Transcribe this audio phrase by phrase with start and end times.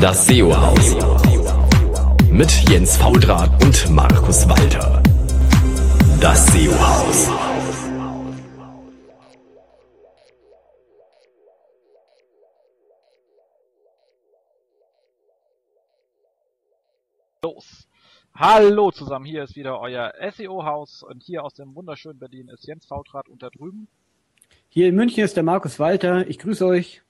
[0.00, 0.94] Das SEO-Haus.
[2.30, 5.02] Mit Jens Faudrat und Markus Walter.
[6.20, 7.30] Das SEO-Haus.
[17.42, 17.88] Los.
[18.34, 22.84] Hallo zusammen, hier ist wieder euer SEO-Haus und hier aus dem wunderschönen Berlin ist Jens
[22.84, 23.88] Fautrat und da drüben.
[24.68, 26.26] Hier in München ist der Markus Walter.
[26.26, 27.02] Ich grüße euch.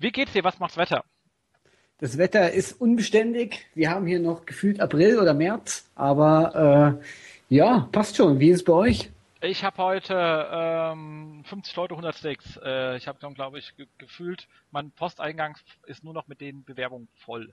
[0.00, 0.42] Wie geht's dir?
[0.42, 1.04] Was macht's Wetter?
[2.00, 3.66] Das Wetter ist unbeständig.
[3.74, 6.98] Wir haben hier noch gefühlt April oder März, aber
[7.50, 8.40] äh, ja, passt schon.
[8.40, 9.10] Wie ist es bei euch?
[9.42, 12.58] Ich habe heute ähm, 50 Leute, 100 Sticks.
[12.64, 16.64] Äh, ich habe dann, glaube ich, ge gefühlt, mein Posteingang ist nur noch mit den
[16.64, 17.52] Bewerbungen voll.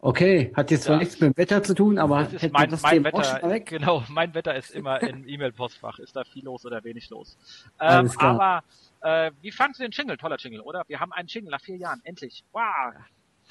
[0.00, 3.04] Okay, hat jetzt zwar nichts mit dem Wetter zu tun, aber das ist mein, mein
[3.04, 3.60] Wetter.
[3.64, 6.00] Genau, mein Wetter ist immer im E-Mail-Postfach.
[6.00, 7.38] Ist da viel los oder wenig los?
[7.80, 8.62] Ähm, aber
[9.02, 10.16] äh, wie fandest du den Jingle?
[10.16, 10.82] Toller Jingle, oder?
[10.88, 12.44] Wir haben einen Jingle nach vier Jahren, endlich.
[12.52, 12.94] Wow.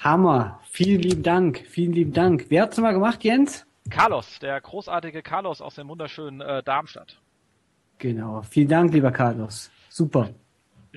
[0.00, 0.60] Hammer.
[0.70, 1.64] Vielen lieben Dank.
[1.66, 2.46] Vielen lieben Dank.
[2.48, 3.66] Wer hat's mal gemacht, Jens?
[3.90, 7.20] Carlos, der großartige Carlos aus dem wunderschönen äh, Darmstadt.
[7.98, 8.42] Genau.
[8.42, 9.70] Vielen Dank, lieber Carlos.
[9.88, 10.30] Super.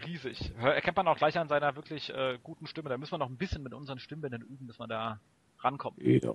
[0.05, 0.51] Riesig.
[0.61, 2.89] Erkennt man auch gleich an seiner wirklich äh, guten Stimme.
[2.89, 5.19] Da müssen wir noch ein bisschen mit unseren Stimmbändern üben, dass wir da
[5.59, 5.99] rankommen.
[6.01, 6.33] Ja,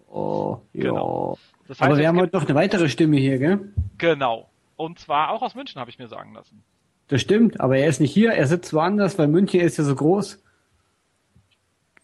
[0.72, 1.38] genau.
[1.66, 3.72] Das heißt, Aber wir haben heute noch eine weitere Stimme hier, gell?
[3.98, 4.50] Genau.
[4.76, 6.62] Und zwar auch aus München, habe ich mir sagen lassen.
[7.08, 9.94] Das stimmt, aber er ist nicht hier, er sitzt woanders, weil München ist ja so
[9.94, 10.38] groß.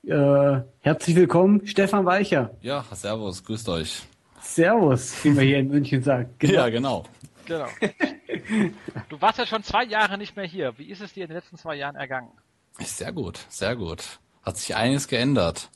[0.07, 2.51] Äh, herzlich willkommen, Stefan Weicher.
[2.61, 4.03] Ja, servus, grüßt euch.
[4.43, 6.39] Servus, wie man hier in München sagt.
[6.41, 6.53] Genau.
[6.55, 7.05] Ja, genau.
[7.47, 7.67] Genau.
[9.09, 10.75] Du warst ja schon zwei Jahre nicht mehr hier.
[10.77, 12.31] Wie ist es dir in den letzten zwei Jahren ergangen?
[12.79, 14.21] Sehr gut, sehr gut.
[14.43, 15.69] Hat sich einiges geändert.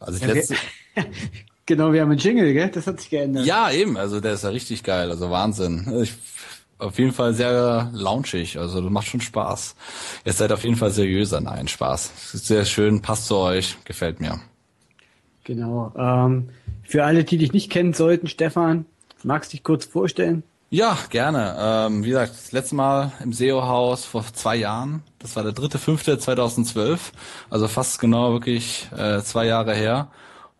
[0.00, 0.56] Also ich letzte...
[1.66, 2.70] genau, wir haben einen Jingle, gell?
[2.70, 3.46] Das hat sich geändert.
[3.46, 3.96] Ja, eben.
[3.96, 5.10] Also der ist ja richtig geil.
[5.10, 6.00] Also Wahnsinn.
[6.02, 6.14] Ich
[6.78, 9.74] auf jeden Fall sehr launchig, also das macht schon Spaß.
[10.24, 12.34] Ihr seid auf jeden Fall seriöser, nein, Spaß.
[12.34, 14.40] Ist sehr schön, passt zu euch, gefällt mir.
[15.44, 15.92] Genau.
[15.96, 16.50] Ähm,
[16.84, 18.86] für alle, die dich nicht kennen sollten, Stefan,
[19.24, 20.42] magst du dich kurz vorstellen?
[20.70, 21.56] Ja, gerne.
[21.58, 25.02] Ähm, wie gesagt, das letzte Mal im SEO-Haus vor zwei Jahren.
[25.18, 27.12] Das war der dritte, fünfte 2012.
[27.48, 30.08] Also fast genau wirklich äh, zwei Jahre her.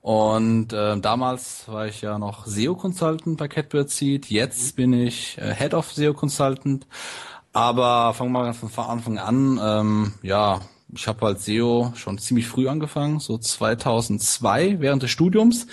[0.09, 4.31] Und äh, damals war ich ja noch SEO-Consultant bei Catbird Seed.
[4.31, 6.87] Jetzt bin ich äh, Head of SEO Consultant.
[7.53, 9.61] Aber fangen wir mal von Anfang an.
[9.63, 10.63] Ähm, ja,
[10.95, 15.67] ich habe halt SEO schon ziemlich früh angefangen, so 2002 während des Studiums.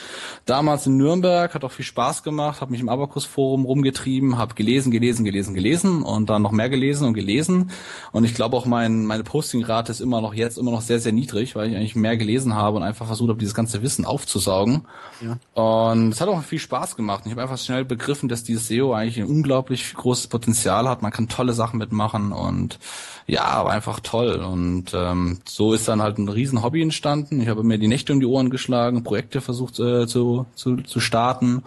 [0.45, 4.91] Damals in Nürnberg, hat auch viel Spaß gemacht, habe mich im Abakus-Forum rumgetrieben, habe gelesen,
[4.91, 7.71] gelesen, gelesen, gelesen und dann noch mehr gelesen und gelesen.
[8.11, 11.13] Und ich glaube auch mein, meine Postingrate ist immer noch jetzt immer noch sehr, sehr
[11.13, 14.85] niedrig, weil ich eigentlich mehr gelesen habe und einfach versucht habe, dieses ganze Wissen aufzusaugen.
[15.21, 15.37] Ja.
[15.53, 17.23] Und es hat auch viel Spaß gemacht.
[17.25, 21.01] Ich habe einfach schnell begriffen, dass dieses SEO eigentlich ein unglaublich großes Potenzial hat.
[21.01, 22.79] Man kann tolle Sachen mitmachen und
[23.27, 24.35] ja, aber einfach toll.
[24.35, 27.41] Und ähm, so ist dann halt ein riesen Hobby entstanden.
[27.41, 30.99] Ich habe mir die Nächte um die Ohren geschlagen, Projekte versucht äh, zu, zu, zu
[30.99, 31.63] starten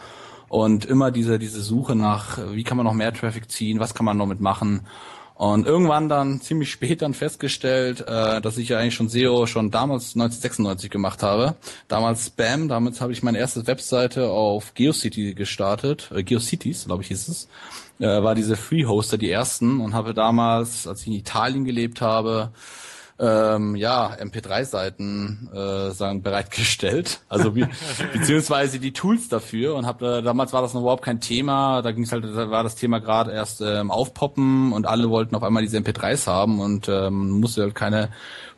[0.48, 4.06] und immer diese, diese Suche nach, wie kann man noch mehr Traffic ziehen, was kann
[4.06, 4.86] man noch mitmachen.
[5.34, 9.70] Und irgendwann dann ziemlich spät dann festgestellt, äh, dass ich ja eigentlich schon SEO schon
[9.70, 11.54] damals 1996 gemacht habe.
[11.86, 17.08] Damals Spam, damals habe ich meine erste Webseite auf GeoCity gestartet, äh, GeoCities, glaube ich
[17.08, 17.48] hieß es
[18.00, 22.00] äh, war diese Free Hoster die ersten und habe damals, als ich in Italien gelebt
[22.00, 22.50] habe,
[23.20, 27.66] ähm, ja, MP3-Seiten äh, sagen bereitgestellt, also wie,
[28.12, 29.74] beziehungsweise die Tools dafür.
[29.74, 32.50] Und habe äh, damals war das noch überhaupt kein Thema, da ging es halt, da
[32.50, 34.72] war das Thema gerade erst ähm, aufpoppen.
[34.72, 36.60] Und alle wollten auf einmal diese MP3s haben.
[36.60, 38.10] Und ähm, musste halt keine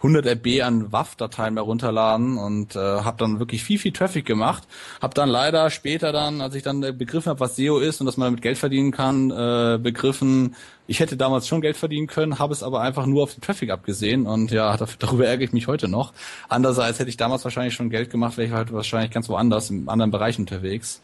[0.03, 4.65] 100 MB an WAV-Dateien mehr runterladen und äh, habe dann wirklich viel, viel Traffic gemacht.
[5.03, 8.17] Habe dann leider später dann, als ich dann begriffen habe, was SEO ist und dass
[8.17, 10.57] man damit Geld verdienen kann, äh, begriffen,
[10.87, 13.71] ich hätte damals schon Geld verdienen können, habe es aber einfach nur auf den Traffic
[13.71, 16.15] abgesehen und ja, darüber ärgere ich mich heute noch.
[16.49, 19.89] Andererseits hätte ich damals wahrscheinlich schon Geld gemacht, wäre ich heute wahrscheinlich ganz woanders, im
[19.89, 21.03] anderen Bereich unterwegs.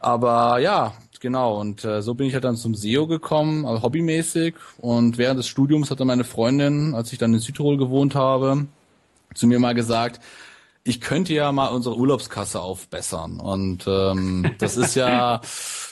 [0.00, 0.92] Aber ja,
[1.24, 1.58] genau.
[1.58, 4.54] Und äh, so bin ich halt dann zum SEO gekommen, also hobbymäßig.
[4.78, 8.66] Und während des Studiums hat dann meine Freundin, als ich dann in Südtirol gewohnt habe,
[9.34, 10.20] zu mir mal gesagt,
[10.84, 13.40] ich könnte ja mal unsere Urlaubskasse aufbessern.
[13.40, 15.40] Und ähm, das ist ja,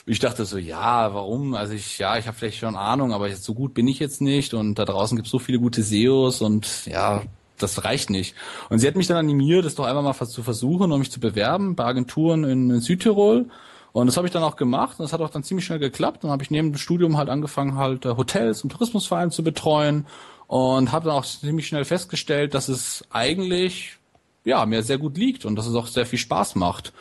[0.05, 1.55] ich dachte so, ja, warum?
[1.55, 4.21] Also ich, ja, ich habe vielleicht schon Ahnung, aber jetzt so gut bin ich jetzt
[4.21, 4.53] nicht.
[4.53, 7.23] Und da draußen gibt es so viele gute SEOs und ja,
[7.57, 8.35] das reicht nicht.
[8.69, 11.19] Und sie hat mich dann animiert, das doch einfach mal zu versuchen und mich zu
[11.19, 13.47] bewerben bei Agenturen in, in Südtirol.
[13.93, 16.23] Und das habe ich dann auch gemacht und das hat auch dann ziemlich schnell geklappt.
[16.23, 20.07] Dann habe ich neben dem Studium halt angefangen, halt äh, Hotels und Tourismusvereine zu betreuen
[20.47, 23.97] und habe dann auch ziemlich schnell festgestellt, dass es eigentlich
[24.45, 26.91] ja mir sehr gut liegt und dass es auch sehr viel Spaß macht.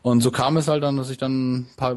[0.00, 1.96] Und so kam es halt dann, dass ich dann ein paar,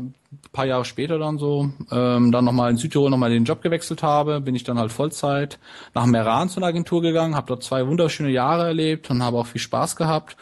[0.52, 4.42] paar Jahre später dann so ähm, dann nochmal in Südtirol nochmal den Job gewechselt habe,
[4.42, 5.60] bin ich dann halt Vollzeit
[5.94, 9.48] nach Meran zu einer Agentur gegangen, habe dort zwei wunderschöne Jahre erlebt und habe auch
[9.48, 10.36] viel Spaß gehabt,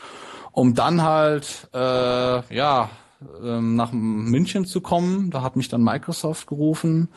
[0.52, 2.90] um dann halt äh, ja
[3.44, 5.30] ähm, nach München zu kommen.
[5.32, 7.10] Da hat mich dann Microsoft gerufen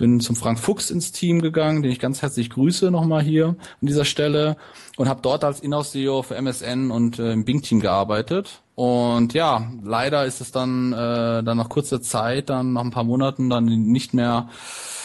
[0.00, 3.56] bin zum Frank Fuchs ins Team gegangen, den ich ganz herzlich grüße nochmal hier an
[3.82, 4.56] dieser Stelle
[4.96, 8.62] und habe dort als Inhouse-CEO für MSN und äh, im Bing-Team gearbeitet.
[8.80, 13.04] Und ja, leider ist es dann äh, dann nach kurzer Zeit, dann nach ein paar
[13.04, 14.48] Monaten dann nicht mehr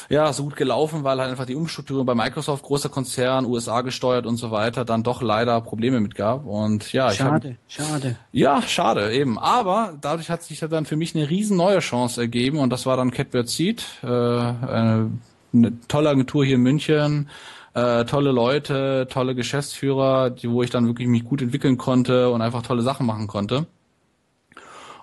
[0.08, 4.28] ja, so gut gelaufen, weil halt einfach die Umstrukturierung bei Microsoft, großer Konzern, USA gesteuert
[4.28, 6.46] und so weiter, dann doch leider Probleme mit gab.
[6.46, 8.16] Und ja, schade, ich hab, schade.
[8.32, 9.38] Ja, schade, eben.
[9.38, 12.96] Aber dadurch hat sich dann für mich eine riesen neue Chance ergeben und das war
[12.96, 15.12] dann Catbird Seed, äh, eine,
[15.54, 17.30] eine tolle Agentur hier in München,
[17.76, 22.42] äh, tolle Leute, tolle Geschäftsführer, die, wo ich dann wirklich mich gut entwickeln konnte und
[22.42, 23.68] einfach tolle Sachen machen konnte.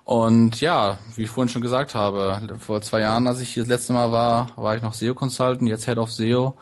[0.03, 3.69] Und ja, wie ich vorhin schon gesagt habe, vor zwei Jahren, als ich hier das
[3.69, 6.57] letzte Mal war, war ich noch SEO Consultant, jetzt Head of SEO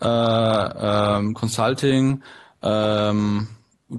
[0.00, 2.22] äh, ähm, Consulting.
[2.62, 3.48] Ähm,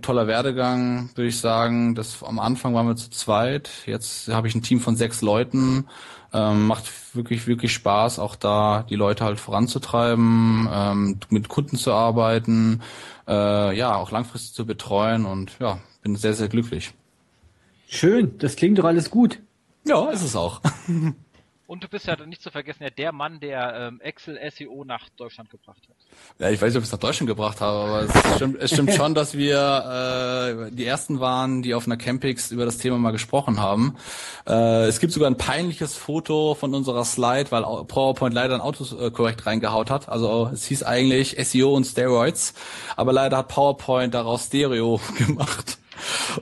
[0.02, 1.96] toller Werdegang, würde ich sagen.
[1.96, 3.70] Das am Anfang waren wir zu zweit.
[3.86, 5.88] Jetzt habe ich ein Team von sechs Leuten.
[6.34, 6.86] Ähm, macht
[7.18, 12.82] wirklich, wirklich Spaß, auch da die Leute halt voranzutreiben, ähm, mit Kunden zu arbeiten,
[13.28, 16.94] äh, ja, auch langfristig zu betreuen und ja, bin sehr, sehr glücklich.
[17.90, 19.40] Schön, das klingt doch alles gut.
[19.86, 20.62] Ja, ist es auch.
[21.68, 25.10] Und du bist ja nicht zu vergessen, ja, der Mann, der ähm, Excel SEO nach
[25.18, 25.98] Deutschland gebracht hat.
[26.40, 28.72] Ja, ich weiß nicht, ob ich es nach Deutschland gebracht habe, aber es stimmt, es
[28.72, 32.98] stimmt schon, dass wir äh, die ersten waren, die auf einer Campix über das Thema
[32.98, 33.98] mal gesprochen haben.
[34.48, 39.46] Äh, es gibt sogar ein peinliches Foto von unserer Slide, weil PowerPoint leider ein Autokorrekt
[39.46, 40.08] reingehaut hat.
[40.08, 42.54] Also es hieß eigentlich SEO und Steroids,
[42.96, 45.80] aber leider hat PowerPoint daraus Stereo gemacht.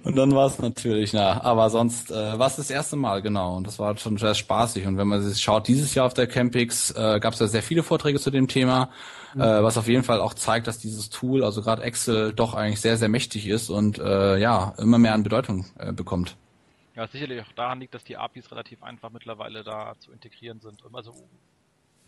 [0.03, 3.55] Und dann war es natürlich, na, aber sonst äh, war es das erste Mal, genau.
[3.55, 4.85] Und das war schon sehr spaßig.
[4.87, 7.63] Und wenn man sich schaut, dieses Jahr auf der Campix äh, gab es ja sehr
[7.63, 8.89] viele Vorträge zu dem Thema,
[9.33, 9.41] mhm.
[9.41, 12.81] äh, was auf jeden Fall auch zeigt, dass dieses Tool, also gerade Excel, doch eigentlich
[12.81, 16.35] sehr, sehr mächtig ist und äh, ja, immer mehr an Bedeutung äh, bekommt.
[16.95, 20.81] Ja, sicherlich auch daran liegt, dass die APIs relativ einfach mittlerweile da zu integrieren sind.
[20.93, 21.13] Also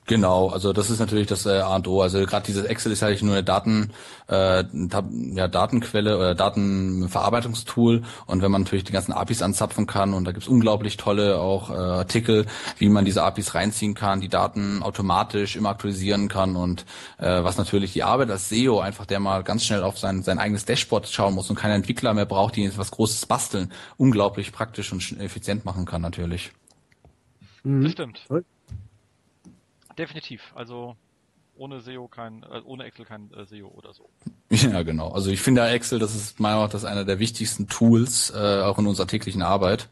[0.07, 2.01] Genau, also das ist natürlich das äh, A und O.
[2.01, 3.91] Also gerade dieses Excel ist eigentlich nur eine Daten,
[4.29, 8.03] äh, ja, Datenquelle oder Datenverarbeitungstool.
[8.25, 11.69] Und wenn man natürlich die ganzen APIs anzapfen kann, und da gibt's unglaublich tolle auch
[11.69, 12.45] äh, Artikel,
[12.77, 16.85] wie man diese APIs reinziehen kann, die Daten automatisch immer aktualisieren kann und
[17.17, 20.39] äh, was natürlich die Arbeit als SEO einfach, der mal ganz schnell auf sein, sein
[20.39, 24.93] eigenes Dashboard schauen muss und keine Entwickler mehr braucht, die etwas Großes basteln, unglaublich praktisch
[24.93, 26.53] und effizient machen kann natürlich.
[27.63, 27.83] Mhm.
[27.83, 28.21] Das stimmt.
[29.97, 30.53] Definitiv.
[30.55, 30.95] Also
[31.55, 34.09] ohne SEO kein, äh, ohne Excel kein äh, SEO oder so.
[34.49, 35.09] Ja, genau.
[35.09, 38.79] Also ich finde Excel, das ist meiner Meinung nach einer der wichtigsten Tools, äh, auch
[38.79, 39.89] in unserer täglichen Arbeit,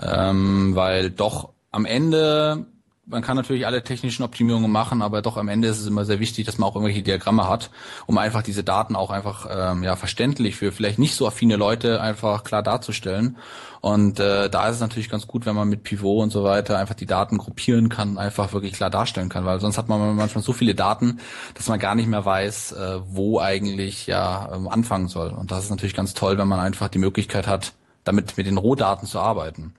[0.00, 2.66] ähm, weil doch am Ende
[3.08, 6.20] man kann natürlich alle technischen Optimierungen machen, aber doch am Ende ist es immer sehr
[6.20, 7.70] wichtig, dass man auch irgendwelche Diagramme hat,
[8.06, 12.00] um einfach diese Daten auch einfach ähm, ja verständlich für vielleicht nicht so affine Leute
[12.00, 13.38] einfach klar darzustellen.
[13.80, 16.78] Und äh, da ist es natürlich ganz gut, wenn man mit Pivot und so weiter
[16.78, 20.44] einfach die Daten gruppieren kann, einfach wirklich klar darstellen kann, weil sonst hat man manchmal
[20.44, 21.20] so viele Daten,
[21.54, 25.30] dass man gar nicht mehr weiß, äh, wo eigentlich ja ähm, anfangen soll.
[25.30, 27.72] Und das ist natürlich ganz toll, wenn man einfach die Möglichkeit hat,
[28.04, 29.74] damit mit den Rohdaten zu arbeiten.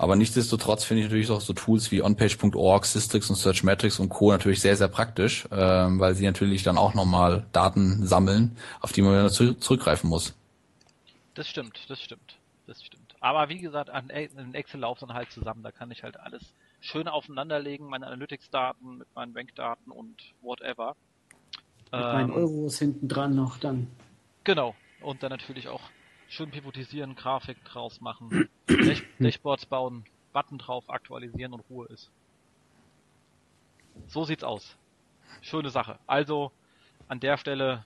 [0.00, 4.32] Aber nichtsdestotrotz finde ich natürlich auch so Tools wie onpage.org, Systrix und Searchmetrics und Co.
[4.32, 9.02] natürlich sehr, sehr praktisch, ähm, weil sie natürlich dann auch nochmal Daten sammeln, auf die
[9.02, 10.34] man wieder zurückgreifen muss.
[11.34, 13.14] Das stimmt, das stimmt, das stimmt.
[13.20, 15.62] Aber wie gesagt, an Excel laufen dann halt zusammen.
[15.62, 20.96] Da kann ich halt alles schön aufeinanderlegen, meine Analytics-Daten mit meinen Bank-Daten und whatever.
[21.92, 23.86] Mit ähm, meinen Euros hinten dran noch dann.
[24.44, 24.74] Genau.
[25.02, 25.82] Und dann natürlich auch
[26.30, 28.48] schön pivotisieren, Grafik draus machen,
[29.18, 32.10] Dashboards bauen, Button drauf, aktualisieren und Ruhe ist.
[34.06, 34.76] So sieht's aus.
[35.42, 35.98] Schöne Sache.
[36.06, 36.52] Also
[37.08, 37.84] an der Stelle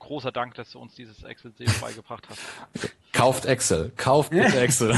[0.00, 2.40] großer Dank, dass du uns dieses Excel SEO beigebracht hast.
[3.12, 3.92] Kauft Excel.
[3.96, 4.92] Kauft bitte Excel.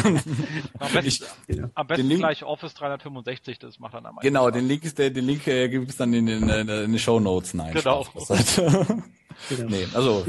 [0.79, 4.67] am besten, ich, am besten gleich Office 365, das macht dann am meisten Genau, den
[4.67, 7.55] Link ist der, den Link äh, gibt es dann in den, in den Show Notes.
[7.55, 8.07] Nein, genau.
[9.49, 9.71] Genau.
[9.71, 10.25] Nee, also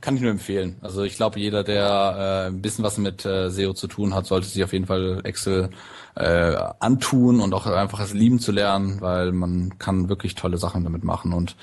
[0.00, 0.76] kann ich nur empfehlen.
[0.80, 4.26] Also ich glaube, jeder, der äh, ein bisschen was mit äh, SEO zu tun hat,
[4.26, 5.70] sollte sich auf jeden Fall Excel
[6.16, 10.84] äh, antun und auch einfach es lieben zu lernen, weil man kann wirklich tolle Sachen
[10.84, 11.32] damit machen.
[11.32, 11.56] Und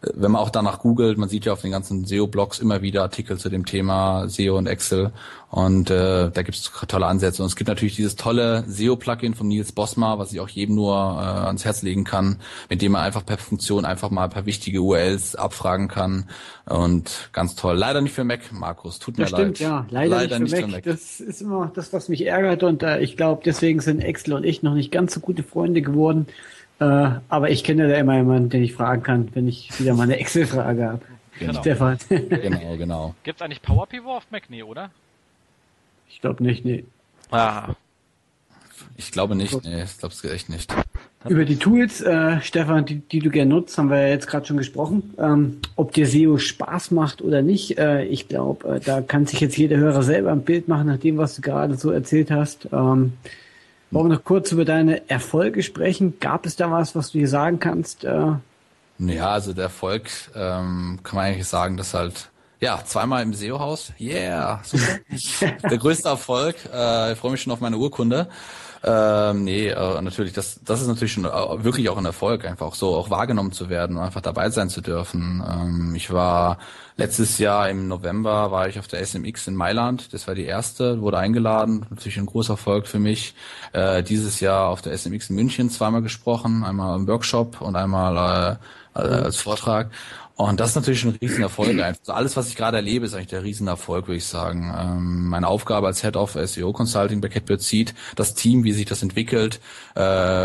[0.00, 3.02] äh, wenn man auch danach googelt, man sieht ja auf den ganzen SEO-Blogs immer wieder
[3.02, 5.12] Artikel zu dem Thema SEO und Excel.
[5.50, 7.42] Und äh, da gibt es tolle Ansätze.
[7.42, 10.94] Und es gibt natürlich dieses tolle SEO-Plugin von Nils Bosma, was ich auch jedem nur
[10.94, 12.38] äh, ans Herz legen kann,
[12.70, 16.28] mit dem man einfach per Funktion einfach mal ein paar wichtige URLs abfragen kann,
[16.66, 17.76] Und ganz toll.
[17.76, 18.98] Leider nicht für Mac, Markus.
[18.98, 19.40] Tut mir das leid.
[19.40, 19.86] Stimmt, ja.
[19.90, 20.84] Leider, Leider nicht, für, nicht Mac.
[20.84, 20.98] für Mac.
[20.98, 22.62] Das ist immer das, was mich ärgert.
[22.62, 25.82] Und äh, ich glaube, deswegen sind Excel und ich noch nicht ganz so gute Freunde
[25.82, 26.26] geworden.
[26.80, 30.04] Äh, aber ich kenne da immer jemanden, den ich fragen kann, wenn ich wieder mal
[30.04, 31.00] eine Excel-Frage habe.
[31.38, 31.60] Genau.
[31.60, 31.98] Stefan.
[32.08, 33.14] genau, genau.
[33.22, 34.44] Gibt es eigentlich Power Pivot auf Mac?
[34.48, 34.90] Nee, oder?
[36.08, 36.84] Ich glaube nicht, nee.
[37.30, 37.74] Ah.
[38.96, 40.72] Ich glaube nicht, nee, ich glaube es echt nicht.
[41.28, 44.46] Über die Tools, äh, Stefan, die, die du gerne nutzt, haben wir ja jetzt gerade
[44.46, 45.14] schon gesprochen.
[45.18, 49.40] Ähm, ob dir SEO Spaß macht oder nicht, äh, ich glaube, äh, da kann sich
[49.40, 52.66] jetzt jeder Hörer selber ein Bild machen, nach dem, was du gerade so erzählt hast.
[52.72, 53.12] Ähm,
[53.90, 56.20] wollen wir noch kurz über deine Erfolge sprechen?
[56.20, 58.04] Gab es da was, was du hier sagen kannst?
[58.04, 58.32] Äh,
[58.98, 62.30] ja, also der Erfolg ähm, kann man eigentlich sagen, dass halt
[62.60, 63.92] ja, zweimal im SEO-Haus.
[64.00, 64.98] Yeah, super.
[65.70, 66.56] der größte Erfolg.
[66.72, 68.28] Äh, ich freue mich schon auf meine Urkunde.
[68.84, 72.74] Ähm, nee, äh, natürlich, das, das ist natürlich schon äh, wirklich auch ein Erfolg, einfach
[72.74, 75.42] so auch wahrgenommen zu werden und einfach dabei sein zu dürfen.
[75.48, 76.58] Ähm, ich war
[76.96, 80.12] letztes Jahr im November war ich auf der SMX in Mailand.
[80.12, 81.86] Das war die erste, wurde eingeladen.
[81.90, 83.34] Natürlich ein großer Erfolg für mich.
[83.72, 88.58] Äh, dieses Jahr auf der SMX in München zweimal gesprochen, einmal im Workshop und einmal
[88.94, 89.90] äh, als Vortrag.
[90.38, 91.80] Und das ist natürlich ein Riesenerfolg.
[91.80, 94.72] Also alles, was ich gerade erlebe, ist eigentlich der Riesenerfolg, würde ich sagen.
[94.78, 98.86] Ähm, meine Aufgabe als Head of SEO Consulting bei Catbird sieht, das Team, wie sich
[98.86, 99.58] das entwickelt,
[99.96, 100.00] äh,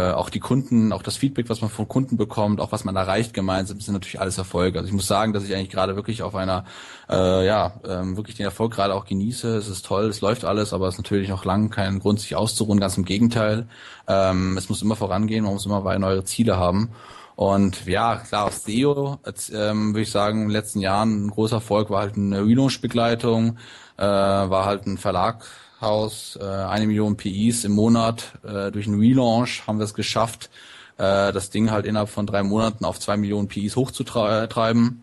[0.09, 3.35] auch die Kunden, auch das Feedback, was man von Kunden bekommt, auch was man erreicht
[3.35, 4.79] gemeinsam, sind natürlich alles Erfolge.
[4.79, 6.65] Also ich muss sagen, dass ich eigentlich gerade wirklich auf einer,
[7.07, 9.57] äh, ja, ähm, wirklich den Erfolg gerade auch genieße.
[9.57, 12.35] Es ist toll, es läuft alles, aber es ist natürlich noch lang kein Grund, sich
[12.35, 12.79] auszuruhen.
[12.79, 13.67] Ganz im Gegenteil.
[14.07, 16.89] Ähm, es muss immer vorangehen, man muss immer neue Ziele haben.
[17.36, 19.20] Und ja, klar, auf SEO,
[19.54, 23.58] ähm, würde ich sagen, in den letzten Jahren ein großer Erfolg war halt eine Relaunch-Begleitung,
[23.98, 28.34] äh, war halt ein Verlaghaus, äh, eine Million PIs im Monat.
[28.44, 30.50] Äh, durch einen Relaunch haben wir es geschafft,
[30.98, 35.02] äh, das Ding halt innerhalb von drei Monaten auf zwei Millionen PIs hochzutreiben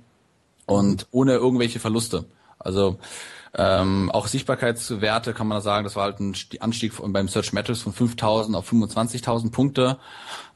[0.67, 2.27] und ohne irgendwelche Verluste.
[2.59, 2.99] Also
[3.55, 7.83] ähm, auch Sichtbarkeitswerte kann man sagen, das war halt ein Anstieg von, beim Search Metrics
[7.83, 9.99] von 5.000 auf 25.000 Punkte.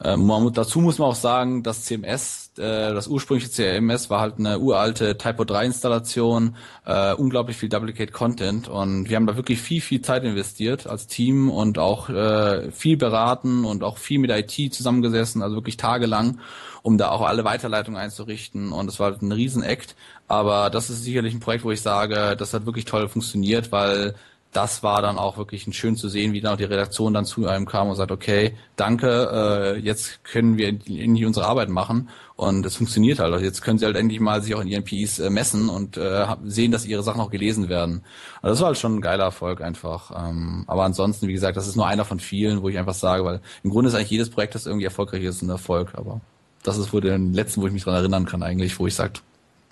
[0.03, 4.59] Ähm, dazu muss man auch sagen, das CMS, äh, das ursprüngliche CMS war halt eine
[4.59, 9.81] uralte Typo 3 Installation, äh, unglaublich viel Duplicate Content und wir haben da wirklich viel,
[9.81, 14.75] viel Zeit investiert als Team und auch äh, viel beraten und auch viel mit IT
[14.75, 16.39] zusammengesessen, also wirklich tagelang
[16.85, 18.71] um da auch alle Weiterleitungen einzurichten.
[18.71, 19.97] Und es war halt ein Riesen-Act.
[20.29, 24.15] Aber das ist sicherlich ein Projekt, wo ich sage, das hat wirklich toll funktioniert, weil
[24.53, 27.47] das war dann auch wirklich schön zu sehen, wie dann auch die Redaktion dann zu
[27.47, 32.67] einem kam und sagt, okay, danke, äh, jetzt können wir endlich unsere Arbeit machen und
[32.67, 33.33] es funktioniert halt.
[33.33, 35.97] Also jetzt können sie halt endlich mal sich auch in ihren PIs äh, messen und
[35.97, 38.05] äh, sehen, dass ihre Sachen auch gelesen werden.
[38.43, 40.11] Also das war halt schon ein geiler Erfolg einfach.
[40.17, 43.25] Ähm, aber ansonsten, wie gesagt, das ist nur einer von vielen, wo ich einfach sage,
[43.25, 46.21] weil im Grunde ist eigentlich jedes Projekt, das irgendwie erfolgreich ist, ein Erfolg, aber
[46.65, 49.21] das ist wohl der letzte, wo ich mich dran erinnern kann eigentlich, wo ich sage,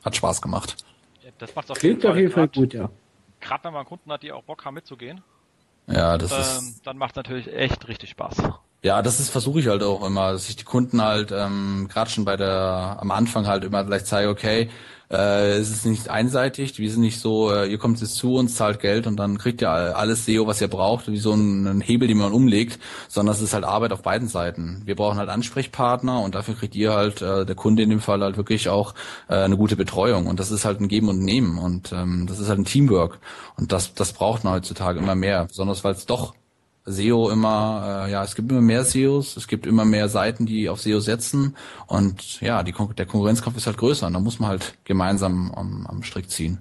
[0.05, 0.77] hat Spaß gemacht.
[1.39, 2.91] Das macht's auf Klingt jeden auf jeden Fall gut, ja.
[3.41, 5.21] Gerade wenn man Kunden hat, die auch Bock haben mitzugehen.
[5.89, 6.87] Ja, das ähm, ist.
[6.87, 8.37] Dann macht natürlich echt richtig Spaß.
[8.85, 12.11] Ja, das ist versuche ich halt auch immer, dass ich die Kunden halt ähm, gerade
[12.11, 14.71] schon bei der am Anfang halt immer vielleicht zeige, okay,
[15.09, 18.57] äh, es ist nicht einseitig, wir sind nicht so, äh, ihr kommt jetzt zu uns,
[18.57, 22.09] zahlt Geld und dann kriegt ihr alles SEO, was ihr braucht, wie so ein Hebel,
[22.09, 24.83] den man umlegt, sondern es ist halt Arbeit auf beiden Seiten.
[24.85, 28.21] Wir brauchen halt Ansprechpartner und dafür kriegt ihr halt, äh, der Kunde in dem Fall
[28.21, 28.95] halt wirklich auch
[29.29, 32.41] äh, eine gute Betreuung und das ist halt ein Geben und Nehmen und ähm, das
[32.41, 33.21] ist halt ein Teamwork
[33.57, 36.35] und das, das braucht man heutzutage immer mehr, besonders weil es doch
[36.85, 40.69] SEO immer, äh, ja, es gibt immer mehr SEOs, es gibt immer mehr Seiten, die
[40.69, 44.41] auf SEO setzen und ja, die Kon der Konkurrenzkampf ist halt größer und da muss
[44.41, 46.61] man halt gemeinsam am, am Strick ziehen.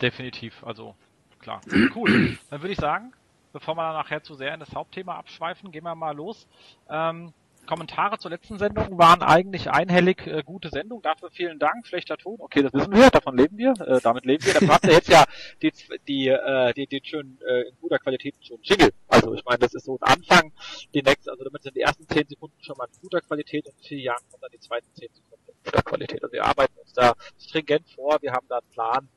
[0.00, 0.94] Definitiv, also
[1.40, 1.60] klar.
[1.94, 2.38] Cool.
[2.50, 3.12] Dann würde ich sagen,
[3.52, 6.46] bevor wir nachher zu sehr in das Hauptthema abschweifen, gehen wir mal los.
[6.88, 7.32] Ähm,
[7.66, 11.02] Kommentare zur letzten Sendung waren eigentlich einhellig äh, gute Sendung.
[11.02, 11.86] Dafür vielen Dank.
[11.86, 12.36] Schlechter Ton.
[12.38, 13.10] Okay, das wissen wir.
[13.10, 13.72] Davon leben wir.
[13.80, 14.68] Äh, damit leben wir.
[14.68, 15.24] Habt ihr jetzt ja
[15.62, 15.72] die,
[16.08, 18.90] die, äh, die, die schön äh, in guter Qualität schon Jingle.
[19.08, 20.52] Also ich meine, das ist so ein Anfang.
[20.94, 23.74] Die nächste, also damit sind die ersten zehn Sekunden schon mal in guter Qualität und
[23.78, 26.22] in vier Jahren kommen dann die zweiten zehn Sekunden in guter Qualität.
[26.22, 28.18] Also wir arbeiten uns da stringent vor.
[28.20, 29.08] Wir haben da einen Plan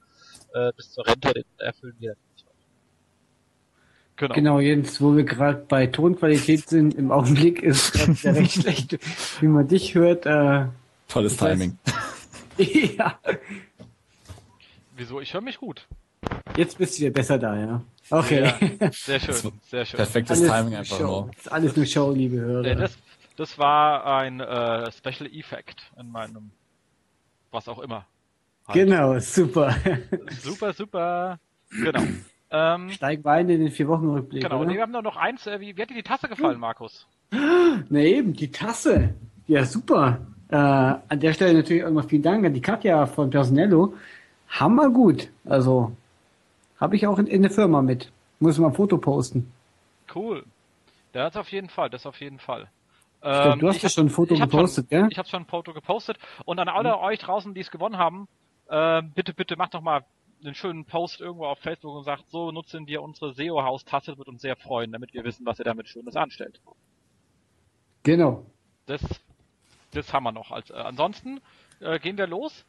[0.53, 1.33] äh, bis zur Rente.
[1.33, 2.15] Den erfüllen wir
[4.17, 4.33] Genau.
[4.33, 8.97] genau, Jens, wo wir gerade bei Tonqualität sind, im Augenblick ist es ja recht schlecht,
[9.41, 10.25] wie man dich hört.
[10.25, 10.67] Äh,
[11.09, 11.77] Tolles Timing.
[12.57, 13.19] Heißt, ja.
[14.95, 15.19] Wieso?
[15.19, 15.85] Ich höre mich gut.
[16.55, 17.81] Jetzt bist du wieder besser da, ja.
[18.09, 18.43] Okay.
[18.79, 19.97] Ja, sehr schön, sehr schön.
[19.97, 21.03] Perfektes alles Timing einfach Show.
[21.03, 21.27] nur.
[21.35, 22.67] Das ist alles nur Show, liebe Hörer.
[22.67, 22.97] Ja, das,
[23.35, 26.51] das war ein äh, Special Effect in meinem,
[27.51, 28.05] was auch immer.
[28.67, 28.75] Halt.
[28.75, 29.75] Genau, super.
[30.41, 31.39] super, super.
[31.71, 32.03] Genau.
[32.55, 34.43] Ähm, Steigen wir ein in den vier Wochen Rückblick.
[34.43, 34.69] Genau, oder?
[34.69, 35.45] wir haben noch eins.
[35.45, 37.05] Äh, wie, wie hat dir die Tasse gefallen, Markus?
[37.31, 39.13] Na eben, die Tasse.
[39.47, 40.19] Ja, super.
[40.47, 43.93] Äh, an der Stelle natürlich auch noch vielen Dank an die Katja von Personello.
[44.47, 45.29] Hammer gut.
[45.43, 45.91] Also
[46.79, 48.09] habe ich auch in, in der Firma mit.
[48.39, 49.51] Muss mal ein Foto posten.
[50.13, 50.45] Cool.
[51.11, 52.67] Das auf jeden Fall, das auf jeden Fall.
[53.19, 55.07] glaub, Ähm, du hast ich ja schon ein Foto ich gepostet, schon, gell?
[55.11, 56.17] Ich habe schon ein Foto gepostet.
[56.45, 58.27] Und an alle euch draußen, die es gewonnen haben,
[58.69, 60.05] äh, bitte, bitte macht doch mal
[60.45, 64.27] einen schönen Post irgendwo auf Facebook und sagt, so nutzen wir unsere SEO-Haus-Tasse, das wird
[64.27, 66.61] uns sehr freuen, damit wir wissen, was ihr damit Schönes anstellt.
[68.03, 68.45] Genau.
[68.85, 69.01] Das,
[69.91, 70.51] das haben wir noch.
[70.51, 71.41] Als, äh, ansonsten
[71.79, 72.65] äh, gehen wir los.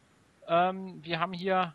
[0.49, 1.75] Ähm, wir haben hier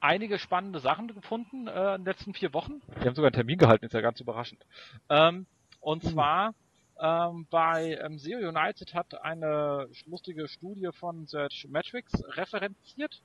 [0.00, 2.82] einige spannende Sachen gefunden äh, in den letzten vier Wochen.
[2.98, 4.64] Wir haben sogar einen Termin gehalten, ist ja ganz überraschend.
[5.08, 5.46] Ähm,
[5.80, 6.54] und zwar
[7.00, 13.22] ähm, bei ähm, SEO United hat eine lustige Studie von Search Metrics referenziert.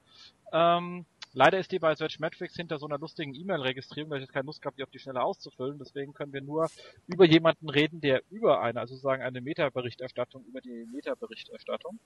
[0.52, 4.34] Ähm, leider ist die bei Search Metrics hinter so einer lustigen E-Mail-Registrierung, da ich jetzt
[4.34, 5.78] keine Lust gehabt, die auf die Schnelle auszufüllen.
[5.80, 6.70] Deswegen können wir nur
[7.08, 12.00] über jemanden reden, der über eine, also sozusagen eine Meta-Berichterstattung, über die Meta-Berichterstattung.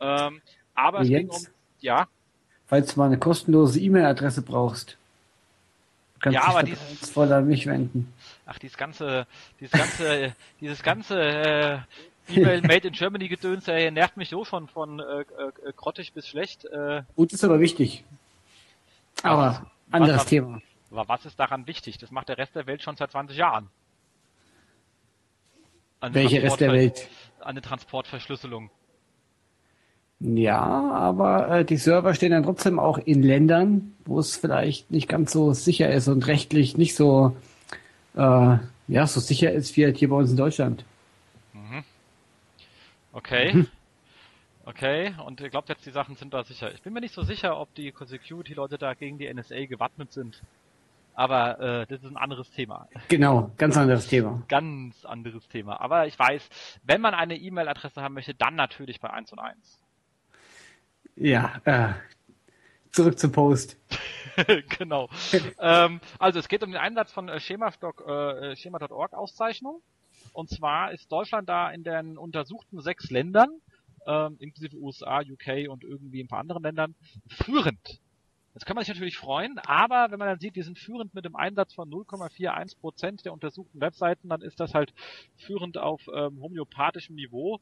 [0.00, 0.40] Ähm,
[0.74, 1.50] aber es ging um, Jens,
[1.80, 2.08] ja,
[2.66, 4.96] falls du mal eine kostenlose E-Mail-Adresse brauchst,
[6.20, 8.12] kannst Ja, dich aber die- vertrauensvoll an mich wenden.
[8.46, 9.26] ach, dieses ganze,
[9.60, 11.78] dieses ganze, dieses ganze äh,
[12.28, 15.24] E-Mail Made in Germany Gedöns, äh, nervt mich so schon von äh, äh,
[15.76, 16.64] grottig bis schlecht.
[16.64, 18.04] Äh, Gut ist aber wichtig.
[19.22, 20.60] Aber anderes was- Thema.
[20.90, 21.98] aber was ist daran wichtig?
[21.98, 23.68] Das macht der Rest der Welt schon seit 20 Jahren.
[26.00, 27.08] Eine Welcher Rest der Welt?
[27.40, 28.70] Eine Transportverschlüsselung.
[30.20, 35.08] Ja, aber äh, die Server stehen dann trotzdem auch in Ländern, wo es vielleicht nicht
[35.08, 37.36] ganz so sicher ist und rechtlich nicht so
[38.14, 40.84] äh, ja so sicher ist wie halt hier bei uns in Deutschland.
[43.12, 43.66] Okay.
[44.64, 46.72] Okay, und ihr glaubt jetzt, die Sachen sind da sicher.
[46.72, 50.42] Ich bin mir nicht so sicher, ob die Security-Leute da gegen die NSA gewappnet sind.
[51.14, 52.88] Aber äh, das ist ein anderes Thema.
[53.08, 54.42] Genau, ganz anderes Thema.
[54.48, 55.80] Ganz anderes Thema.
[55.80, 56.48] Aber ich weiß,
[56.84, 59.80] wenn man eine E-Mail-Adresse haben möchte, dann natürlich bei 1 und 1.
[61.16, 61.88] Ja, äh,
[62.92, 63.76] zurück zum Post.
[64.78, 65.10] genau.
[65.58, 69.82] ähm, also es geht um den Einsatz von äh, Schema.org äh, Schema.org Auszeichnung.
[70.32, 73.50] Und zwar ist Deutschland da in den untersuchten sechs Ländern,
[74.06, 76.94] ähm, inklusive USA, UK und irgendwie ein paar anderen Ländern,
[77.26, 78.00] führend.
[78.54, 81.24] Jetzt kann man sich natürlich freuen, aber wenn man dann sieht, die sind führend mit
[81.24, 84.92] dem Einsatz von 0,41 Prozent der untersuchten Webseiten, dann ist das halt
[85.36, 87.60] führend auf ähm, homöopathischem Niveau.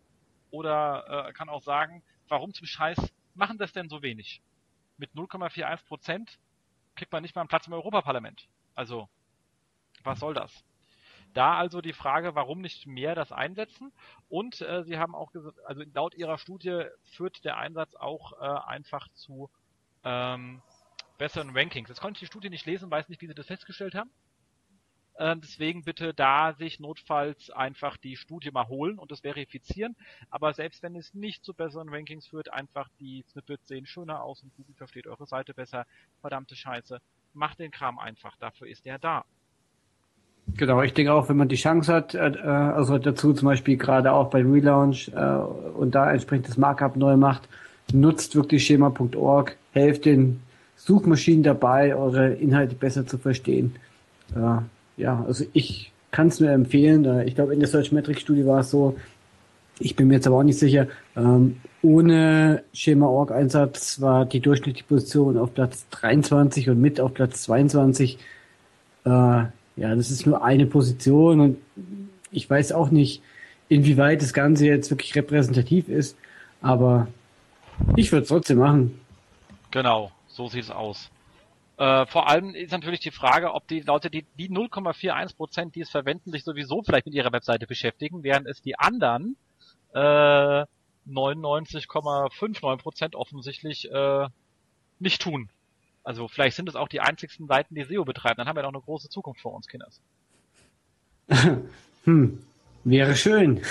[0.51, 2.99] Oder äh, kann auch sagen, warum zum Scheiß
[3.35, 4.43] machen das denn so wenig?
[4.99, 6.39] Mit 0,41 Prozent
[6.97, 8.49] kriegt man nicht mal einen Platz im Europaparlament.
[8.75, 9.09] Also,
[10.03, 10.65] was soll das?
[11.33, 13.93] Da also die Frage, warum nicht mehr das einsetzen?
[14.29, 18.69] Und äh, sie haben auch gesagt, also laut ihrer Studie führt der Einsatz auch äh,
[18.69, 19.51] einfach zu
[20.05, 20.61] ähm,
[21.19, 21.89] besseren Rankings.
[21.89, 24.11] Jetzt konnte ich die Studie nicht lesen, weiß nicht, wie sie das festgestellt haben.
[25.15, 29.95] Äh, deswegen bitte da sich notfalls einfach die Studie mal holen und das verifizieren.
[30.31, 34.43] Aber selbst wenn es nicht zu besseren Rankings führt, einfach die Snippets sehen schöner aus
[34.43, 35.87] und Google versteht eure Seite besser.
[36.23, 37.01] Verdammte Scheiße.
[37.35, 38.37] Macht den Kram einfach.
[38.39, 39.25] Dafür ist er da.
[40.57, 43.77] Genau, ich denke auch, wenn man die Chance hat, äh, äh, also dazu zum Beispiel
[43.77, 45.19] gerade auch bei Relaunch äh,
[45.79, 47.49] und da entsprechend das Markup neu macht,
[47.93, 50.41] nutzt wirklich schema.org, helft den
[50.77, 53.77] Suchmaschinen dabei, eure Inhalte besser zu verstehen.
[54.35, 54.63] Äh,
[55.01, 57.05] ja, also ich kann es nur empfehlen.
[57.05, 58.97] Äh, ich glaube, in der Search Metrics Studie war es so,
[59.79, 64.87] ich bin mir jetzt aber auch nicht sicher, ähm, ohne Schema.org Einsatz war die durchschnittliche
[64.87, 68.19] Position auf Platz 23 und mit auf Platz 22.
[69.05, 69.45] Äh,
[69.77, 71.59] ja, das ist nur eine Position und
[72.31, 73.23] ich weiß auch nicht,
[73.69, 76.17] inwieweit das Ganze jetzt wirklich repräsentativ ist,
[76.61, 77.09] aber
[77.97, 79.01] ich würde es trotzdem machen.
[79.71, 81.11] Genau, so sieht es aus.
[81.79, 85.81] Äh, vor allem ist natürlich die Frage, ob die Leute, die, die 0,41 Prozent, die
[85.81, 89.37] es verwenden, sich sowieso vielleicht mit ihrer Webseite beschäftigen, während es die anderen
[89.95, 89.99] äh,
[91.09, 94.29] 99,59 Prozent offensichtlich äh,
[94.99, 95.49] nicht tun.
[96.03, 98.37] Also vielleicht sind es auch die einzigsten Seiten, die SEO betreiben.
[98.39, 100.01] Dann haben wir doch eine große Zukunft vor uns, Kinders.
[102.05, 102.43] Hm,
[102.85, 103.61] wäre schön.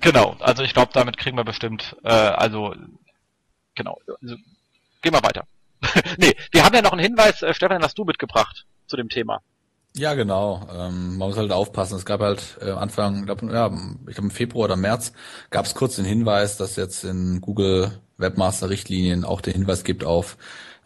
[0.00, 2.74] Genau, also ich glaube, damit kriegen wir bestimmt, äh, also
[3.74, 4.36] genau, also,
[5.02, 5.44] gehen wir weiter.
[6.18, 9.40] nee, wir haben ja noch einen Hinweis, äh, Stefan, hast du mitgebracht zu dem Thema.
[9.96, 10.66] Ja, genau.
[10.70, 11.96] Ähm, man muss halt aufpassen.
[11.96, 13.66] Es gab halt äh, Anfang, glaub, ja,
[14.06, 15.12] ich glaube im Februar oder März
[15.50, 20.04] gab es kurz den Hinweis, dass jetzt in Google Webmaster Richtlinien auch den Hinweis gibt
[20.04, 20.36] auf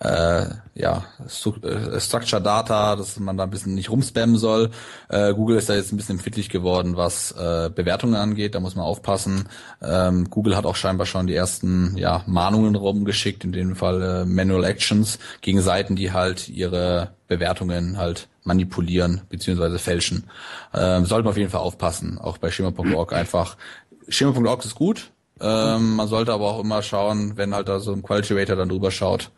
[0.00, 4.70] äh, ja, äh, Structure Data, dass man da ein bisschen nicht rumspammen soll.
[5.10, 8.54] Äh, Google ist da jetzt ein bisschen empfindlich geworden, was äh, Bewertungen angeht.
[8.54, 9.48] Da muss man aufpassen.
[9.82, 14.24] Ähm, Google hat auch scheinbar schon die ersten ja, Mahnungen rumgeschickt, in dem Fall äh,
[14.24, 20.24] Manual Actions gegen Seiten, die halt ihre Bewertungen halt manipulieren beziehungsweise fälschen.
[20.72, 22.18] Ähm, sollte man auf jeden Fall aufpassen.
[22.18, 23.58] Auch bei schema.org einfach
[24.08, 25.10] Schema.org ist gut.
[25.40, 28.68] Ähm, man sollte aber auch immer schauen, wenn halt da so ein Quality Rater dann
[28.68, 29.30] drüber schaut,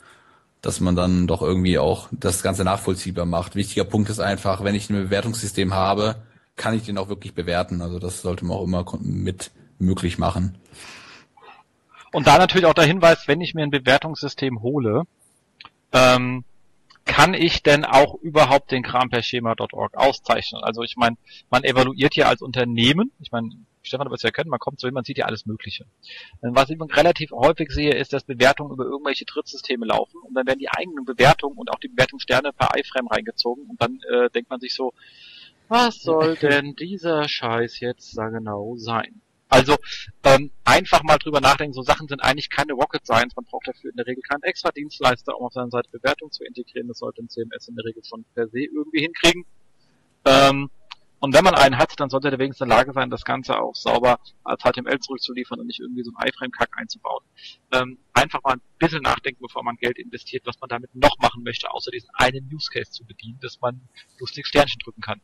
[0.61, 3.55] dass man dann doch irgendwie auch das Ganze nachvollziehbar macht.
[3.55, 6.17] Wichtiger Punkt ist einfach, wenn ich ein Bewertungssystem habe,
[6.57, 7.83] kann ich den auch wirklich bewerten.
[7.83, 10.59] Also das sollte man auch immer mit möglich machen.
[12.12, 15.05] Und da natürlich auch der Hinweis, wenn ich mir ein Bewertungssystem hole,
[15.93, 16.45] ähm,
[17.05, 20.62] kann ich denn auch überhaupt den Kram per Schema.org auszeichnen?
[20.62, 21.17] Also ich meine,
[21.51, 23.51] man evaluiert ja als Unternehmen, ich meine,
[23.83, 25.85] Stefan wird es ja können, man kommt so hin, man sieht ja alles Mögliche.
[26.40, 30.59] Was ich relativ häufig sehe, ist, dass Bewertungen über irgendwelche Drittsysteme laufen und dann werden
[30.59, 34.61] die eigenen Bewertungen und auch die Bewertungssterne per iFrame reingezogen und dann äh, denkt man
[34.61, 34.92] sich so,
[35.68, 39.21] was soll denn dieser Scheiß jetzt da genau sein?
[39.49, 39.77] Also
[40.25, 43.90] ähm, einfach mal drüber nachdenken, so Sachen sind eigentlich keine Rocket Science, man braucht dafür
[43.90, 47.23] in der Regel keinen extra Dienstleister, um auf seiner Seite Bewertung zu integrieren, das sollte
[47.23, 49.45] ein CMS in der Regel schon per se irgendwie hinkriegen.
[50.25, 50.71] Ähm,
[51.23, 53.57] und wenn man einen hat, dann sollte der wenigstens in der Lage sein, das Ganze
[53.57, 57.23] auch sauber als HTML zurückzuliefern und nicht irgendwie so einen iFrame-Kack einzubauen.
[57.73, 61.45] Ähm, einfach mal ein bisschen nachdenken, bevor man Geld investiert, was man damit noch machen
[61.45, 63.83] möchte, außer diesen einen Use Case zu bedienen, dass man
[64.19, 65.21] lustig Sternchen drücken kann.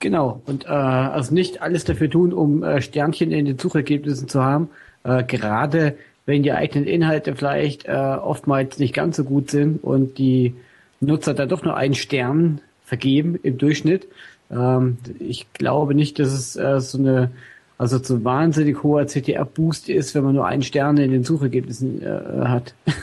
[0.00, 4.42] Genau, und äh, also nicht alles dafür tun, um äh, Sternchen in den Suchergebnissen zu
[4.42, 4.68] haben.
[5.04, 10.18] Äh, gerade wenn die eigenen Inhalte vielleicht äh, oftmals nicht ganz so gut sind und
[10.18, 10.56] die
[10.98, 14.08] Nutzer da doch nur einen Stern vergeben im Durchschnitt.
[14.50, 17.30] Ähm, ich glaube nicht, dass es äh, so eine
[17.78, 22.46] also so wahnsinnig hoher CTR-Boost ist, wenn man nur einen Stern in den Suchergebnissen äh,
[22.46, 22.74] hat.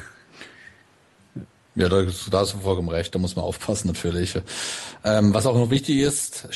[1.77, 4.33] Ja, da, da hast du vollkommen recht, da muss man aufpassen natürlich.
[5.03, 6.47] Ähm, was auch noch wichtig ist,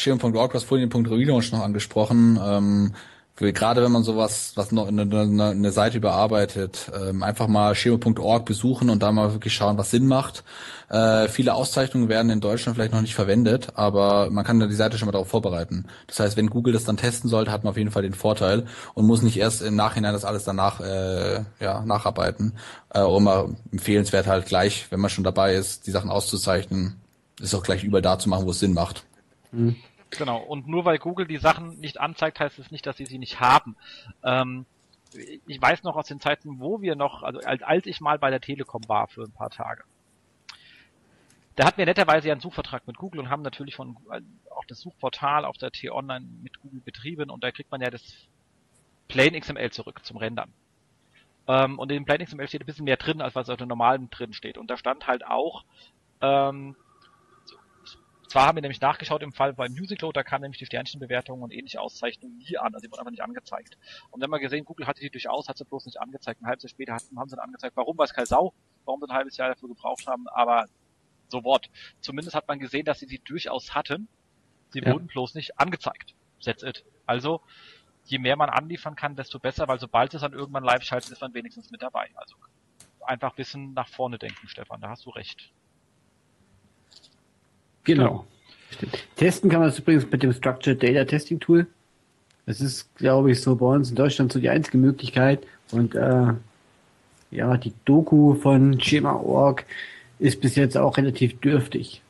[0.53, 2.93] was vorhin den Punkt Relaunch noch angesprochen, ähm,
[3.39, 8.45] gerade wenn man sowas, was noch eine, eine, eine Seite überarbeitet, ähm, einfach mal schema.org
[8.45, 10.43] besuchen und da mal wirklich schauen, was Sinn macht.
[10.89, 14.97] Äh, viele Auszeichnungen werden in Deutschland vielleicht noch nicht verwendet, aber man kann die Seite
[14.97, 15.85] schon mal darauf vorbereiten.
[16.07, 18.65] Das heißt, wenn Google das dann testen sollte, hat man auf jeden Fall den Vorteil
[18.93, 22.53] und muss nicht erst im Nachhinein das alles danach äh, ja, nacharbeiten.
[22.93, 26.99] Äh, auch immer empfehlenswert halt gleich, wenn man schon dabei ist, die Sachen auszuzeichnen,
[27.39, 29.03] ist auch gleich überall da zu machen, wo es Sinn macht.
[29.51, 29.75] Mhm.
[30.11, 33.19] Genau, und nur weil Google die Sachen nicht anzeigt, heißt es nicht, dass sie sie
[33.19, 33.75] nicht haben.
[34.23, 34.65] Ähm,
[35.47, 38.29] ich weiß noch aus den Zeiten, wo wir noch, also als, als ich mal bei
[38.29, 39.83] der Telekom war für ein paar Tage.
[41.55, 43.97] Da hatten wir netterweise ja einen Suchvertrag mit Google und haben natürlich von
[44.49, 48.27] auch das Suchportal auf der T-Online mit Google betrieben und da kriegt man ja das
[49.07, 50.53] Plain XML zurück zum Rendern.
[51.47, 53.67] Ähm, und in dem Plain XML steht ein bisschen mehr drin, als was auf dem
[53.67, 54.57] normalen drin steht.
[54.57, 55.65] Und da stand halt auch,
[56.21, 56.75] ähm,
[58.29, 61.51] zwar haben wir nämlich nachgeschaut im Fall beim Musical, da kam nämlich die Sternchenbewertung und
[61.51, 63.77] ähnliche Auszeichnungen nie an, also die wurden einfach nicht angezeigt.
[64.11, 66.41] Und dann haben wir gesehen, Google hatte die durchaus, hat sie bloß nicht angezeigt.
[66.41, 67.75] Ein halbes Jahr später haben sie dann angezeigt.
[67.75, 68.53] Warum, weiß kein Sau,
[68.85, 70.67] warum sie ein halbes Jahr dafür gebraucht haben, aber
[71.27, 71.69] so what.
[72.01, 74.07] Zumindest hat man gesehen, dass sie sie durchaus hatten.
[74.69, 74.93] Sie ja.
[74.93, 76.13] wurden bloß nicht angezeigt.
[76.43, 76.85] That's it.
[77.05, 77.41] Also,
[78.05, 81.21] je mehr man anliefern kann, desto besser, weil sobald es dann irgendwann live schaltet, ist
[81.21, 82.09] man wenigstens mit dabei.
[82.15, 82.35] Also
[83.01, 85.51] einfach bisschen nach vorne denken, Stefan, da hast du recht.
[87.89, 88.25] Genau.
[88.69, 88.99] Stimmt.
[89.15, 91.65] Testen kann man das übrigens mit dem Structured Data Testing Tool.
[92.45, 95.39] Das ist, glaube ich, so bei uns in Deutschland so die einzige Möglichkeit.
[95.71, 96.33] Und äh,
[97.31, 99.65] ja, die Doku von Schema.org
[100.19, 102.03] ist bis jetzt auch relativ dürftig.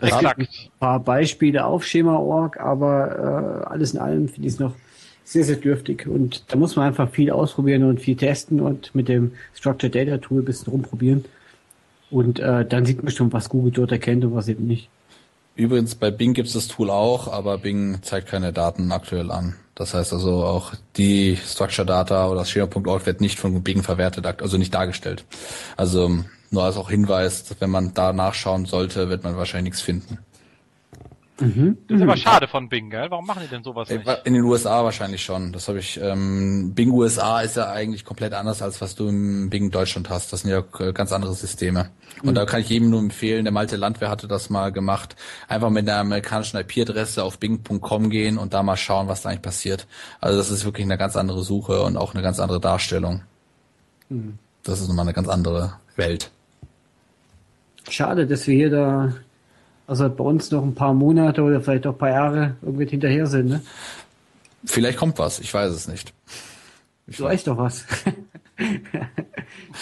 [0.00, 4.60] Es gibt ein paar Beispiele auf Schema.org, aber äh, alles in allem finde ich es
[4.60, 4.74] noch
[5.24, 6.06] sehr, sehr dürftig.
[6.06, 10.18] Und da muss man einfach viel ausprobieren und viel testen und mit dem Structured Data
[10.18, 11.24] Tool ein bisschen rumprobieren.
[12.10, 14.88] Und äh, dann sieht man schon, was Google dort erkennt und was eben nicht.
[15.56, 19.56] Übrigens, bei Bing gibt es das Tool auch, aber Bing zeigt keine Daten aktuell an.
[19.74, 24.40] Das heißt also auch die Structure Data oder das Schema.org wird nicht von Bing verwertet,
[24.40, 25.24] also nicht dargestellt.
[25.76, 30.18] Also nur als auch Hinweis, wenn man da nachschauen sollte, wird man wahrscheinlich nichts finden.
[31.40, 31.78] Mhm.
[31.86, 33.06] Das ist aber schade von Bing, gell?
[33.10, 34.04] Warum machen die denn sowas nicht?
[34.24, 35.52] In den USA wahrscheinlich schon.
[35.52, 36.00] Das habe ich.
[36.00, 40.32] Ähm, Bing USA ist ja eigentlich komplett anders als was du im Bing Deutschland hast.
[40.32, 41.90] Das sind ja ganz andere Systeme.
[42.22, 42.34] Und mhm.
[42.34, 43.44] da kann ich jedem nur empfehlen.
[43.44, 45.14] Der Malte Landwehr hatte das mal gemacht.
[45.46, 49.42] Einfach mit einer amerikanischen IP-Adresse auf Bing.com gehen und da mal schauen, was da eigentlich
[49.42, 49.86] passiert.
[50.20, 53.22] Also das ist wirklich eine ganz andere Suche und auch eine ganz andere Darstellung.
[54.08, 54.38] Mhm.
[54.64, 56.32] Das ist nochmal eine ganz andere Welt.
[57.88, 59.12] Schade, dass wir hier da
[59.88, 63.26] also bei uns noch ein paar Monate oder vielleicht auch ein paar Jahre irgendwie hinterher
[63.26, 63.62] sind, ne?
[64.64, 66.12] Vielleicht kommt was, ich weiß es nicht.
[67.06, 67.86] Ich du weißt doch was.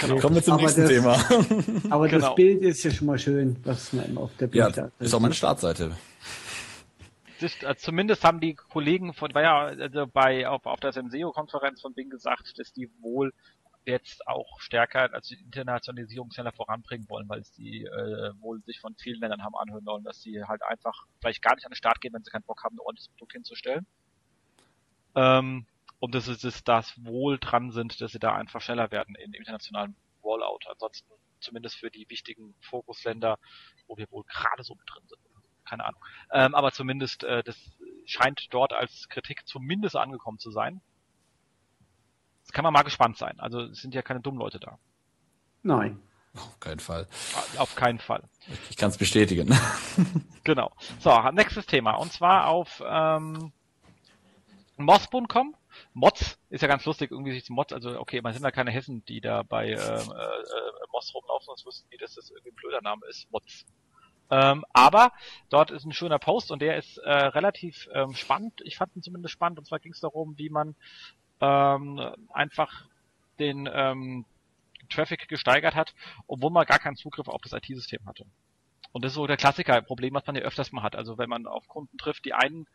[0.01, 0.19] genau.
[0.21, 1.13] Kommen wir zum aber nächsten das, Thema.
[1.91, 2.27] aber genau.
[2.29, 5.19] das Bild ist ja schon mal schön, was man auf der Bild Ja, ist auch
[5.19, 5.97] meine Startseite.
[7.41, 11.81] Das, äh, zumindest haben die Kollegen von, war ja also bei auf, auf der Senseo-Konferenz
[11.81, 13.33] von Bing gesagt, dass die wohl
[13.87, 17.85] jetzt auch stärker als die Internationalisierung schneller voranbringen wollen, weil es äh,
[18.41, 21.65] wohl sich von vielen Ländern haben anhören wollen, dass sie halt einfach vielleicht gar nicht
[21.65, 23.87] an den Start gehen, wenn sie keinen Bock haben, ein ordentliches Produkt hinzustellen.
[25.15, 25.67] Ähm,
[25.99, 29.33] und das ist es, das wohl dran sind, dass sie da einfach schneller werden im
[29.33, 30.61] internationalen Rollout.
[30.69, 33.39] Ansonsten zumindest für die wichtigen Fokusländer,
[33.87, 35.21] wo wir wohl gerade so mit drin sind.
[35.65, 36.01] Keine Ahnung.
[36.33, 37.57] Ähm, aber zumindest, äh, das
[38.05, 40.81] scheint dort als Kritik zumindest angekommen zu sein.
[42.47, 43.39] Das kann man mal gespannt sein.
[43.41, 44.79] Also es sind ja keine dummen Leute da.
[45.63, 46.01] Nein.
[46.35, 47.09] Auf keinen Fall.
[47.57, 48.23] Auf keinen Fall.
[48.71, 49.53] Ich kann es bestätigen.
[50.45, 50.73] genau.
[51.01, 51.93] So, nächstes Thema.
[51.93, 53.53] Und zwar auf ähm,
[54.77, 55.57] Moss.com.
[55.93, 58.71] Mods ist ja ganz lustig, irgendwie sich zu Mods, also okay, man sind da keine
[58.71, 60.03] Hessen, die da bei äh, äh,
[60.93, 63.31] Moss rumlaufen, sonst wüssten die, dass das irgendwie ein blöder Name ist.
[63.31, 63.67] Mods.
[64.31, 65.13] Ähm, aber
[65.51, 68.61] dort ist ein schöner Post und der ist äh, relativ ähm, spannend.
[68.65, 69.59] Ich fand ihn zumindest spannend.
[69.59, 70.75] Und zwar ging es darum, wie man
[71.41, 72.01] ähm,
[72.33, 72.87] einfach
[73.39, 74.25] den ähm,
[74.89, 75.95] Traffic gesteigert hat,
[76.27, 78.25] obwohl man gar keinen Zugriff auf das IT-System hatte.
[78.93, 80.97] Und das ist so der Klassiker, Problem, was man ja öfters mal hat.
[80.97, 82.67] Also wenn man auf Kunden trifft, die einen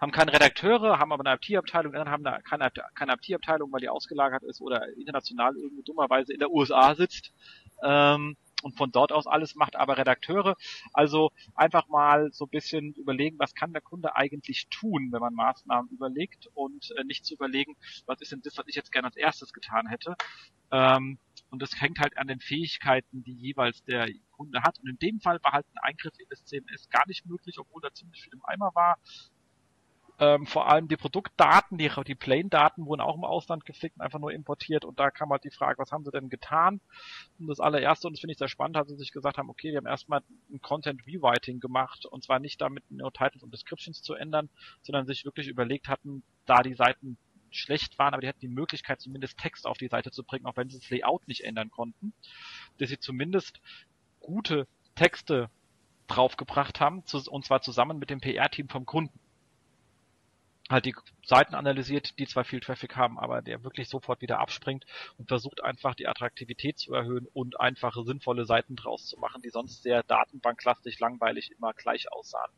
[0.00, 4.42] haben keine Redakteure, haben aber eine IT-Abteilung, anderen haben keine, keine IT-Abteilung, weil die ausgelagert
[4.42, 7.32] ist oder international irgendwie dummerweise in der USA sitzt.
[7.84, 10.56] Ähm, und von dort aus alles macht, aber Redakteure.
[10.92, 15.34] Also einfach mal so ein bisschen überlegen, was kann der Kunde eigentlich tun, wenn man
[15.34, 19.08] Maßnahmen überlegt und äh, nicht zu überlegen, was ist denn das, was ich jetzt gerne
[19.08, 20.16] als erstes getan hätte.
[20.70, 21.18] Ähm,
[21.50, 24.78] und das hängt halt an den Fähigkeiten, die jeweils der Kunde hat.
[24.78, 27.82] Und in dem Fall war halt ein Eingriff in das CMS gar nicht möglich, obwohl
[27.82, 28.96] da ziemlich viel im Eimer war.
[30.22, 34.20] Ähm, vor allem die Produktdaten, die, die Plane-Daten wurden auch im Ausland gefickt und einfach
[34.20, 34.84] nur importiert.
[34.84, 36.80] Und da kam halt die Frage, was haben sie denn getan?
[37.40, 39.72] Und das allererste, und das finde ich sehr spannend, hat sie sich gesagt haben, okay,
[39.72, 42.06] wir haben erstmal ein Content Rewriting gemacht.
[42.06, 44.48] Und zwar nicht damit nur Titles und Descriptions zu ändern,
[44.82, 47.18] sondern sich wirklich überlegt hatten, da die Seiten
[47.50, 50.56] schlecht waren, aber die hatten die Möglichkeit, zumindest Text auf die Seite zu bringen, auch
[50.56, 52.14] wenn sie das Layout nicht ändern konnten,
[52.78, 53.60] dass sie zumindest
[54.20, 55.50] gute Texte
[56.06, 59.18] draufgebracht haben, und zwar zusammen mit dem PR-Team vom Kunden
[60.72, 64.84] halt die Seiten analysiert, die zwar viel Traffic haben, aber der wirklich sofort wieder abspringt
[65.18, 69.50] und versucht einfach die Attraktivität zu erhöhen und einfache sinnvolle Seiten draus zu machen, die
[69.50, 72.50] sonst sehr datenbanklastig, langweilig immer gleich aussahen.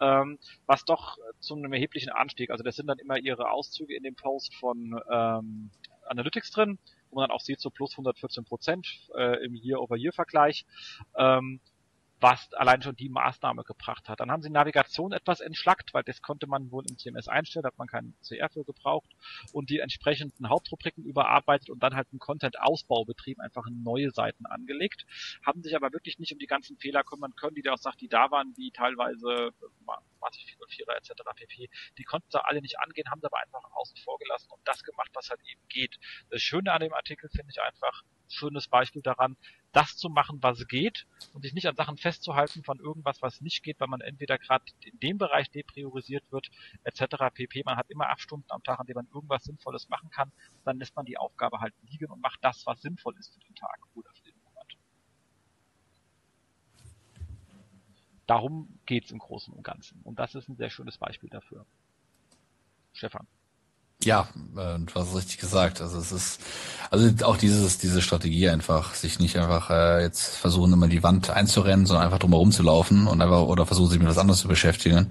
[0.00, 4.02] Ähm, was doch zu einem erheblichen Anstieg, also das sind dann immer ihre Auszüge in
[4.02, 5.70] dem Post von ähm,
[6.08, 6.78] Analytics drin,
[7.10, 10.64] wo man dann auch sieht, so plus 114 Prozent äh, im Year-over-Year-Vergleich.
[11.16, 11.60] Ähm,
[12.20, 14.20] was allein schon die Maßnahme gebracht hat.
[14.20, 17.76] Dann haben sie Navigation etwas entschlackt, weil das konnte man wohl im CMS einstellen, hat
[17.76, 19.10] man keinen CR für gebraucht
[19.52, 25.04] und die entsprechenden Hauptrubriken überarbeitet und dann halt einen Content-Ausbau betrieben, einfach neue Seiten angelegt,
[25.44, 28.00] haben sich aber wirklich nicht um die ganzen Fehler kümmern können, die da auch sagt,
[28.00, 29.52] die da waren, wie teilweise
[30.22, 31.12] 404er etc.
[31.36, 31.68] pp.
[31.98, 34.82] Die konnten da alle nicht angehen, haben sie aber einfach außen vor gelassen und das
[34.82, 35.98] gemacht, was halt eben geht.
[36.30, 39.36] Das Schöne an dem Artikel finde ich einfach, schönes Beispiel daran,
[39.72, 43.62] das zu machen, was geht und sich nicht an Sachen festzuhalten von irgendwas, was nicht
[43.62, 46.48] geht, weil man entweder gerade in dem Bereich depriorisiert wird,
[46.84, 47.16] etc.
[47.32, 47.62] pp.
[47.64, 50.32] Man hat immer acht Stunden am Tag, an denen man irgendwas Sinnvolles machen kann.
[50.64, 53.54] Dann lässt man die Aufgabe halt liegen und macht das, was sinnvoll ist für den
[53.54, 54.76] Tag oder für den Monat.
[58.26, 60.00] Darum geht's im Großen und Ganzen.
[60.02, 61.66] Und das ist ein sehr schönes Beispiel dafür.
[62.92, 63.26] Stefan.
[64.04, 65.80] Ja, äh, du hast es richtig gesagt.
[65.80, 66.40] Also es ist,
[66.90, 71.30] also auch dieses, diese Strategie einfach, sich nicht einfach äh, jetzt versuchen, immer die Wand
[71.30, 74.48] einzurennen, sondern einfach drumherum zu laufen und einfach oder versuchen, sich mit was anderes zu
[74.48, 75.10] beschäftigen,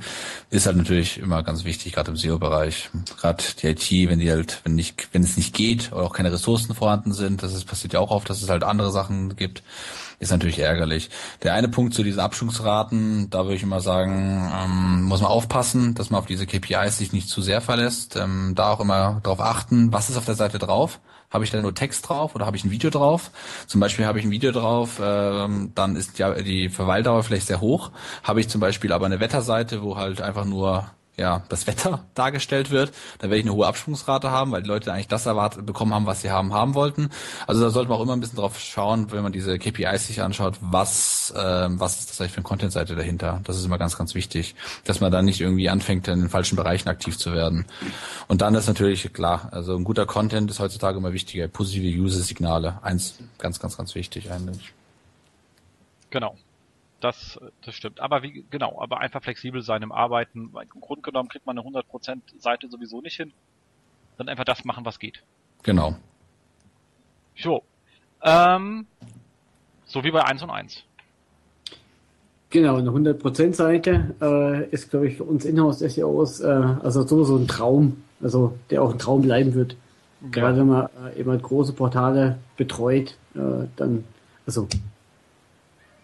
[0.52, 2.92] ist halt natürlich immer ganz wichtig, gerade im SEO-Bereich.
[3.20, 6.32] Gerade die IT, wenn die halt, wenn nicht, wenn es nicht geht oder auch keine
[6.32, 9.64] Ressourcen vorhanden sind, das ist, passiert ja auch oft, dass es halt andere Sachen gibt
[10.20, 11.10] ist natürlich ärgerlich.
[11.44, 15.94] Der eine Punkt zu diesen Abschwungsraten, da würde ich immer sagen, ähm, muss man aufpassen,
[15.96, 18.16] dass man auf diese KPIs sich nicht zu sehr verlässt.
[18.16, 21.00] Ähm, da auch immer darauf achten, was ist auf der Seite drauf.
[21.30, 23.32] Habe ich da nur Text drauf oder habe ich ein Video drauf?
[23.68, 27.62] Zum Beispiel habe ich ein Video drauf, ähm, dann ist ja die Verweildauer vielleicht sehr
[27.62, 27.92] hoch.
[28.24, 32.72] Habe ich zum Beispiel aber eine Wetterseite, wo halt einfach nur ja, das Wetter dargestellt
[32.72, 35.94] wird, dann werde ich eine hohe Absprungsrate haben, weil die Leute eigentlich das erwartet bekommen
[35.94, 37.10] haben, was sie haben haben wollten.
[37.48, 40.22] Also da sollte man auch immer ein bisschen drauf schauen, wenn man diese KPIs sich
[40.22, 43.42] anschaut, was ähm, was ist das eigentlich für eine Content-Seite dahinter.
[43.44, 46.56] Das ist immer ganz, ganz wichtig, dass man da nicht irgendwie anfängt, in den falschen
[46.56, 47.66] Bereichen aktiv zu werden.
[48.28, 51.48] Und dann ist natürlich klar, also ein guter Content ist heutzutage immer wichtiger.
[51.48, 54.74] Positive User-Signale, eins ganz, ganz, ganz wichtig eigentlich.
[56.10, 56.36] Genau
[57.06, 58.00] das, das stimmt.
[58.00, 60.52] Aber wie, genau, aber einfach flexibel sein im Arbeiten.
[60.74, 63.32] Im Grunde genommen kriegt man eine 100% Seite sowieso nicht hin.
[64.18, 65.24] Dann einfach das machen, was geht.
[65.64, 65.96] Genau.
[67.38, 67.64] So.
[68.24, 68.88] Ähm,
[69.86, 70.84] so wie bei 1 und 1.
[72.50, 77.48] Genau, eine 100% Seite äh, ist, glaube ich, für uns Inhouse-SEOs äh, also so ein
[77.48, 79.76] Traum, also der auch ein Traum bleiben wird.
[80.22, 80.30] Ja.
[80.32, 84.06] Gerade wenn man äh, eben große Portale betreut, äh, dann,
[84.48, 84.68] also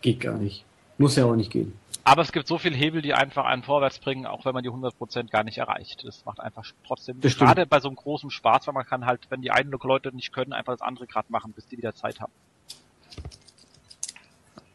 [0.01, 0.65] geht gar nicht.
[0.97, 1.73] Muss ja auch nicht gehen.
[2.03, 4.69] Aber es gibt so viele Hebel, die einfach einen vorwärts bringen, auch wenn man die
[4.69, 6.03] 100% gar nicht erreicht.
[6.03, 7.49] Das macht einfach trotzdem, Das stimmt.
[7.49, 10.33] gerade bei so einem großen Spaß, weil man kann halt, wenn die einen Leute nicht
[10.33, 12.31] können, einfach das andere gerade machen, bis die wieder Zeit haben.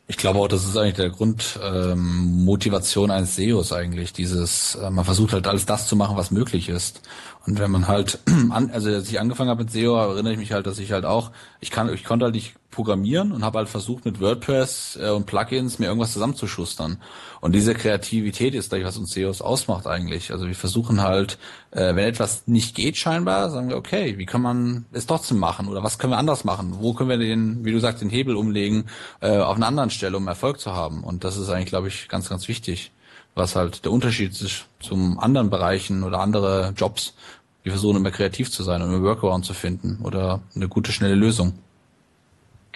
[0.08, 4.12] Ich glaube auch, das ist eigentlich der Grund ähm, Motivation eines SEOs eigentlich.
[4.12, 7.02] Dieses, äh, man versucht halt alles das zu machen, was möglich ist.
[7.44, 10.52] Und wenn man halt, an, also als ich angefangen habe mit SEO, erinnere ich mich
[10.52, 13.68] halt, dass ich halt auch, ich kann, ich konnte halt nicht programmieren und habe halt
[13.68, 16.98] versucht mit WordPress äh, und Plugins mir irgendwas zusammenzuschustern.
[17.40, 20.30] Und diese Kreativität ist gleich, was uns SEOs ausmacht eigentlich.
[20.30, 21.38] Also wir versuchen halt,
[21.70, 25.68] äh, wenn etwas nicht geht scheinbar, sagen wir, okay, wie kann man es trotzdem machen
[25.68, 26.76] oder was können wir anders machen?
[26.80, 28.84] Wo können wir den, wie du sagst, den Hebel umlegen
[29.20, 31.02] äh, auf einer anderen Stelle, um Erfolg zu haben?
[31.02, 32.92] Und das ist eigentlich, glaube ich, ganz, ganz wichtig,
[33.34, 37.14] was halt der Unterschied ist zum anderen Bereichen oder andere Jobs.
[37.62, 41.14] Wir versuchen immer kreativ zu sein und einen Workaround zu finden oder eine gute, schnelle
[41.14, 41.54] Lösung.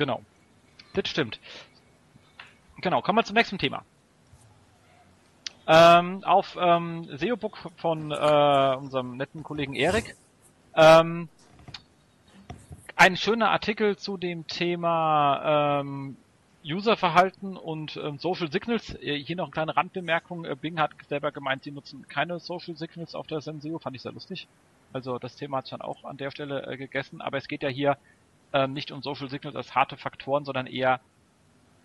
[0.00, 0.22] Genau.
[0.94, 1.38] Das stimmt.
[2.78, 3.84] Genau, kommen wir zum nächsten Thema.
[5.66, 10.16] Ähm, auf ähm, SEObook von äh, unserem netten Kollegen Erik
[10.74, 11.28] ähm,
[12.96, 16.16] ein schöner Artikel zu dem Thema ähm,
[16.64, 18.94] Userverhalten und ähm, Social Signals.
[19.02, 20.46] Äh, Hier noch eine kleine Randbemerkung.
[20.46, 23.78] Äh, Bing hat selber gemeint, sie nutzen keine Social Signals auf der Senseo.
[23.78, 24.48] Fand ich sehr lustig.
[24.94, 27.20] Also das Thema hat dann auch an der Stelle äh, gegessen.
[27.20, 27.98] Aber es geht ja hier
[28.52, 31.00] ähm, nicht um Social Signals als harte Faktoren, sondern eher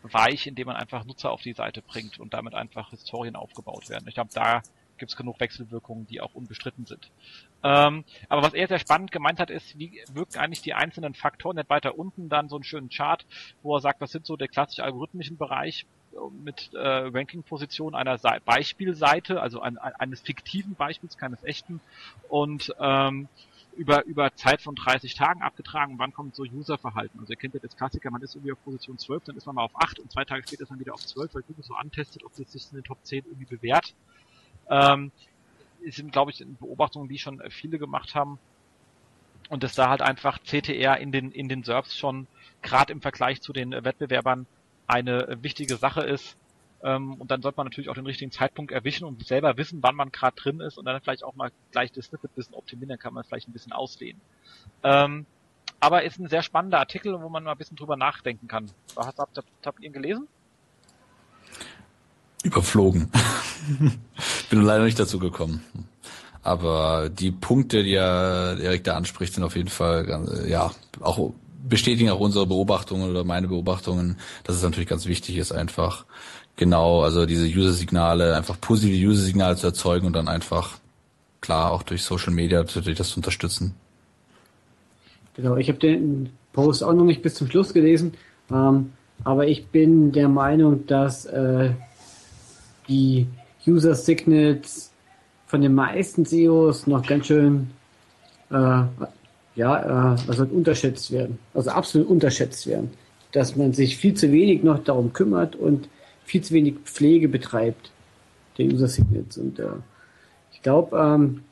[0.04, 4.08] weich, indem man einfach Nutzer auf die Seite bringt und damit einfach Historien aufgebaut werden.
[4.08, 4.62] Ich glaube, da
[4.98, 7.10] gibt es genug Wechselwirkungen, die auch unbestritten sind.
[7.64, 11.58] Ähm, aber was er sehr spannend gemeint hat, ist, wie wirken eigentlich die einzelnen Faktoren,
[11.58, 13.26] nicht weiter unten dann so einen schönen Chart,
[13.62, 18.18] wo er sagt, was sind so der klassische algorithmischen Bereich äh, mit äh, Ranking-Position einer
[18.20, 21.82] Sei- Beispielseite, also ein, ein, eines fiktiven Beispiels, keines echten,
[22.30, 23.28] und ähm,
[23.76, 27.20] über, über Zeit von 30 Tagen abgetragen, wann kommt so Userverhalten.
[27.20, 29.56] Also ihr kennt ja das Klassiker, man ist irgendwie auf Position 12, dann ist man
[29.56, 31.76] mal auf 8 und zwei Tage später ist man wieder auf 12, weil Google so
[31.76, 33.94] antestet, ob das sich in den Top 10 irgendwie bewährt.
[34.70, 35.12] Ähm,
[35.88, 38.40] sind, glaube ich, Beobachtungen, die schon viele gemacht haben.
[39.50, 42.26] Und dass da halt einfach CTR in den, in den SERPs schon
[42.64, 44.48] gerade im Vergleich zu den Wettbewerbern
[44.88, 46.36] eine wichtige Sache ist.
[46.84, 49.96] Ähm, und dann sollte man natürlich auch den richtigen Zeitpunkt erwischen und selber wissen, wann
[49.96, 52.90] man gerade drin ist und dann vielleicht auch mal gleich das Snippet ein bisschen optimieren,
[52.90, 54.22] dann kann man es vielleicht ein bisschen ausdehnen.
[54.84, 55.26] Ähm,
[55.80, 58.72] aber ist ein sehr spannender Artikel, wo man mal ein bisschen drüber nachdenken kann.
[58.96, 60.28] Habt, habt, habt ihr ihn gelesen?
[62.44, 63.12] Überflogen.
[64.50, 65.64] Bin leider nicht dazu gekommen.
[66.44, 70.72] Aber die Punkte, die er Erik da anspricht, sind auf jeden Fall, ganz, äh, ja,
[71.02, 71.34] auch
[71.68, 76.06] bestätigen auch unsere Beobachtungen oder meine Beobachtungen, dass es natürlich ganz wichtig ist, einfach
[76.56, 80.78] genau, also diese User-Signale, einfach positive User-Signale zu erzeugen und dann einfach,
[81.42, 83.76] klar, auch durch Social Media natürlich das zu unterstützen.
[85.36, 88.14] Genau, ich habe den Post auch noch nicht bis zum Schluss gelesen,
[88.52, 91.72] ähm, aber ich bin der Meinung, dass äh,
[92.88, 93.28] die
[93.68, 94.92] User Signals
[95.48, 97.70] von den meisten SEOs noch ganz schön
[98.50, 98.84] äh,
[99.56, 101.40] ja, äh, also unterschätzt werden.
[101.54, 102.92] Also absolut unterschätzt werden.
[103.32, 105.90] Dass man sich viel zu wenig noch darum kümmert und
[106.26, 107.92] viel zu wenig Pflege betreibt
[108.58, 109.38] der User Signals.
[109.38, 109.68] Und äh,
[110.52, 111.44] ich glaube, ähm,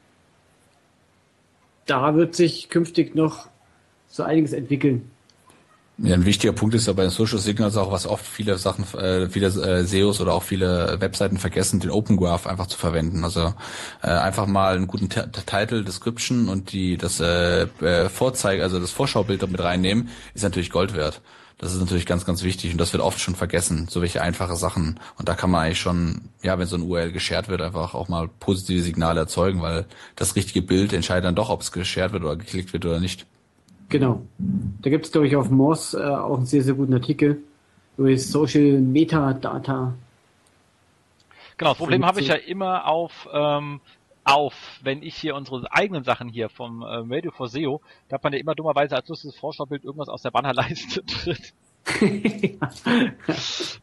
[1.85, 3.47] da wird sich künftig noch
[4.07, 5.09] so einiges entwickeln.
[5.99, 8.83] Ja, ein wichtiger Punkt ist ja bei den Social Signals auch, was oft viele Sachen,
[8.99, 13.23] äh, viele äh, SEOs oder auch viele Webseiten vergessen, den Open Graph einfach zu verwenden.
[13.23, 13.53] Also
[14.01, 18.79] äh, einfach mal einen guten T Title, Description und die das äh, äh, Vorzeige, also
[18.79, 21.21] das Vorschaubild mit reinnehmen, ist natürlich Gold wert.
[21.63, 24.57] Das ist natürlich ganz, ganz wichtig und das wird oft schon vergessen, so welche einfache
[24.57, 24.99] Sachen.
[25.17, 28.09] Und da kann man eigentlich schon, ja, wenn so ein URL geshared wird, einfach auch
[28.09, 29.85] mal positive Signale erzeugen, weil
[30.17, 33.25] das richtige Bild entscheidet dann doch, ob es geshared wird oder geklickt wird oder nicht.
[33.87, 34.21] Genau.
[34.81, 37.41] Da gibt es, glaube ich, auf Moss äh, auch einen sehr, sehr guten Artikel
[37.97, 39.93] über Social Metadata.
[41.55, 43.79] Genau, das Problem habe ich ja immer auf, ähm,
[44.23, 48.23] auf, wenn ich hier unsere eigenen Sachen hier vom äh, Radio for SEO, da hat
[48.23, 51.37] man ja immer dummerweise als lustiges Vorschaubild irgendwas aus der Bannerleiste drin.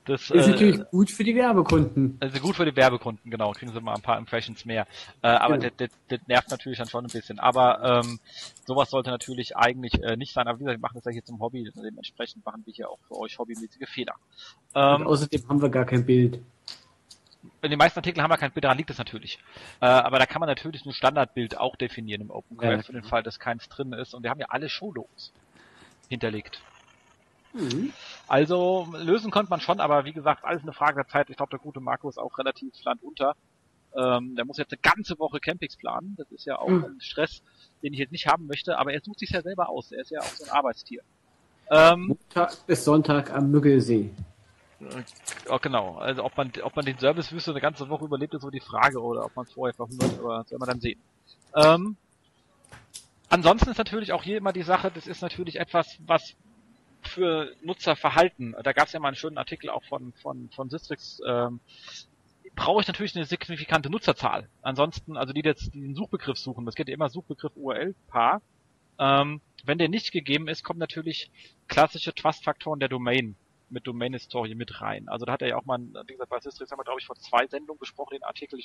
[0.07, 2.17] das ist natürlich gut für die Werbekunden.
[2.21, 3.53] Also gut für die Werbekunden, genau.
[3.53, 4.87] Kriegen sie mal ein paar Impressions mehr.
[5.23, 5.71] Äh, aber Genau.
[5.77, 7.39] das, das, das nervt natürlich dann schon ein bisschen.
[7.39, 8.19] Aber ähm,
[8.67, 10.49] sowas sollte natürlich eigentlich äh, nicht sein.
[10.49, 11.71] Aber wie gesagt, wir machen das ja hier zum Hobby.
[11.77, 14.15] Dementsprechend machen wir hier auch für euch hobbymäßige Fehler.
[14.75, 16.41] Ähm, außerdem haben wir gar kein Bild.
[17.63, 19.39] In den meisten Artikeln haben wir kein Bild, daran liegt es natürlich.
[19.81, 23.03] Äh, aber da kann man natürlich ein Standardbild auch definieren im Open Ja, für den.
[23.05, 24.15] Fall, dass keins drin ist.
[24.15, 25.33] Und wir haben ja alle Shownotes
[26.09, 26.61] hinterlegt.
[27.53, 27.93] Mhm.
[28.29, 31.31] Also lösen konnte man schon, aber wie gesagt, alles eine Frage der Zeit.
[31.31, 33.35] Ich glaube, der gute Marco ist auch relativ landunter.
[33.97, 36.15] Ähm, der muss jetzt eine ganze Woche Campings planen.
[36.17, 36.85] Das ist ja auch Mhm.
[36.85, 37.43] ein Stress,
[37.83, 39.91] den ich jetzt nicht haben möchte, aber er sucht sich ja selber aus.
[39.91, 41.03] Er ist ja auch so ein Arbeitstier.
[41.71, 44.11] Ähm, Montag bis Sonntag am Müggelsee.
[45.49, 48.51] Oh, genau, also ob man, ob man den Servicewüste eine ganze Woche überlebt, ist so
[48.51, 51.01] die Frage, oder ob man vorher verhungert, aber das werden wir dann sehen.
[51.55, 51.97] Ähm,
[53.29, 56.35] ansonsten ist natürlich auch hier immer die Sache, das ist natürlich etwas, was
[57.03, 61.21] für Nutzerverhalten, da gab es ja mal einen schönen Artikel auch von, von, von Sistrix,
[61.27, 61.61] ähm,
[62.55, 64.49] brauche ich natürlich eine signifikante Nutzerzahl.
[64.63, 68.43] Ansonsten, also die jetzt den Suchbegriff suchen, das geht ja immer Suchbegriff URL-Paar.
[68.99, 71.31] Ähm, wenn der nicht gegeben ist, kommen natürlich
[71.69, 73.37] klassische Trust-Faktoren der Domain
[73.71, 75.09] mit Domain-Historie mit rein.
[75.09, 77.07] Also da hat er ja auch mal, wie gesagt, bei Systrix haben wir, glaube ich,
[77.07, 78.61] vor zwei Sendungen besprochen, den Artikel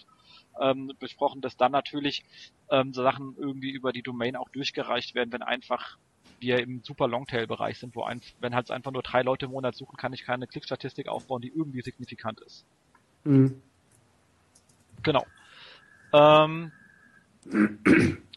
[0.60, 2.24] ähm, besprochen, dass dann natürlich
[2.70, 5.98] ähm, so Sachen irgendwie über die Domain auch durchgereicht werden, wenn einfach
[6.40, 9.76] wir im super Longtail-Bereich sind, wo ein, wenn halt einfach nur drei Leute im Monat
[9.76, 12.66] suchen, kann ich keine Klickstatistik aufbauen, die irgendwie signifikant ist.
[13.24, 13.62] Mhm.
[15.04, 15.26] Genau.
[16.14, 16.72] Ähm,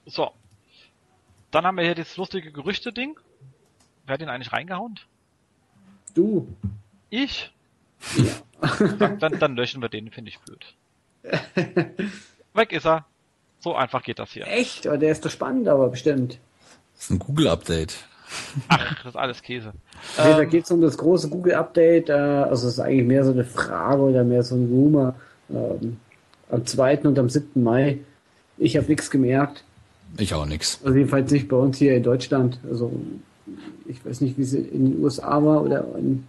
[0.06, 0.30] so.
[1.50, 3.18] Dann haben wir hier das lustige Gerüchte-Ding.
[4.04, 4.98] Wer hat den eigentlich reingehauen?
[6.14, 6.48] Du.
[7.10, 7.52] Ich?
[8.16, 8.86] Ja.
[8.98, 10.74] dann, dann, dann löschen wir den, finde ich blöd.
[12.54, 13.06] Weg ist er.
[13.60, 14.46] So einfach geht das hier.
[14.46, 14.84] Echt?
[14.84, 16.38] Der ist doch spannend, aber bestimmt.
[16.94, 17.94] Das ist ein Google-Update.
[18.68, 19.72] Ach, das ist alles Käse.
[20.16, 22.08] Nee, ähm, da geht es um das große Google-Update.
[22.08, 25.14] Äh, also es ist eigentlich mehr so eine Frage oder mehr so ein Rumor.
[25.50, 25.98] Ähm,
[26.50, 26.98] am 2.
[27.00, 27.62] und am 7.
[27.62, 27.98] Mai.
[28.58, 29.64] Ich habe nichts gemerkt.
[30.16, 30.80] Ich auch nichts.
[30.84, 32.58] Also jedenfalls nicht bei uns hier in Deutschland.
[32.68, 32.92] Also
[33.86, 36.24] ich weiß nicht, wie es in den USA war oder in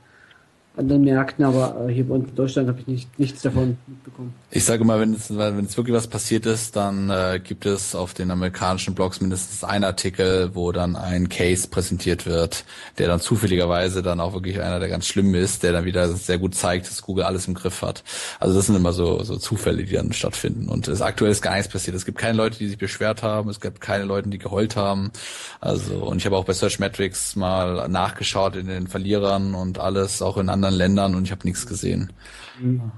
[0.79, 4.33] anderen Märkten, aber äh, hier bei uns in Deutschland habe ich nicht, nichts davon mitbekommen.
[4.49, 7.93] Ich sage mal, wenn es, wenn es wirklich was passiert ist, dann äh, gibt es
[7.93, 12.63] auf den amerikanischen Blogs mindestens einen Artikel, wo dann ein Case präsentiert wird,
[12.97, 16.39] der dann zufälligerweise dann auch wirklich einer, der ganz schlimm ist, der dann wieder sehr
[16.39, 18.03] gut zeigt, dass Google alles im Griff hat.
[18.39, 20.69] Also das sind immer so, so Zufälle, die dann stattfinden.
[20.69, 21.95] Und es, aktuell ist gar nichts passiert.
[21.95, 25.11] Es gibt keine Leute, die sich beschwert haben, es gibt keine Leute, die geheult haben.
[25.59, 30.21] Also, und ich habe auch bei Search Metrics mal nachgeschaut in den Verlierern und alles,
[30.21, 32.13] auch in anderen anderen Ländern und ich habe nichts gesehen.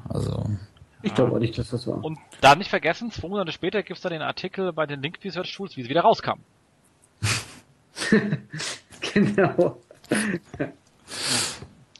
[0.10, 0.46] Also.
[1.04, 2.04] Ich glaube auch nicht, dass das war.
[2.04, 5.20] Und da nicht vergessen, zwei Monate später gibt es dann den Artikel bei den Link
[5.24, 6.40] Research Tools, wie es wieder rauskam.
[9.14, 9.82] genau.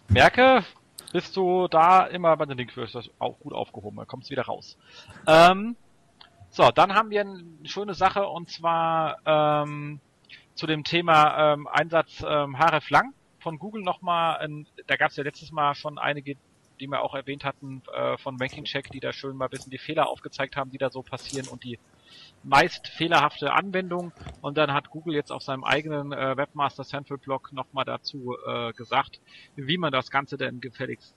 [0.08, 0.64] Merke,
[1.12, 4.44] bist du da immer bei den Link Research auch gut aufgehoben, dann kommt es wieder
[4.44, 4.78] raus.
[5.26, 5.76] Ähm,
[6.50, 10.00] so, dann haben wir eine schöne Sache und zwar ähm,
[10.54, 14.48] zu dem Thema ähm, Einsatz ähm, href lang von Google nochmal,
[14.88, 16.36] da gab es ja letztes Mal schon einige,
[16.80, 19.72] die wir auch erwähnt hatten, äh, von Ranking Check, die da schön mal ein bisschen
[19.72, 21.80] die Fehler aufgezeigt haben, die da so passieren und die
[22.44, 24.12] meist fehlerhafte Anwendung.
[24.42, 28.74] Und dann hat Google jetzt auf seinem eigenen äh, Webmaster Central Blog nochmal dazu äh,
[28.74, 29.22] gesagt,
[29.56, 31.14] wie man das Ganze denn gefälligst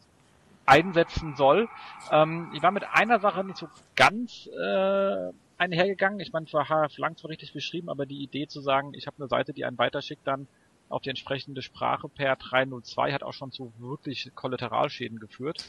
[0.66, 1.68] einsetzen soll.
[2.10, 6.20] Ähm, ich war mit einer Sache nicht so ganz äh, einhergegangen.
[6.20, 9.16] Ich meine, zwar HF lang zwar richtig beschrieben, aber die Idee zu sagen, ich habe
[9.18, 10.46] eine Seite, die einen weiterschickt, dann
[10.94, 15.64] auf die entsprechende Sprache per 302 hat auch schon zu wirklich Kollateralschäden geführt.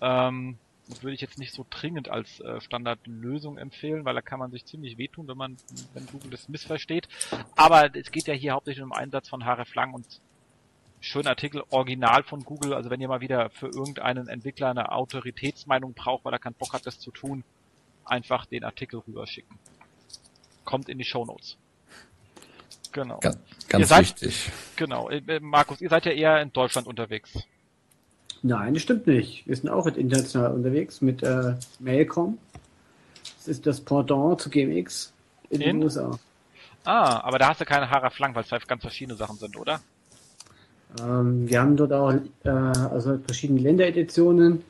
[0.00, 0.58] Ähm,
[0.88, 4.50] das würde ich jetzt nicht so dringend als äh, Standardlösung empfehlen, weil da kann man
[4.50, 5.56] sich ziemlich wehtun, wenn man,
[5.94, 7.08] wenn Google das missversteht.
[7.56, 10.06] Aber es geht ja hier hauptsächlich um Einsatz von hreflang und
[11.00, 12.74] schönen Artikel original von Google.
[12.74, 16.74] Also wenn ihr mal wieder für irgendeinen Entwickler eine Autoritätsmeinung braucht, weil er keinen Bock
[16.74, 17.42] hat, das zu tun,
[18.04, 19.58] einfach den Artikel rüberschicken.
[20.64, 21.56] Kommt in die Show Notes.
[22.92, 23.18] Genau.
[23.20, 24.50] Ganz, ganz seid, wichtig.
[24.76, 25.08] Genau.
[25.08, 27.30] Äh, äh, Markus, ihr seid ja eher in Deutschland unterwegs.
[28.42, 29.46] Nein, das stimmt nicht.
[29.46, 32.38] Wir sind auch international unterwegs mit äh, Mailcom.
[33.36, 35.12] Das ist das Pendant zu GMX
[35.50, 35.76] in, in?
[35.76, 36.18] den USA.
[36.84, 39.56] Ah, aber da hast du keine Haare Flank, weil es zwei ganz verschiedene Sachen sind,
[39.56, 39.80] oder?
[41.02, 42.12] Ähm, wir haben dort auch
[42.44, 44.62] äh, also verschiedene Ländereditionen,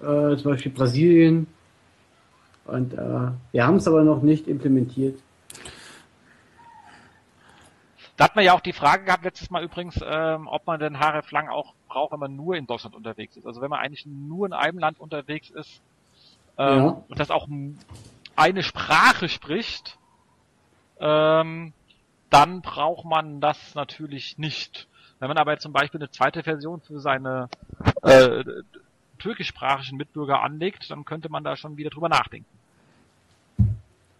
[0.00, 1.46] äh, zum Beispiel Brasilien.
[2.64, 5.18] Und äh, wir haben es aber noch nicht implementiert.
[8.16, 10.98] Da hat man ja auch die Frage gehabt letztes Mal übrigens, ähm, ob man denn
[10.98, 13.46] href lang auch braucht, wenn man nur in Deutschland unterwegs ist.
[13.46, 15.80] Also wenn man eigentlich nur in einem Land unterwegs ist
[16.58, 17.02] ähm, ja.
[17.08, 17.48] und das auch
[18.36, 19.98] eine Sprache spricht,
[21.00, 21.72] ähm,
[22.30, 24.88] dann braucht man das natürlich nicht.
[25.18, 27.48] Wenn man aber jetzt zum Beispiel eine zweite Version für seine
[28.02, 28.44] äh,
[29.18, 32.46] türkischsprachigen Mitbürger anlegt, dann könnte man da schon wieder drüber nachdenken.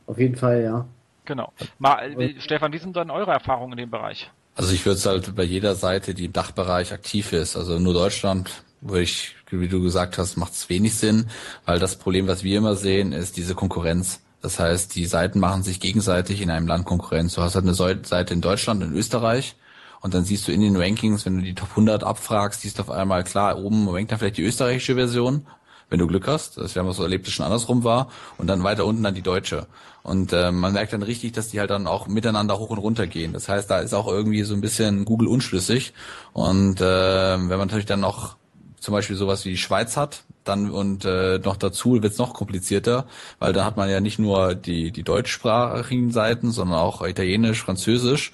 [0.06, 0.86] Auf jeden Fall, ja.
[1.24, 1.52] Genau.
[1.78, 4.30] Mal, äh, Stefan, wie sind dann eure Erfahrungen in dem Bereich?
[4.54, 7.94] Also ich würde es halt bei jeder Seite, die im Dachbereich aktiv ist, also nur
[7.94, 8.50] Deutschland,
[8.82, 11.30] wo ich, wie du gesagt hast, macht es wenig Sinn,
[11.64, 14.20] weil das Problem, was wir immer sehen, ist diese Konkurrenz.
[14.42, 17.34] Das heißt, die Seiten machen sich gegenseitig in einem Land Konkurrenz.
[17.34, 19.54] Du hast halt eine Seite in Deutschland, in Österreich,
[20.00, 22.82] und dann siehst du in den Rankings, wenn du die Top 100 abfragst, siehst du
[22.82, 25.46] auf einmal, klar, oben rankt dann vielleicht die österreichische Version,
[25.92, 26.56] wenn du Glück hast.
[26.56, 28.08] Das wir haben so erlebt, dass schon andersrum war.
[28.38, 29.66] Und dann weiter unten dann die deutsche.
[30.02, 33.06] Und äh, man merkt dann richtig, dass die halt dann auch miteinander hoch und runter
[33.06, 33.32] gehen.
[33.32, 35.92] Das heißt, da ist auch irgendwie so ein bisschen Google unschlüssig.
[36.32, 38.36] Und äh, wenn man natürlich dann noch
[38.80, 42.34] zum Beispiel sowas wie die Schweiz hat, dann und äh, noch dazu wird es noch
[42.34, 43.06] komplizierter,
[43.38, 48.32] weil da hat man ja nicht nur die, die deutschsprachigen Seiten, sondern auch Italienisch, Französisch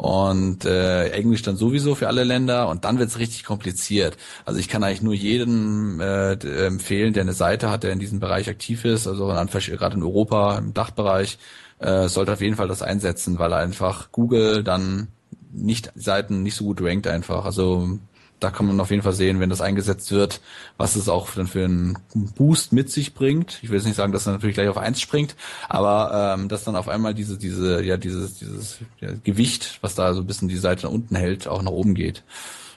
[0.00, 4.16] und äh, Englisch dann sowieso für alle Länder und dann wird es richtig kompliziert.
[4.46, 6.32] Also ich kann eigentlich nur jedem äh,
[6.64, 10.56] empfehlen, der eine Seite hat, der in diesem Bereich aktiv ist, also gerade in Europa
[10.56, 11.36] im Dachbereich,
[11.80, 15.08] äh, sollte auf jeden Fall das einsetzen, weil einfach Google dann
[15.52, 17.44] nicht Seiten nicht so gut rankt einfach.
[17.44, 17.98] Also
[18.40, 20.40] da kann man auf jeden Fall sehen, wenn das eingesetzt wird,
[20.76, 21.98] was es auch dann für einen
[22.36, 23.60] Boost mit sich bringt.
[23.62, 25.36] Ich will jetzt nicht sagen, dass er natürlich gleich auf eins springt,
[25.68, 30.14] aber ähm, dass dann auf einmal diese, diese, ja, dieses, dieses ja, Gewicht, was da
[30.14, 32.24] so ein bisschen die Seite nach unten hält, auch nach oben geht.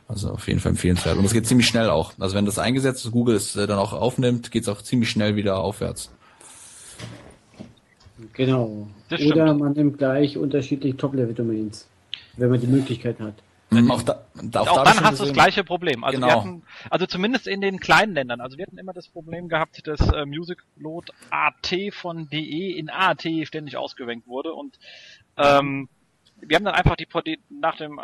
[0.07, 1.17] Also auf jeden Fall empfehlenswert.
[1.17, 2.11] Und es geht ziemlich schnell auch.
[2.19, 5.09] Also wenn das eingesetzt ist, Google es äh, dann auch aufnimmt, geht es auch ziemlich
[5.09, 6.11] schnell wieder aufwärts.
[8.33, 8.87] Genau.
[9.25, 11.87] Oder man nimmt gleich unterschiedliche Top-Level-Domains,
[12.37, 13.35] wenn man die Möglichkeit hat.
[13.73, 13.91] Mhm.
[13.91, 14.25] Auch, da,
[14.61, 16.03] auch, auch dann hast du das gleiche Problem.
[16.03, 16.27] Also, genau.
[16.27, 18.41] wir hatten, also zumindest in den kleinen Ländern.
[18.41, 23.23] Also wir hatten immer das Problem gehabt, dass äh, Musicload AT von DE in AT
[23.43, 24.77] ständig ausgewenkt wurde und
[25.37, 25.89] ähm,
[26.45, 27.99] wir haben dann einfach die, nach dem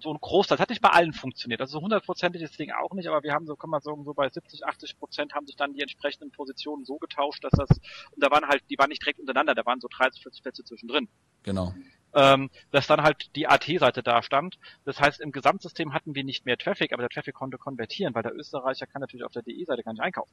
[0.00, 1.60] so ein Großteil, das hat nicht bei allen funktioniert.
[1.60, 4.04] Also so hundertprozentig ist das Ding auch nicht, aber wir haben so, kann man sagen,
[4.04, 7.68] so bei 70, 80 Prozent haben sich dann die entsprechenden Positionen so getauscht, dass das,
[8.10, 10.64] und da waren halt, die waren nicht direkt untereinander, da waren so 30, 40 Plätze
[10.64, 11.08] zwischendrin.
[11.42, 11.72] Genau
[12.14, 14.58] ähm, dass dann halt die AT-Seite da stand.
[14.84, 18.22] Das heißt, im Gesamtsystem hatten wir nicht mehr Traffic, aber der Traffic konnte konvertieren, weil
[18.22, 20.32] der Österreicher kann natürlich auf der DE-Seite gar nicht einkaufen.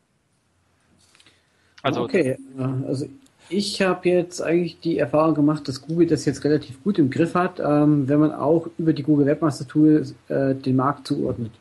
[1.84, 2.38] Also, okay,
[2.86, 3.08] also
[3.50, 7.34] ich habe jetzt eigentlich die Erfahrung gemacht, dass Google das jetzt relativ gut im Griff
[7.36, 11.52] hat, ähm, wenn man auch über die Google Webmaster Tool äh, den Markt zuordnet.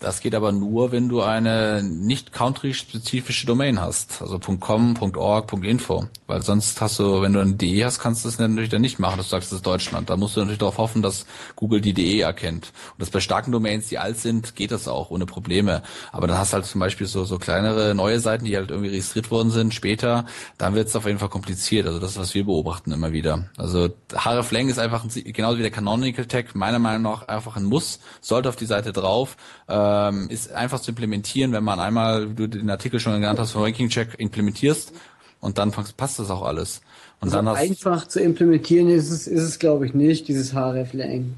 [0.00, 6.06] Das geht aber nur, wenn du eine nicht country-spezifische Domain hast, also .com, .org, .info,
[6.26, 8.98] weil sonst hast du, wenn du eine DE hast, kannst du das natürlich dann nicht
[8.98, 10.08] machen, du sagst, das ist Deutschland.
[10.08, 12.72] Da musst du natürlich darauf hoffen, dass Google die DE erkennt.
[12.92, 15.82] Und das bei starken Domains, die alt sind, geht das auch ohne Probleme.
[16.12, 18.88] Aber dann hast du halt zum Beispiel so, so kleinere neue Seiten, die halt irgendwie
[18.88, 20.24] registriert worden sind später,
[20.56, 21.86] dann wird es auf jeden Fall kompliziert.
[21.86, 23.50] Also das was wir beobachten immer wieder.
[23.58, 27.64] Also hreflang ist einfach ein, genauso wie der Canonical Tag meiner Meinung nach einfach ein
[27.64, 29.36] Muss, sollte auf die Seite drauf.
[29.70, 33.38] Äh, ähm, ist einfach zu implementieren, wenn man einmal, wie du den Artikel schon genannt
[33.38, 34.92] hast, von Ranking Check implementierst
[35.40, 36.80] und dann passt das auch alles.
[37.20, 40.54] Und also dann hast, einfach zu implementieren ist es, ist es glaube ich nicht, dieses
[40.54, 41.34] hreflang.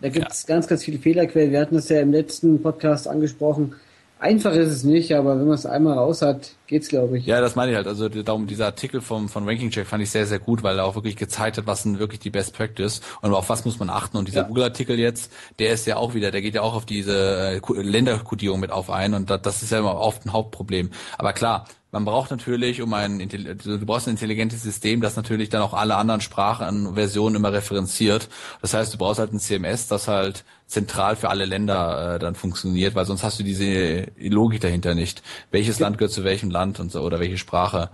[0.00, 0.54] Da gibt es ja.
[0.54, 1.50] ganz, ganz viele Fehlerquellen.
[1.50, 3.74] Wir hatten das ja im letzten Podcast angesprochen.
[4.20, 7.26] Einfach ist es nicht, aber wenn man es einmal raus hat, geht's, glaube ich.
[7.26, 7.86] Ja, das meine ich halt.
[7.86, 10.86] Also darum, dieser Artikel vom, von Ranking Check fand ich sehr, sehr gut, weil er
[10.86, 13.90] auch wirklich gezeigt hat, was sind wirklich die Best Practice und auf was muss man
[13.90, 14.16] achten.
[14.16, 14.46] Und dieser ja.
[14.48, 18.58] Google-Artikel jetzt, der ist ja auch wieder, der geht ja auch auf diese äh, Länderkodierung
[18.58, 20.90] mit auf ein und das ist ja immer oft ein Hauptproblem.
[21.16, 25.62] Aber klar, man braucht natürlich, um ein, du brauchst ein intelligentes System, das natürlich dann
[25.62, 28.28] auch alle anderen Sprachen Versionen immer referenziert.
[28.60, 32.34] Das heißt, du brauchst halt ein CMS, das halt zentral für alle Länder äh, dann
[32.34, 35.22] funktioniert, weil sonst hast du diese Logik dahinter nicht.
[35.50, 37.90] Welches Land gehört zu welchem Land und so oder welche Sprache.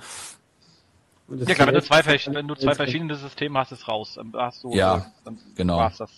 [1.29, 4.19] Ja klar, wenn du zwei, wenn du zwei verschiedene Systeme hast, ist raus.
[4.35, 5.79] Hast du, ja, dann genau.
[5.79, 6.11] war's das.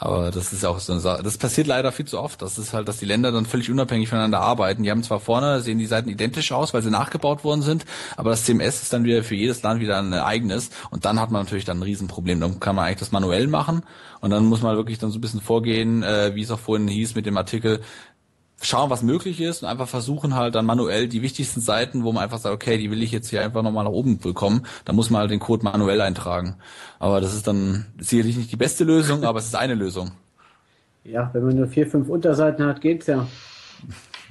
[0.00, 1.24] Aber das ist auch so eine Sache.
[1.24, 2.40] Das passiert leider viel zu oft.
[2.40, 4.84] Das ist halt, dass die Länder dann völlig unabhängig voneinander arbeiten.
[4.84, 7.84] Die haben zwar vorne, sehen die Seiten identisch aus, weil sie nachgebaut worden sind,
[8.16, 10.70] aber das CMS ist dann wieder für jedes Land wieder ein eigenes.
[10.90, 12.38] Und dann hat man natürlich dann ein Riesenproblem.
[12.40, 13.82] Dann kann man eigentlich das manuell machen
[14.20, 16.86] und dann muss man wirklich dann so ein bisschen vorgehen, äh, wie es auch vorhin
[16.86, 17.80] hieß mit dem Artikel,
[18.60, 22.24] schauen, was möglich ist und einfach versuchen halt dann manuell die wichtigsten Seiten, wo man
[22.24, 25.10] einfach sagt, okay, die will ich jetzt hier einfach nochmal nach oben bekommen, da muss
[25.10, 26.56] man halt den Code manuell eintragen.
[26.98, 30.12] Aber das ist dann sicherlich nicht die beste Lösung, aber es ist eine Lösung.
[31.04, 33.26] Ja, wenn man nur vier, fünf Unterseiten hat, geht's ja.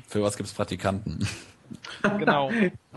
[0.07, 1.27] Für was gibt's Praktikanten?
[2.19, 2.51] Genau.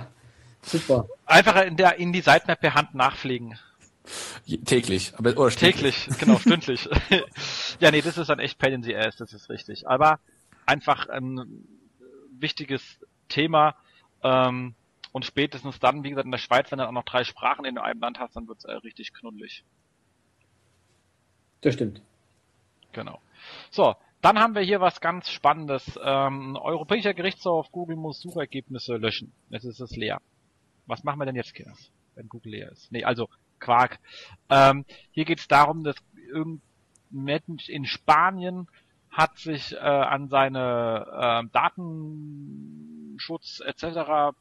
[0.63, 1.07] Super.
[1.27, 3.59] Einfach in der in die Seitenmap per Hand nachpflegen.
[4.65, 6.89] Täglich, aber oder täglich, genau, stündlich.
[7.81, 9.87] ja, nee, das ist dann echt Pain in the Ass, das ist richtig.
[9.87, 10.19] Aber
[10.71, 11.67] einfach ein
[12.39, 13.75] wichtiges Thema.
[14.23, 14.75] Ähm,
[15.13, 17.79] und spätestens dann, wie gesagt, in der Schweiz, wenn du auch noch drei Sprachen in
[17.79, 19.65] einem Land hast, dann wird's äh, richtig knuddelig.
[21.63, 22.01] Das stimmt.
[22.93, 23.21] Genau.
[23.71, 25.99] So, dann haben wir hier was ganz Spannendes.
[26.03, 29.33] Ähm, Europäischer Gerichtshof, Google muss Suchergebnisse löschen.
[29.49, 30.21] Jetzt ist es leer.
[30.87, 32.93] Was machen wir denn jetzt, Kinders, wenn Google leer ist?
[32.93, 33.99] Nee, also Quark.
[34.49, 35.97] Ähm, hier geht es darum, dass
[36.33, 36.63] irgendein
[37.11, 38.69] Mensch in Spanien
[39.11, 44.35] hat sich äh, an seine äh, Datenschutz etc.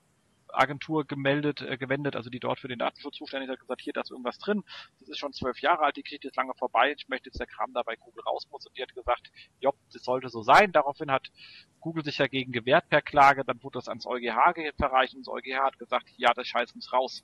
[0.51, 4.01] Agentur gemeldet, äh, gewendet, also die dort für den Datenschutz zuständig hat, gesagt, hier, da
[4.01, 4.63] ist irgendwas drin.
[4.99, 6.93] Das ist schon zwölf Jahre alt, die kriegt jetzt lange vorbei.
[6.97, 8.47] Ich möchte jetzt der Kram da bei Google raus.
[8.49, 10.71] Und die hat gesagt, jopp, das sollte so sein.
[10.71, 11.31] Daraufhin hat
[11.79, 13.43] Google sich dagegen gewehrt per Klage.
[13.45, 16.93] Dann wurde das ans EuGH verreicht und das EuGH hat gesagt, ja, das Scheiß muss
[16.93, 17.23] raus.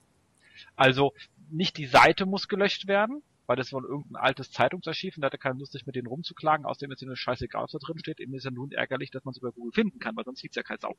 [0.75, 1.13] Also
[1.51, 5.37] nicht die Seite muss gelöscht werden, weil das wohl irgendein altes Zeitungsarchiv und der hatte
[5.37, 6.65] keine Lust, sich mit denen rumzuklagen.
[6.65, 8.19] Außerdem ist ihm scheißegal, was da drin steht.
[8.19, 10.55] Ihm ist ja nun ärgerlich, dass man es über Google finden kann, weil sonst sieht's
[10.55, 10.95] ja kein Sau.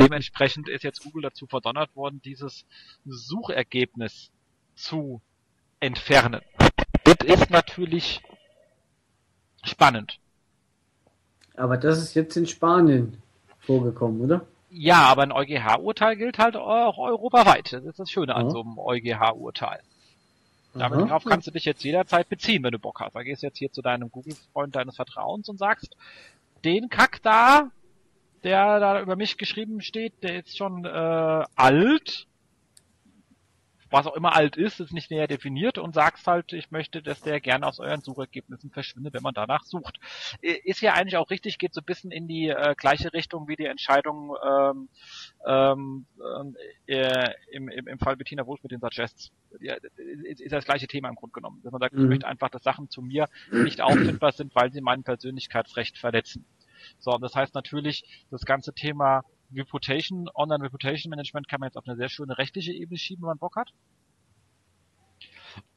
[0.00, 2.64] Dementsprechend ist jetzt Google dazu verdonnert worden, dieses
[3.04, 4.30] Suchergebnis
[4.74, 5.20] zu
[5.80, 6.40] entfernen.
[7.04, 8.22] Das ist natürlich
[9.64, 10.18] spannend.
[11.56, 13.22] Aber das ist jetzt in Spanien
[13.60, 14.46] vorgekommen, oder?
[14.70, 17.72] Ja, aber ein EuGH-Urteil gilt halt auch europaweit.
[17.72, 18.50] Das ist das Schöne an Ja.
[18.50, 19.80] so einem EuGH-Urteil.
[20.78, 21.06] Damit Aha.
[21.06, 23.14] darauf kannst du dich jetzt jederzeit beziehen, wenn du Bock hast.
[23.14, 25.96] Da gehst du jetzt hier zu deinem Google-Freund deines Vertrauens und sagst,
[26.64, 27.70] den Kack da,
[28.44, 32.26] der da über mich geschrieben steht, der ist schon äh, alt,
[33.96, 37.20] was auch immer alt ist, ist nicht näher definiert und sagst halt, ich möchte, dass
[37.22, 39.98] der gerne aus euren Suchergebnissen verschwindet, wenn man danach sucht.
[40.40, 43.56] Ist ja eigentlich auch richtig, geht so ein bisschen in die äh, gleiche Richtung wie
[43.56, 44.88] die Entscheidung ähm,
[45.46, 46.06] ähm,
[46.86, 49.30] äh, im, im, im Fall Bettina Wolf mit den Suggests.
[49.60, 49.76] Ja,
[50.24, 51.60] ist, ist das gleiche Thema im Grunde genommen.
[51.62, 52.08] Dass man sagt, ich Mhm.
[52.08, 53.28] möchte einfach, dass Sachen zu mir
[53.62, 56.44] nicht auffindbar sind, weil sie mein Persönlichkeitsrecht verletzen.
[56.98, 59.22] So, und das heißt natürlich, das ganze Thema
[59.54, 63.28] Reputation, Online Reputation Management kann man jetzt auf eine sehr schöne rechtliche Ebene schieben, wenn
[63.28, 63.72] man Bock hat.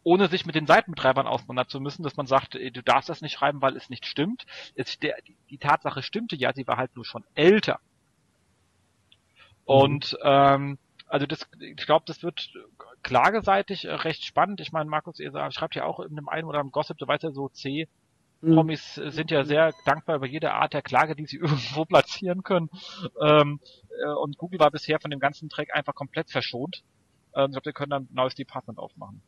[0.03, 3.33] Ohne sich mit den Seitenbetreibern auseinander zu müssen, dass man sagt, du darfst das nicht
[3.33, 4.45] schreiben, weil es nicht stimmt.
[4.75, 5.15] Es, der,
[5.49, 7.79] die, Tatsache stimmte ja, sie war halt nur schon älter.
[9.65, 12.51] Und ähm, also das, ich glaube, das wird
[13.03, 14.61] klageseitig recht spannend.
[14.61, 17.23] Ich meine, Markus, ihr schreibt ja auch in dem einen oder anderen Gossip, du weißt
[17.23, 17.87] ja so, C.
[18.41, 22.43] Promis äh, sind ja sehr dankbar über jede Art der Klage, die sie irgendwo platzieren
[22.43, 22.69] können.
[23.21, 23.59] Ähm,
[24.03, 26.83] äh, und Google war bisher von dem ganzen Track einfach komplett verschont.
[27.35, 29.21] Ähm, ich glaube, wir können dann ein neues Department aufmachen.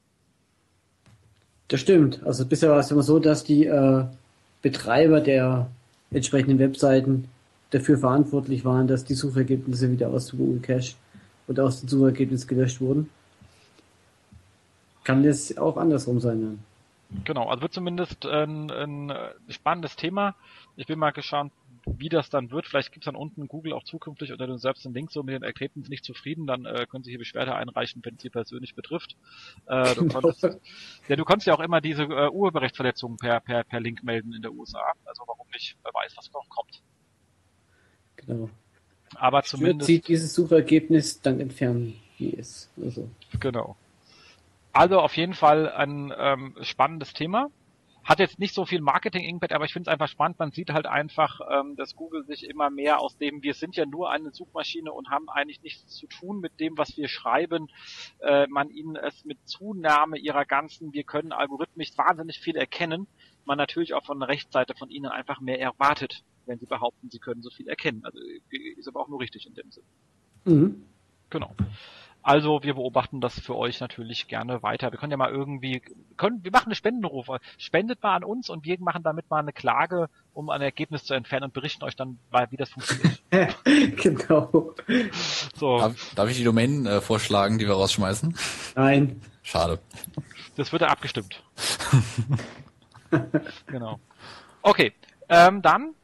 [1.67, 2.21] Das stimmt.
[2.23, 4.05] Also bisher war es immer so, dass die äh,
[4.61, 5.69] Betreiber der
[6.11, 7.29] entsprechenden Webseiten
[7.69, 10.95] dafür verantwortlich waren, dass die Suchergebnisse wieder aus dem Google Cache
[11.47, 13.09] oder aus den Suchergebnissen gelöscht wurden.
[15.03, 16.70] Kann das auch andersrum sein dann?
[17.25, 20.35] Genau, also wird zumindest ein, ein äh, spannendes Thema.
[20.77, 21.51] Ich bin mal gespannt,
[21.85, 22.67] wie das dann wird.
[22.67, 25.43] Vielleicht gibt's dann unten Google auch zukünftig unter dem selbst einen Link so mit den
[25.43, 29.17] Ergebnissen nicht zufrieden, dann äh, können Sie hier Beschwerde einreichen, wenn es Sie persönlich betrifft.
[29.65, 30.57] Äh, du konntest,
[31.07, 34.41] ja, du konntest ja auch immer diese äh, Urheberrechtsverletzungen per, per, per Link melden in
[34.41, 34.93] der USA.
[35.05, 35.77] Also warum nicht?
[35.83, 36.81] Wer weiß, was noch kommt.
[38.15, 38.49] Genau.
[39.15, 42.69] Aber Stört zumindest, Sie dieses Suchergebnis, dann entfernen wir es.
[42.81, 43.09] Also.
[43.39, 43.75] genau.
[44.73, 47.49] Also auf jeden Fall ein ähm, spannendes Thema.
[48.03, 50.39] Hat jetzt nicht so viel Marketing Impact, aber ich finde es einfach spannend.
[50.39, 53.85] Man sieht halt einfach, ähm, dass Google sich immer mehr aus dem, wir sind ja
[53.85, 57.67] nur eine Suchmaschine und haben eigentlich nichts zu tun mit dem, was wir schreiben,
[58.19, 63.07] äh, man ihnen es mit Zunahme ihrer ganzen, wir können algorithmisch wahnsinnig viel erkennen,
[63.45, 67.19] man natürlich auch von der Rechtsseite von ihnen einfach mehr erwartet, wenn sie behaupten, sie
[67.19, 68.03] können so viel erkennen.
[68.03, 69.83] Also äh, ist aber auch nur richtig in dem Sinn.
[70.45, 70.85] Mhm.
[71.29, 71.55] Genau.
[72.23, 74.91] Also wir beobachten das für euch natürlich gerne weiter.
[74.91, 75.81] Wir können ja mal irgendwie,
[76.17, 77.39] können, wir machen eine Spendenrufe.
[77.57, 81.15] Spendet mal an uns und wir machen damit mal eine Klage, um ein Ergebnis zu
[81.15, 82.19] entfernen und berichten euch dann,
[82.49, 83.19] wie das funktioniert.
[84.03, 84.75] genau.
[85.55, 88.37] So, Darf, darf ich die Domain äh, vorschlagen, die wir rausschmeißen?
[88.75, 89.21] Nein.
[89.41, 89.79] Schade.
[90.55, 91.41] das wird ja abgestimmt.
[93.65, 93.99] genau.
[94.61, 94.93] Okay,
[95.27, 95.95] ähm, dann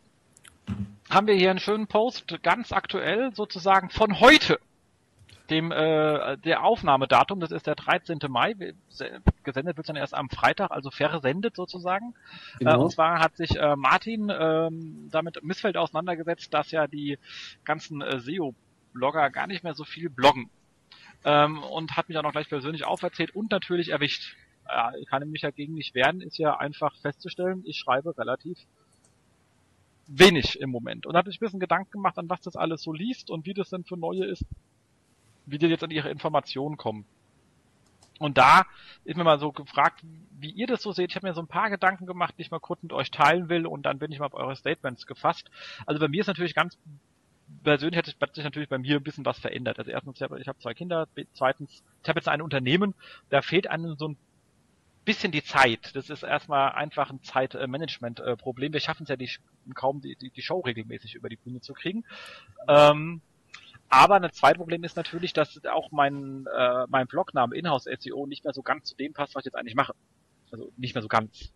[1.09, 4.59] haben wir hier einen schönen Post, ganz aktuell sozusagen von heute,
[5.49, 8.19] dem äh, der Aufnahmedatum, das ist der 13.
[8.29, 8.53] Mai,
[9.43, 12.13] gesendet wird dann erst am Freitag, also versendet sozusagen.
[12.59, 12.83] Äh, Genau.
[12.83, 17.17] und zwar hat sich äh, Martin ähm, damit Missfeld auseinandergesetzt, dass ja die
[17.63, 20.49] ganzen äh, SEO-Blogger gar nicht mehr so viel bloggen.
[21.23, 24.35] Ähm, und hat mich dann auch gleich persönlich auferzählt und natürlich erwischt.
[24.69, 28.57] Äh, ich kann mich dagegen nicht wehren, ist ja einfach festzustellen, ich schreibe relativ
[30.07, 31.05] wenig im Moment.
[31.05, 33.53] Und hat sich ein bisschen Gedanken gemacht, an was das alles so liest und wie
[33.53, 34.45] das denn für neue ist,
[35.47, 37.05] wie die jetzt an ihre Informationen kommen.
[38.19, 38.65] Und da
[39.03, 40.01] ist mir mal so gefragt,
[40.39, 41.11] wie ihr das so seht.
[41.11, 43.49] Ich habe mir so ein paar Gedanken gemacht, die ich mal kurz mit euch teilen
[43.49, 45.49] will und dann bin ich mal auf eure Statements gefasst.
[45.85, 46.77] Also bei mir ist natürlich ganz
[47.63, 49.79] persönlich hat sich, natürlich bei mir ein bisschen was verändert.
[49.79, 52.93] Also erstens, ich habe hab zwei Kinder, zweitens, ich habe jetzt ein Unternehmen,
[53.29, 54.17] da fehlt einem so ein
[55.05, 55.95] bisschen die Zeit.
[55.95, 58.73] Das ist erstmal einfach ein Zeitmanagement-Problem.
[58.73, 59.29] Wir schaffen es ja die,
[59.73, 62.03] kaum, die, die, die Show regelmäßig über die Bühne zu kriegen.
[62.67, 63.21] Ähm,
[63.89, 68.43] aber ein zweites Problem ist natürlich, dass auch mein, äh, mein Blogname Inhouse SEO nicht
[68.43, 69.93] mehr so ganz zu dem passt, was ich jetzt eigentlich mache.
[70.51, 71.51] Also nicht mehr so ganz.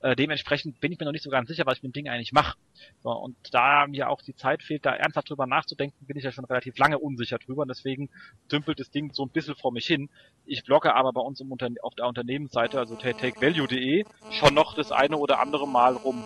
[0.00, 2.08] Äh, dementsprechend bin ich mir noch nicht so ganz sicher, was ich mit dem Ding
[2.08, 2.56] eigentlich mache.
[3.02, 6.32] So, und da mir auch die Zeit fehlt, da ernsthaft drüber nachzudenken, bin ich ja
[6.32, 8.10] schon relativ lange unsicher drüber und deswegen
[8.50, 10.10] dümpelt das Ding so ein bisschen vor mich hin.
[10.44, 14.92] Ich blogge aber bei uns im Unterne auf der Unternehmensseite, also takevalue.de, schon noch das
[14.92, 16.22] eine oder andere Mal rum.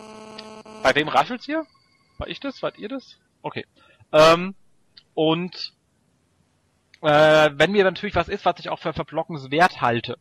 [0.83, 1.67] Bei wem raschelt's hier?
[2.19, 2.63] War ich das?
[2.63, 3.19] Wart ihr das?
[3.43, 3.65] Okay.
[4.13, 4.55] Ähm,
[5.17, 5.73] und
[7.03, 10.17] äh, wenn mir natürlich was ist, was ich auch für verblockenswert halte,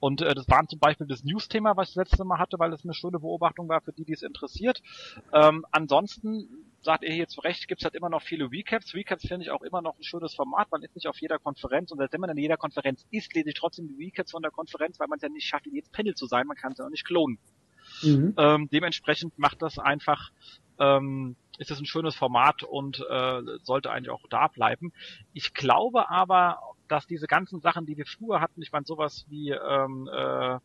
[0.00, 2.72] Und äh, das war zum Beispiel das News-Thema, was ich das letzte Mal hatte, weil
[2.72, 4.80] es eine schöne Beobachtung war für die, die es interessiert.
[5.32, 6.48] Ähm, ansonsten
[6.80, 8.94] sagt ihr hier zu Recht, gibt es halt immer noch viele Recaps.
[8.94, 10.70] Recaps finde ich auch immer noch ein schönes Format.
[10.70, 13.48] Man ist nicht auf jeder Konferenz und selbst wenn man in jeder Konferenz ist, lese
[13.48, 15.90] ich trotzdem die Recaps von der Konferenz, weil man es ja nicht schafft, in jedes
[15.90, 16.46] Panel zu sein.
[16.46, 17.38] Man kann es ja auch nicht klonen.
[18.02, 18.34] Mhm.
[18.36, 20.30] Ähm, dementsprechend macht das einfach,
[20.78, 24.92] ähm, ist es ein schönes Format und äh, sollte eigentlich auch da bleiben.
[25.32, 29.50] Ich glaube aber, dass diese ganzen Sachen, die wir früher hatten, ich meine sowas wie
[29.50, 30.58] ähm, äh,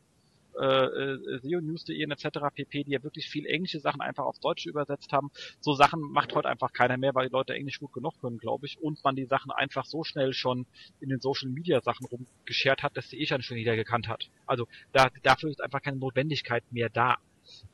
[0.60, 2.40] äh, SEO-News.de etc.
[2.54, 5.32] pp, die ja wirklich viel englische Sachen einfach aufs Deutsche übersetzt haben.
[5.60, 8.66] So Sachen macht heute einfach keiner mehr, weil die Leute Englisch gut genug können, glaube
[8.66, 10.66] ich, und man die Sachen einfach so schnell schon
[11.00, 14.30] in den Social Media Sachen rumgeschert hat, dass die eh schon jeder gekannt hat.
[14.46, 17.18] Also da, dafür ist einfach keine Notwendigkeit mehr da.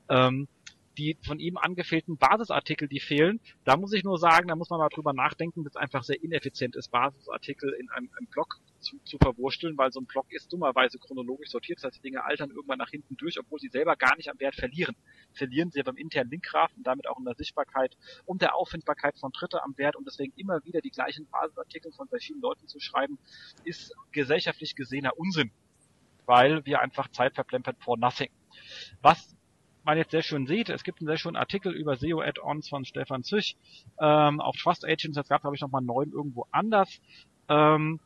[0.10, 0.48] Ähm,
[0.98, 4.80] die von ihm angefehlten Basisartikel, die fehlen, da muss ich nur sagen, da muss man
[4.80, 8.98] mal drüber nachdenken, dass es einfach sehr ineffizient ist, Basisartikel in einem, einem Blog zu,
[9.04, 12.50] zu verwursteln, weil so ein Blog ist dummerweise chronologisch sortiert, das heißt, die Dinge altern
[12.50, 14.96] irgendwann nach hinten durch, obwohl sie selber gar nicht am Wert verlieren.
[15.34, 19.32] Verlieren sie beim internen Linkgraph und damit auch in der Sichtbarkeit und der Auffindbarkeit von
[19.32, 23.18] Dritte am Wert und deswegen immer wieder die gleichen Basisartikel von verschiedenen Leuten zu schreiben,
[23.64, 25.52] ist gesellschaftlich gesehener Unsinn,
[26.26, 28.30] weil wir einfach Zeit verplempert for nothing.
[29.02, 29.36] Was
[29.84, 33.24] man jetzt sehr schön sieht, es gibt einen sehr schönen Artikel über SEO-Add-ons von Stefan
[33.24, 33.56] Züch
[34.00, 37.02] ähm, auf Trust Agents, das gab glaube ich nochmal neun irgendwo anders.
[37.48, 38.00] Ähm,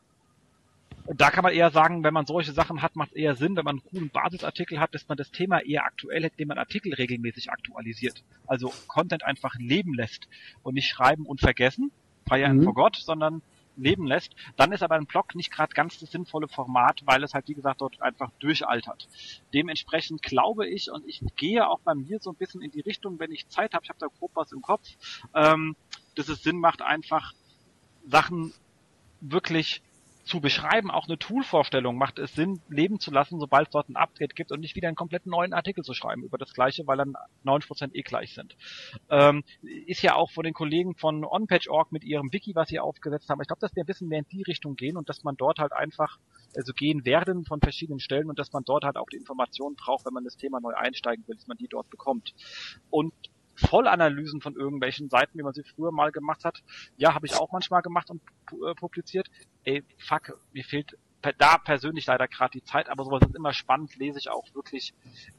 [1.06, 3.64] da kann man eher sagen, wenn man solche Sachen hat, macht es eher Sinn, wenn
[3.64, 6.94] man einen coolen Basisartikel hat, dass man das Thema eher aktuell hätte, indem man Artikel
[6.94, 8.24] regelmäßig aktualisiert.
[8.46, 10.28] Also Content einfach leben lässt
[10.62, 11.90] und nicht schreiben und vergessen,
[12.26, 12.64] feiern mhm.
[12.64, 13.42] vor Gott, sondern
[13.76, 17.34] leben lässt, dann ist aber ein Blog nicht gerade ganz das sinnvolle Format, weil es
[17.34, 19.08] halt, wie gesagt, dort einfach durchaltert.
[19.52, 23.18] Dementsprechend glaube ich, und ich gehe auch bei mir so ein bisschen in die Richtung,
[23.18, 24.88] wenn ich Zeit habe, ich habe da grob was im Kopf,
[25.34, 25.76] ähm,
[26.14, 27.32] dass es Sinn macht, einfach
[28.06, 28.52] Sachen
[29.20, 29.82] wirklich
[30.24, 33.96] zu beschreiben, auch eine Toolvorstellung macht es Sinn, leben zu lassen, sobald es dort ein
[33.96, 36.96] Update gibt und nicht wieder einen komplett neuen Artikel zu schreiben über das gleiche, weil
[36.96, 37.14] dann
[37.44, 38.56] 90% eh gleich sind.
[39.10, 39.44] Ähm,
[39.86, 43.40] ist ja auch von den Kollegen von OnPage.org mit ihrem Wiki, was sie aufgesetzt haben.
[43.42, 45.58] Ich glaube, dass wir ein bisschen mehr in die Richtung gehen und dass man dort
[45.58, 46.18] halt einfach,
[46.56, 50.06] also gehen werden von verschiedenen Stellen und dass man dort halt auch die Informationen braucht,
[50.06, 52.34] wenn man das Thema neu einsteigen will, dass man die dort bekommt.
[52.88, 53.12] Und
[53.56, 56.62] Vollanalysen von irgendwelchen Seiten, wie man sie früher mal gemacht hat.
[56.96, 59.28] Ja, habe ich auch manchmal gemacht und äh, publiziert.
[59.64, 60.96] Ey, fuck, mir fehlt
[61.38, 64.92] da persönlich leider gerade die Zeit, aber sowas ist immer spannend, lese ich auch wirklich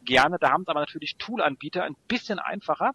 [0.04, 0.38] gerne.
[0.40, 2.92] Da haben es aber natürlich Toolanbieter ein bisschen einfacher,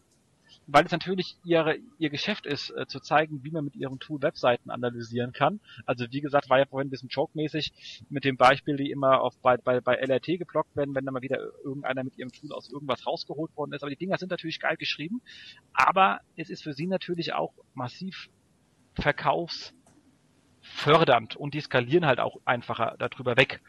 [0.73, 4.23] weil es natürlich ihre, ihr Geschäft ist, äh, zu zeigen, wie man mit ihrem Tool
[4.23, 5.61] Webseiten analysieren kann.
[5.87, 7.73] Also wie gesagt, war ja vorhin ein bisschen joke-mäßig
[8.09, 11.23] mit dem Beispiel, die immer auf, bei, bei, bei LRT geblockt werden, wenn dann mal
[11.23, 13.83] wieder irgendeiner mit ihrem Tool aus irgendwas rausgeholt worden ist.
[13.83, 15.23] Aber die Dinger sind natürlich geil geschrieben,
[15.73, 18.29] aber es ist für sie natürlich auch massiv
[18.95, 23.61] verkaufsfördernd und die skalieren halt auch einfacher darüber weg.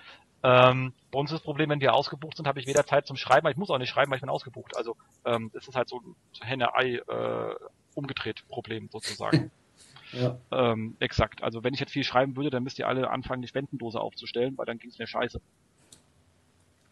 [0.44, 3.16] Ähm, bei uns ist das Problem, wenn wir ausgebucht sind, habe ich weder Zeit zum
[3.16, 4.76] Schreiben, ich muss auch nicht schreiben, weil ich bin ausgebucht.
[4.76, 7.56] Also ähm, das ist halt so ein Henne-Ei äh,
[7.94, 9.52] umgedreht Problem sozusagen.
[10.14, 10.38] ja.
[10.52, 11.44] Ähm, exakt.
[11.44, 14.58] Also wenn ich jetzt viel schreiben würde, dann müsst ihr alle anfangen, die Spendendose aufzustellen,
[14.58, 15.40] weil dann ging es mir scheiße.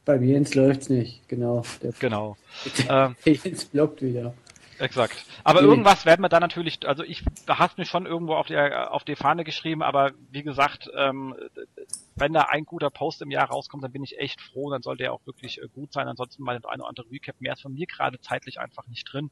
[0.06, 1.64] Bei mir Jens läuft's nicht, genau.
[1.82, 2.38] Der genau.
[2.88, 4.34] Der Jens blockt wieder.
[4.80, 5.26] Exakt.
[5.44, 5.68] Aber okay.
[5.68, 9.16] irgendwas werden wir da natürlich, also ich hast mir schon irgendwo auf die, auf die
[9.16, 11.36] Fahne geschrieben, aber wie gesagt, ähm,
[12.16, 15.04] wenn da ein guter Post im Jahr rauskommt, dann bin ich echt froh, dann sollte
[15.04, 16.08] er auch wirklich äh, gut sein.
[16.08, 19.30] Ansonsten mal eine oder andere Recap mehr ist von mir gerade zeitlich einfach nicht drin.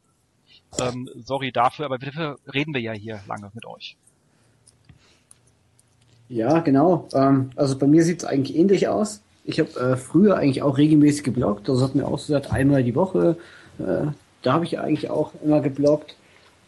[0.79, 3.97] Ähm, sorry dafür, aber dafür reden wir ja hier lange mit euch.
[6.29, 7.07] Ja, genau.
[7.13, 9.21] Ähm, also bei mir sieht es eigentlich ähnlich aus.
[9.45, 11.69] Ich habe äh, früher eigentlich auch regelmäßig gebloggt.
[11.69, 13.37] Das hat mir auch gesagt, einmal die Woche
[13.79, 14.07] äh,
[14.47, 16.15] da habe ich eigentlich auch immer geblockt.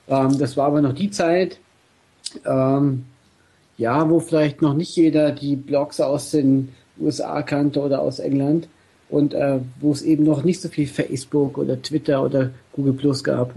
[0.10, 1.60] Ähm, das war aber noch die Zeit,
[2.46, 3.06] ähm,
[3.78, 8.68] ja, wo vielleicht noch nicht jeder die Blogs aus den USA kannte oder aus England
[9.10, 13.24] und äh, wo es eben noch nicht so viel Facebook oder Twitter oder Google Plus
[13.24, 13.54] gab.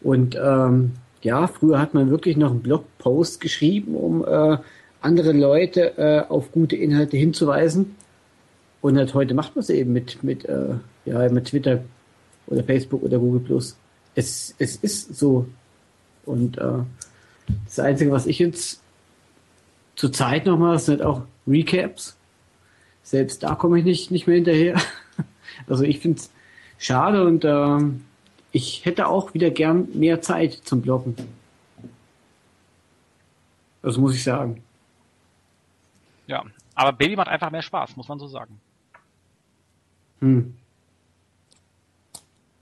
[0.00, 4.56] Und ähm, ja, früher hat man wirklich noch einen Blogpost geschrieben, um äh,
[5.02, 7.96] andere Leute äh, auf gute Inhalte hinzuweisen.
[8.80, 11.80] Und halt heute macht man es eben mit, mit, äh, ja, mit Twitter
[12.48, 13.76] oder Facebook oder Google Plus.
[14.14, 15.46] Es, es ist so.
[16.24, 16.82] Und äh,
[17.64, 18.80] das Einzige, was ich jetzt
[19.96, 22.16] zur Zeit noch mache, sind auch Recaps.
[23.02, 24.80] Selbst da komme ich nicht, nicht mehr hinterher.
[25.66, 26.30] Also ich finde es
[26.78, 27.78] schade und äh,
[28.52, 31.16] ich hätte auch wieder gern mehr Zeit zum Blocken.
[33.82, 34.62] Das muss ich sagen.
[36.28, 36.44] Ja,
[36.74, 38.60] aber Baby macht einfach mehr Spaß, muss man so sagen.
[40.20, 40.54] Hm.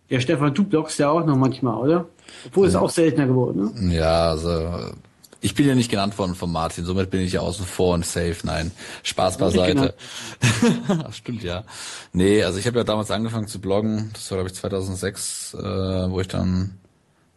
[0.08, 2.08] Ja, Stefan, du bloggst ja auch noch manchmal, oder?
[2.46, 3.94] Obwohl es auch seltener geworden, ne?
[3.96, 4.92] Ja, also
[5.40, 8.06] Ich bin ja nicht genannt worden von Martin, somit bin ich ja außen vor und
[8.06, 8.36] safe.
[8.44, 9.94] Nein, Spaß beiseite.
[10.88, 11.64] Ach, stimmt ja.
[12.12, 14.10] Nee, also ich habe ja damals angefangen zu bloggen.
[14.14, 16.78] Das war glaube ich 2006, äh, wo ich dann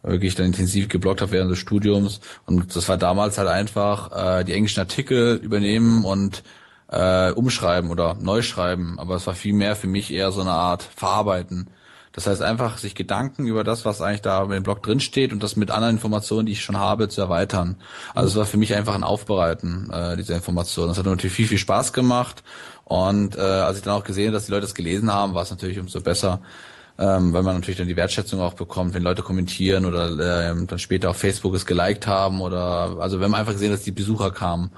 [0.02, 2.20] wirklich dann intensiv gebloggt habe während des Studiums.
[2.46, 6.42] Und das war damals halt einfach äh, die englischen Artikel übernehmen und
[6.88, 8.98] äh, umschreiben oder neu schreiben.
[8.98, 11.68] Aber es war viel mehr für mich eher so eine Art Verarbeiten.
[12.12, 15.42] Das heißt einfach, sich Gedanken über das, was eigentlich da im Blog drin steht und
[15.42, 17.76] das mit anderen Informationen, die ich schon habe, zu erweitern.
[18.14, 20.88] Also es war für mich einfach ein Aufbereiten äh, dieser Informationen.
[20.88, 22.42] Das hat natürlich viel, viel Spaß gemacht.
[22.84, 25.44] Und äh, als ich dann auch gesehen habe, dass die Leute es gelesen haben, war
[25.44, 26.40] es natürlich umso besser,
[26.98, 30.80] ähm, weil man natürlich dann die Wertschätzung auch bekommt, wenn Leute kommentieren oder ähm, dann
[30.80, 34.32] später auf Facebook es geliked haben oder also wenn man einfach gesehen, dass die Besucher
[34.32, 34.72] kamen.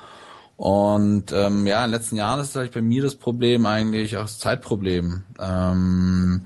[0.56, 4.18] Und ähm, ja, in den letzten Jahren ist es halt bei mir das Problem eigentlich
[4.18, 5.24] auch das Zeitproblem.
[5.40, 6.42] Ähm,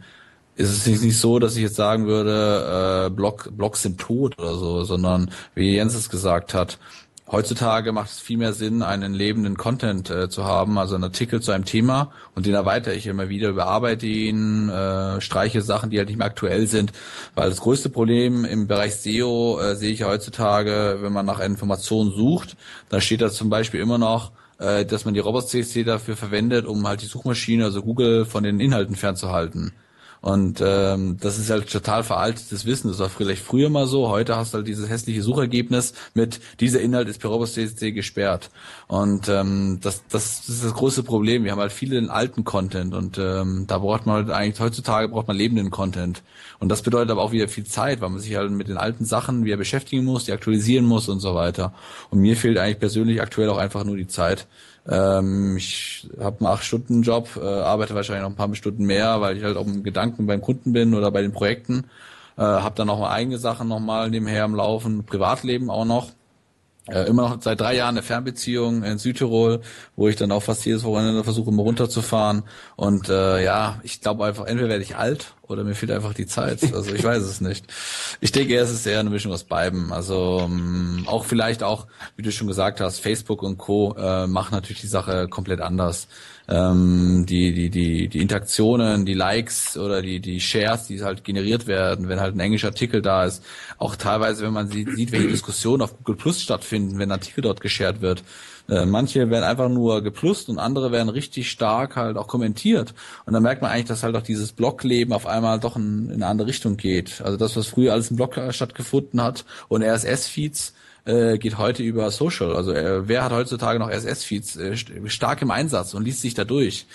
[0.56, 4.54] ist es nicht so, dass ich jetzt sagen würde, äh, Blog, Blogs sind tot oder
[4.54, 6.78] so, sondern wie Jens es gesagt hat,
[7.30, 11.42] heutzutage macht es viel mehr Sinn, einen lebenden Content äh, zu haben, also einen Artikel
[11.42, 15.98] zu einem Thema und den erweitere ich immer wieder, überarbeite ihn, äh, streiche Sachen, die
[15.98, 16.92] halt nicht mehr aktuell sind,
[17.34, 22.12] weil das größte Problem im Bereich SEO äh, sehe ich heutzutage, wenn man nach Informationen
[22.12, 22.56] sucht,
[22.88, 26.86] dann steht da zum Beispiel immer noch, äh, dass man die Robots-CC dafür verwendet, um
[26.88, 29.72] halt die Suchmaschine, also Google, von den Inhalten fernzuhalten.
[30.26, 32.88] Und ähm, das ist halt total veraltetes Wissen.
[32.88, 34.08] Das war vielleicht früher mal so.
[34.08, 38.50] Heute hast du halt dieses hässliche Suchergebnis mit dieser Inhalt ist per RobustCC gesperrt.
[38.88, 41.44] Und ähm, das, das ist das große Problem.
[41.44, 45.28] Wir haben halt viele alten Content und ähm, da braucht man halt eigentlich heutzutage braucht
[45.28, 46.24] man lebenden Content.
[46.58, 49.04] Und das bedeutet aber auch wieder viel Zeit, weil man sich halt mit den alten
[49.04, 51.72] Sachen wieder beschäftigen muss, die aktualisieren muss und so weiter.
[52.10, 54.48] Und mir fehlt eigentlich persönlich aktuell auch einfach nur die Zeit,
[54.88, 59.20] ähm, ich habe einen acht Stunden Job, äh, arbeite wahrscheinlich noch ein paar Stunden mehr,
[59.20, 61.84] weil ich halt auch im Gedanken beim Kunden bin oder bei den Projekten.
[62.36, 66.10] Äh, habe dann noch mal eigene Sachen noch mal nebenher im Laufen, Privatleben auch noch.
[66.88, 69.60] Äh, immer noch seit drei Jahren eine Fernbeziehung in Südtirol,
[69.96, 72.44] wo ich dann auch fast jedes Wochenende versuche, mal runterzufahren.
[72.76, 76.26] Und äh, ja, ich glaube einfach, entweder werde ich alt oder mir fehlt einfach die
[76.26, 76.62] Zeit.
[76.74, 77.66] Also ich weiß es nicht.
[78.20, 79.92] Ich denke, es ist eher eine Mischung aus beiden.
[79.92, 81.86] Also ähm, auch vielleicht auch,
[82.16, 83.94] wie du schon gesagt hast, Facebook und Co.
[83.98, 86.08] Äh, machen natürlich die Sache komplett anders
[86.48, 91.66] ähm, die, die, die, die Interaktionen, die Likes oder die, die Shares, die halt generiert
[91.66, 93.44] werden, wenn halt ein englischer Artikel da ist.
[93.78, 97.42] Auch teilweise, wenn man sieht, sieht welche Diskussionen auf Google Plus stattfinden, wenn ein Artikel
[97.42, 98.22] dort geshared wird.
[98.68, 102.94] Äh, manche werden einfach nur geplust und andere werden richtig stark halt auch kommentiert.
[103.24, 106.14] Und dann merkt man eigentlich, dass halt auch dieses Blogleben auf einmal doch in, in
[106.14, 107.20] eine andere Richtung geht.
[107.22, 110.74] Also das, was früher alles im Blog stattgefunden hat und RSS-Feeds,
[111.06, 112.54] äh, geht heute über Social.
[112.54, 114.58] Also äh, wer hat heutzutage noch RSS-Feeds
[115.06, 116.86] stark im Einsatz und liest sich da durch?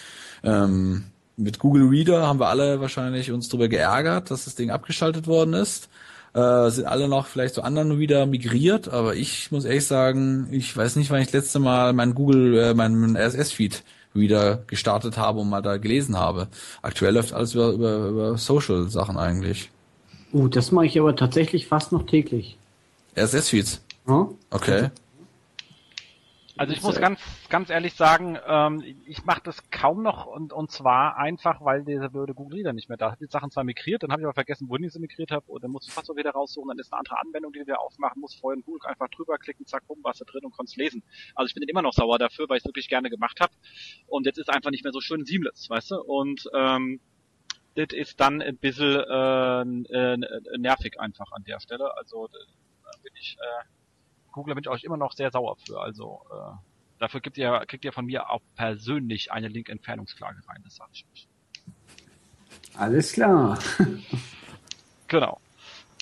[0.43, 1.05] Ähm,
[1.37, 5.53] mit Google Reader haben wir alle wahrscheinlich uns darüber geärgert, dass das Ding abgeschaltet worden
[5.53, 5.89] ist.
[6.33, 10.75] Äh, sind alle noch vielleicht zu anderen wieder migriert, aber ich muss ehrlich sagen, ich
[10.75, 15.39] weiß nicht, wann ich das letzte Mal mein Google, äh, mein RSS-Feed wieder gestartet habe
[15.39, 16.47] und mal da gelesen habe.
[16.81, 19.71] Aktuell läuft alles über, über, über Social-Sachen eigentlich.
[20.33, 22.57] Uh, das mache ich aber tatsächlich fast noch täglich.
[23.17, 23.81] RSS-Feeds?
[24.05, 24.27] Hm?
[24.51, 24.89] Okay.
[26.57, 30.71] Also ich muss ganz, ganz ehrlich sagen, ähm, ich mache das kaum noch und, und
[30.71, 33.21] zwar einfach, weil dieser blöde Google Reader nicht mehr da ist.
[33.21, 35.63] Die Sachen zwar migriert, dann habe ich aber vergessen, wohin ich sie migriert habe und
[35.63, 38.21] dann muss ich Passwort wieder raussuchen, dann ist eine andere Anwendung, die du wieder aufmachen
[38.21, 41.03] muss, vorher in Google einfach drüber klicken, zack, bumm, warst du drin und konntest lesen.
[41.35, 43.53] Also ich bin immer noch sauer dafür, weil ich es wirklich gerne gemacht habe
[44.07, 46.01] und jetzt ist einfach nicht mehr so schön seamless, weißt du?
[46.01, 46.99] Und ähm,
[47.75, 50.17] das ist dann ein bisschen äh, äh,
[50.57, 51.95] nervig einfach an der Stelle.
[51.97, 52.27] Also
[53.01, 53.80] bin ich äh,
[54.31, 55.79] Google bin ich euch immer noch sehr sauer für.
[55.79, 56.51] Also äh,
[56.99, 61.05] dafür gibt ihr, kriegt ihr von mir auch persönlich eine Link-Entfernungsklage rein, das sage ich
[61.13, 61.27] euch.
[62.75, 63.59] Alles klar.
[65.07, 65.39] genau.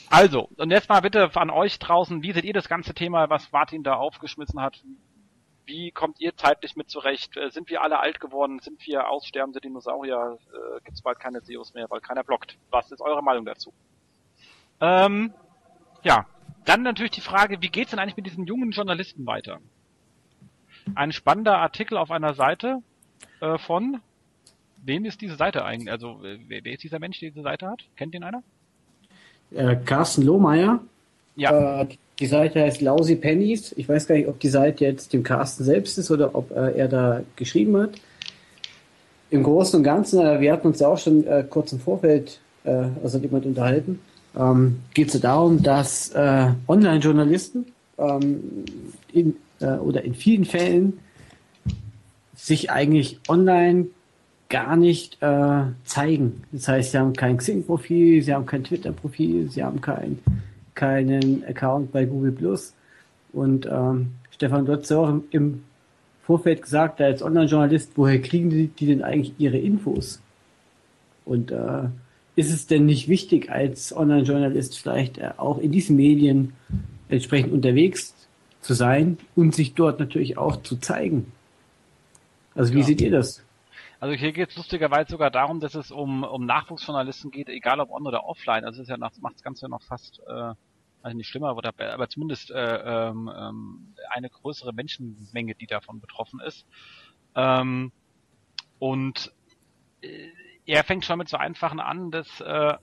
[0.10, 3.52] Also, und jetzt mal bitte an euch draußen, wie seht ihr das ganze Thema, was
[3.52, 4.82] Martin da aufgeschmissen hat?
[5.66, 7.38] Wie kommt ihr zeitlich mit zurecht?
[7.38, 8.60] Äh, sind wir alle alt geworden?
[8.60, 10.40] Sind wir aussterbende Dinosaurier?
[10.52, 12.58] Äh, Gibt es bald keine SEOs mehr, weil keiner blockt?
[12.72, 13.72] Was ist eure Meinung dazu?
[14.82, 15.32] Ähm,
[16.02, 16.26] ja,
[16.66, 19.60] dann natürlich die Frage, wie geht's denn eigentlich mit diesen jungen Journalisten weiter?
[20.96, 22.82] Ein spannender Artikel auf einer Seite
[23.42, 24.00] äh, von
[24.86, 25.92] wem ist diese Seite eigentlich?
[25.92, 27.84] Also wer, wer, ist dieser Mensch, der diese Seite hat?
[27.96, 28.44] Kennt den einer?
[29.52, 30.80] Äh, Carsten Lohmeier.
[31.36, 31.82] Ja.
[31.82, 31.88] Äh,
[32.20, 33.74] die Seite heißt Lousy Pennies.
[33.78, 36.78] Ich weiß gar nicht, ob die Seite jetzt dem Carsten selbst ist oder ob äh,
[36.78, 37.92] er da geschrieben hat.
[39.30, 42.42] Im Großen und Ganzen, äh, wir hatten uns ja auch schon äh, kurz im Vorfeld
[42.66, 44.02] also jemand unterhalten
[44.40, 47.66] ähm, geht es darum, dass äh, Online-Journalisten
[47.98, 48.66] ähm,
[49.12, 51.00] in, äh, oder in vielen Fällen
[52.36, 53.88] sich eigentlich online
[54.48, 56.44] gar nicht äh, zeigen.
[56.52, 60.20] Das heißt, sie haben kein Xing-Profil, sie haben kein Twitter-Profil, sie haben kein,
[60.74, 62.74] keinen Account bei Google Plus.
[63.34, 65.64] Und ähm, Stefan, du hast ja auch im,
[66.30, 70.22] Vorfeld gesagt, als Online-Journalist, woher kriegen die, die denn eigentlich ihre Infos?
[71.26, 71.86] Und äh,
[72.40, 76.54] ist es denn nicht wichtig, als Online-Journalist vielleicht äh, auch in diesen Medien
[77.10, 78.16] entsprechend unterwegs
[78.62, 81.32] zu sein und sich dort natürlich auch zu zeigen?
[82.56, 82.86] Also wie ja.
[82.86, 83.44] seht ihr das?
[84.00, 87.92] Also hier geht es lustigerweise sogar darum, dass es um, um Nachwuchsjournalisten geht, egal ob
[87.92, 88.64] on oder offline.
[88.64, 90.54] Also es ja macht das Ganze ja noch fast äh,
[91.02, 96.40] also nicht schlimmer, aber, aber zumindest äh, ähm, ähm, eine größere Menschenmenge, die davon betroffen
[96.42, 96.66] ist.
[97.36, 97.92] Ähm,
[98.80, 99.32] und
[100.02, 100.30] äh,
[100.70, 102.76] er fängt schon mit so einfachen an, dass äh,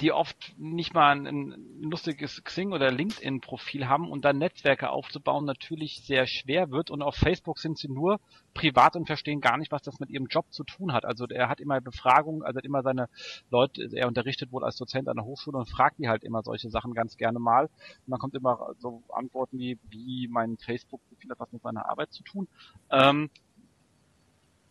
[0.00, 5.44] die oft nicht mal ein, ein lustiges Xing oder LinkedIn-Profil haben und dann Netzwerke aufzubauen
[5.44, 8.20] natürlich sehr schwer wird und auf Facebook sind sie nur
[8.54, 11.04] privat und verstehen gar nicht, was das mit ihrem Job zu tun hat.
[11.04, 13.08] Also er hat immer Befragungen, also hat immer seine
[13.50, 16.70] Leute, er unterrichtet wohl als Dozent an der Hochschule und fragt die halt immer solche
[16.70, 17.64] Sachen ganz gerne mal.
[17.64, 22.12] Und dann kommt immer so Antworten wie, wie mein Facebook-Profil hat was mit meiner Arbeit
[22.12, 22.46] zu tun.
[22.90, 23.30] Ähm,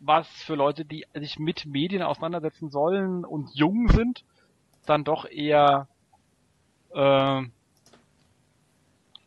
[0.00, 4.24] was für Leute, die sich mit Medien auseinandersetzen sollen und jung sind,
[4.84, 5.88] dann doch eher
[6.94, 7.42] äh,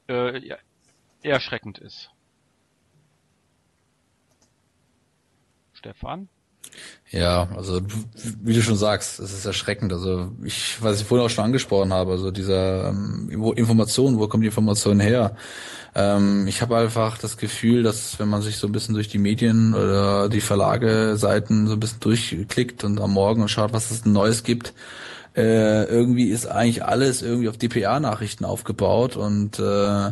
[0.08, 0.58] äh, ja,
[1.22, 2.12] erschreckend ist.
[5.74, 6.30] Stefan?
[7.12, 7.82] Ja, also
[8.44, 9.92] wie du schon sagst, es ist erschreckend.
[9.92, 14.44] Also ich, was ich vorhin auch schon angesprochen habe, also dieser ähm, Information, wo kommt
[14.44, 15.36] die Information her?
[15.96, 19.18] Ähm, ich habe einfach das Gefühl, dass wenn man sich so ein bisschen durch die
[19.18, 24.06] Medien oder die Verlageseiten so ein bisschen durchklickt und am Morgen und schaut, was es
[24.06, 24.74] Neues gibt,
[25.36, 30.12] äh, irgendwie ist eigentlich alles irgendwie auf DPA-Nachrichten aufgebaut und äh,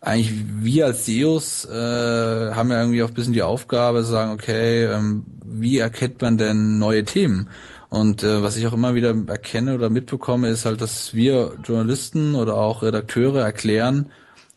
[0.00, 4.32] eigentlich wir als CEOs äh, haben ja irgendwie auch ein bisschen die Aufgabe zu sagen,
[4.32, 7.48] okay, ähm, wie erkennt man denn neue Themen?
[7.90, 12.34] Und äh, was ich auch immer wieder erkenne oder mitbekomme, ist halt, dass wir Journalisten
[12.34, 14.10] oder auch Redakteure erklären,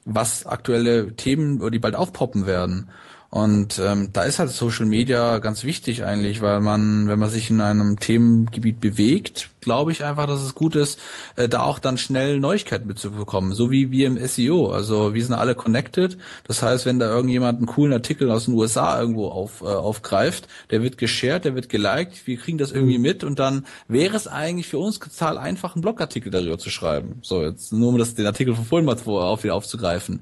[0.05, 2.89] was aktuelle Themen, die bald aufpoppen werden.
[3.33, 7.49] Und ähm, da ist halt Social Media ganz wichtig eigentlich, weil man, wenn man sich
[7.49, 10.99] in einem Themengebiet bewegt, glaube ich einfach, dass es gut ist,
[11.37, 14.73] äh, da auch dann schnell Neuigkeiten mitzubekommen, so wie wir im SEO.
[14.73, 16.17] Also wir sind alle connected.
[16.45, 20.49] Das heißt, wenn da irgendjemand einen coolen Artikel aus den USA irgendwo auf, äh, aufgreift,
[20.69, 24.27] der wird geshared, der wird geliked, wir kriegen das irgendwie mit und dann wäre es
[24.27, 27.19] eigentlich für uns total einfach, einen Blogartikel darüber zu schreiben.
[27.21, 30.21] So, jetzt nur um das, den Artikel von vorhin mal auf, wieder aufzugreifen.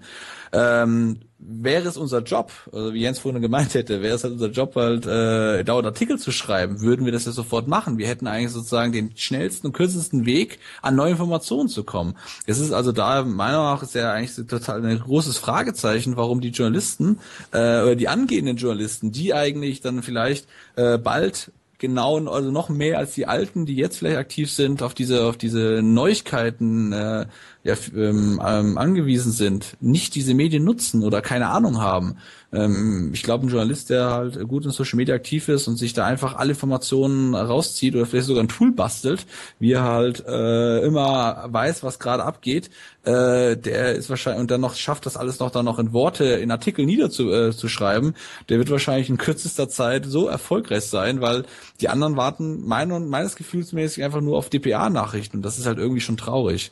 [0.52, 4.50] Ähm, wäre es unser Job, also wie Jens vorhin gemeint hätte, wäre es halt unser
[4.50, 7.97] Job, halt äh, dauernd Artikel zu schreiben, würden wir das ja sofort machen.
[7.97, 12.16] Wir hätten eigentlich sozusagen den schnellsten und kürzesten Weg, an neue Informationen zu kommen.
[12.45, 16.41] Es ist also da, meiner Meinung nach, ist ja eigentlich total ein großes Fragezeichen, warum
[16.41, 17.20] die Journalisten
[17.52, 23.00] äh, oder die angehenden Journalisten, die eigentlich dann vielleicht äh, bald genau, also noch mehr
[23.00, 27.26] als die Alten, die jetzt vielleicht aktiv sind, auf diese, auf diese Neuigkeiten äh,
[27.64, 32.16] ja, ähm, ähm, angewiesen sind, nicht diese Medien nutzen oder keine Ahnung haben.
[32.53, 35.93] Ähm, ich glaube, ein Journalist, der halt gut in Social Media aktiv ist und sich
[35.93, 39.26] da einfach alle Informationen rauszieht oder vielleicht sogar ein Tool bastelt,
[39.60, 42.70] wie er halt äh, immer weiß, was gerade abgeht,
[43.03, 46.24] äh, der ist wahrscheinlich und dann noch schafft das alles noch dann noch in Worte,
[46.26, 51.43] in Artikel niederzuschreiben, äh, der wird wahrscheinlich in kürzester Zeit so erfolgreich sein, weil
[51.82, 55.78] die anderen warten mein und meines Gefühlsmäßig einfach nur auf DPA-Nachrichten und das ist halt
[55.78, 56.72] irgendwie schon traurig.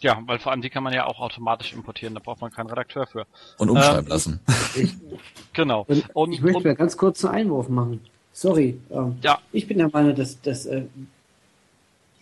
[0.00, 2.70] Ja, weil vor allem die kann man ja auch automatisch importieren, da braucht man keinen
[2.70, 3.26] Redakteur für.
[3.58, 4.40] Und umschreiben ähm, lassen.
[4.74, 4.94] Ich,
[5.52, 5.84] genau.
[5.86, 8.00] Und, und ich möchte und, mir ganz kurz einen Einwurf machen.
[8.32, 8.80] Sorry.
[8.90, 9.38] Ähm, ja.
[9.52, 10.84] Ich bin der Meinung, dass, dass, äh,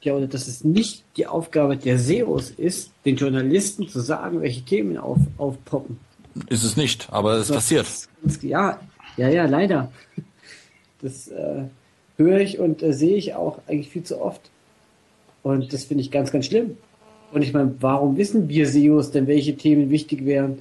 [0.03, 4.63] ja, oder dass es nicht die Aufgabe der SEOs ist, den Journalisten zu sagen, welche
[4.63, 6.01] Themen auf, aufpoppen.
[6.49, 7.87] Ist es nicht, aber es passiert.
[8.23, 8.81] Ist, ja,
[9.17, 9.93] ja, ja, leider.
[11.01, 11.65] Das äh,
[12.17, 14.41] höre ich und äh, sehe ich auch eigentlich viel zu oft.
[15.43, 16.77] Und das finde ich ganz, ganz schlimm.
[17.33, 20.59] Und ich meine, warum wissen wir SEOs denn, welche Themen wichtig wären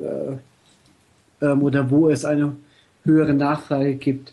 [0.00, 2.56] äh, ähm, oder wo es eine
[3.04, 4.32] höhere Nachfrage gibt?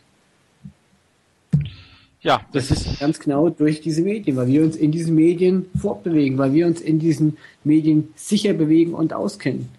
[2.21, 5.65] Ja, das, das ist ganz genau durch diese Medien, weil wir uns in diesen Medien
[5.79, 9.69] fortbewegen, weil wir uns in diesen Medien sicher bewegen und auskennen.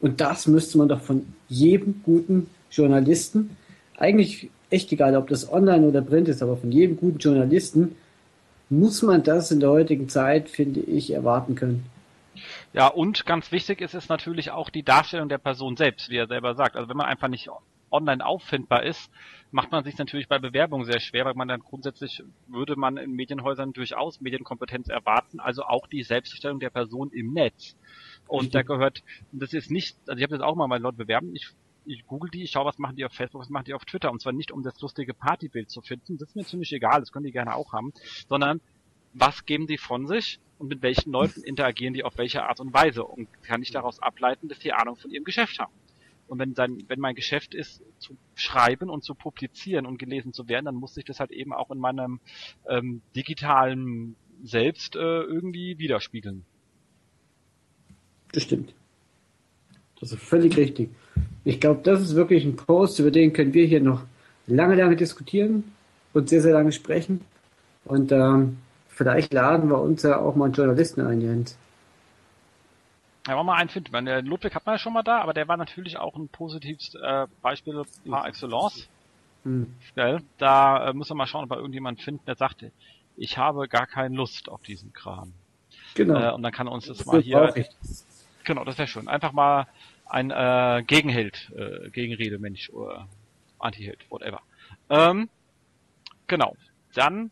[0.00, 3.56] Und das müsste man doch von jedem guten Journalisten,
[3.96, 7.96] eigentlich echt egal, ob das online oder print ist, aber von jedem guten Journalisten
[8.70, 11.84] muss man das in der heutigen Zeit, finde ich, erwarten können.
[12.72, 16.28] Ja, und ganz wichtig ist es natürlich auch die Darstellung der Person selbst, wie er
[16.28, 16.76] selber sagt.
[16.76, 17.50] Also wenn man einfach nicht
[17.90, 19.10] online auffindbar ist,
[19.50, 23.10] macht man sich natürlich bei Bewerbungen sehr schwer, weil man dann grundsätzlich würde man in
[23.12, 27.76] Medienhäusern durchaus Medienkompetenz erwarten, also auch die Selbststellung der Person im Netz.
[28.28, 29.02] Und da gehört,
[29.32, 31.48] das ist nicht, also ich habe das auch mal bei Leuten bewerben, ich
[31.84, 34.10] ich google die, ich schaue, was machen die auf Facebook, was machen die auf Twitter.
[34.10, 37.12] Und zwar nicht, um das lustige Partybild zu finden, das ist mir ziemlich egal, das
[37.12, 37.92] können die gerne auch haben,
[38.28, 38.60] sondern
[39.12, 42.72] was geben die von sich und mit welchen Leuten interagieren die auf welche Art und
[42.72, 45.72] Weise und kann ich daraus ableiten, dass die Ahnung von ihrem Geschäft haben.
[46.28, 50.48] Und wenn sein, wenn mein Geschäft ist, zu schreiben und zu publizieren und gelesen zu
[50.48, 52.20] werden, dann muss ich das halt eben auch in meinem
[52.68, 54.14] ähm, digitalen
[54.44, 56.44] Selbst äh, irgendwie widerspiegeln.
[58.30, 58.72] Das stimmt.
[59.98, 60.90] Das ist völlig richtig.
[61.44, 64.02] Ich glaube, das ist wirklich ein Post, über den können wir hier noch
[64.46, 65.72] lange, lange diskutieren
[66.12, 67.24] und sehr, sehr lange sprechen.
[67.84, 68.58] Und ähm,
[68.88, 71.56] vielleicht laden wir uns ja auch mal einen Journalisten ein, Jens.
[73.26, 73.92] Ja, wollen wir einen finden.
[73.92, 76.94] Meine, Ludwig hat man ja schon mal da, aber der war natürlich auch ein positives
[76.94, 78.88] äh, Beispiel par excellence.
[79.44, 79.74] Hm.
[80.38, 82.72] Da äh, muss man mal schauen, ob wir irgendjemand finden, der sagte,
[83.16, 85.32] ich habe gar keine Lust auf diesen Kram.
[85.94, 86.20] Genau.
[86.20, 87.52] Äh, und dann kann er uns das, das mal hier.
[88.50, 89.06] Genau, das wäre schön.
[89.06, 89.68] Einfach mal
[90.06, 93.06] ein äh, Gegenheld, äh, Gegenredemensch oder
[93.60, 94.40] Antiheld, whatever.
[94.88, 95.28] Ähm,
[96.26, 96.56] genau.
[96.94, 97.30] Dann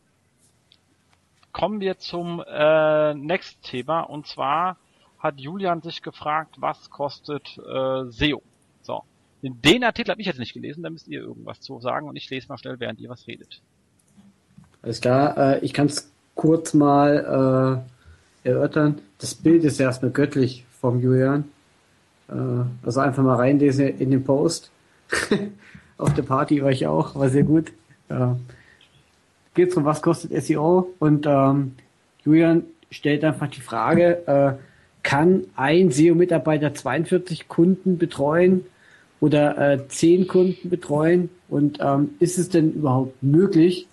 [1.50, 4.76] kommen wir zum äh, Next Thema und zwar
[5.18, 8.40] hat Julian sich gefragt, was kostet äh, SEO?
[8.82, 9.02] So.
[9.42, 12.30] Den Artikel habe ich jetzt nicht gelesen, da müsst ihr irgendwas zu sagen und ich
[12.30, 13.60] lese mal schnell, während ihr was redet.
[14.82, 17.82] Alles klar, äh, ich kann es kurz mal
[18.44, 19.00] äh, erörtern.
[19.18, 21.44] Das Bild ist erstmal göttlich vom Julian.
[22.28, 22.34] Äh,
[22.84, 24.70] also einfach mal reinlesen in den Post.
[25.98, 27.72] Auf der Party war ich auch, war sehr gut.
[28.08, 28.34] Äh,
[29.54, 31.72] Geht um was kostet SEO und ähm,
[32.24, 32.62] Julian
[32.92, 34.52] stellt einfach die Frage, äh,
[35.02, 38.64] kann ein SEO-Mitarbeiter 42 Kunden betreuen
[39.20, 43.88] oder äh, 10 Kunden betreuen und ähm, ist es denn überhaupt möglich,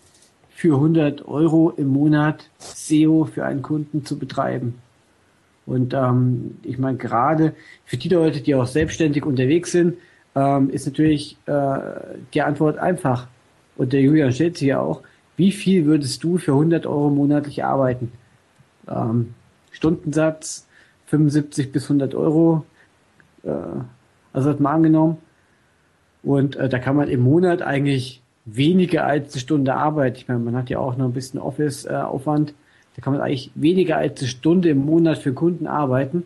[0.52, 4.76] für 100 Euro im Monat SEO für einen Kunden zu betreiben?
[5.66, 7.56] Und ähm, ich meine, gerade
[7.86, 9.96] für die Leute, die auch selbstständig unterwegs sind,
[10.36, 11.80] ähm, ist natürlich äh,
[12.34, 13.28] die Antwort einfach.
[13.78, 15.02] Und der Julian stellt sie ja auch.
[15.38, 18.12] Wie viel würdest du für 100 Euro monatlich arbeiten?
[18.88, 19.34] Ähm,
[19.72, 20.68] Stundensatz
[21.08, 22.66] 75 bis 100 Euro.
[23.44, 23.50] Äh,
[24.34, 25.18] also hat man angenommen.
[26.24, 30.18] Und äh, da kann man im Monat eigentlich weniger als eine Stunde Arbeit.
[30.18, 32.52] Ich meine, man hat ja auch noch ein bisschen Office-Aufwand.
[32.52, 32.54] Äh,
[32.96, 36.26] da kann man eigentlich weniger als eine Stunde im Monat für Kunden arbeiten.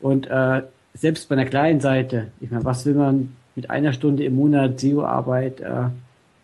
[0.00, 0.62] Und äh,
[0.94, 4.78] selbst bei einer kleinen Seite, ich meine, was will man mit einer Stunde im Monat
[4.80, 5.88] SEO-Arbeit äh,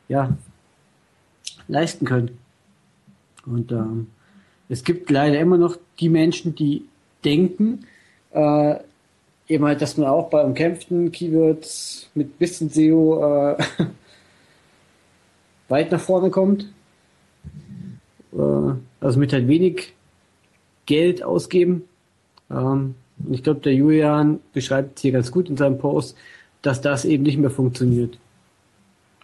[0.08, 0.36] ja,
[1.68, 2.38] leisten können?
[3.46, 4.08] Und ähm,
[4.68, 6.86] es gibt leider immer noch die Menschen, die
[7.24, 7.86] denken,
[8.32, 8.76] äh,
[9.46, 13.56] eben dass man auch bei umkämpften Keywords mit bisschen SEO äh,
[15.68, 16.72] weit nach vorne kommt.
[18.32, 19.94] Äh, also mit halt wenig
[20.86, 21.84] Geld ausgeben.
[22.50, 26.16] Ähm, und ich glaube, der Julian beschreibt hier ganz gut in seinem Post,
[26.62, 28.18] dass das eben nicht mehr funktioniert.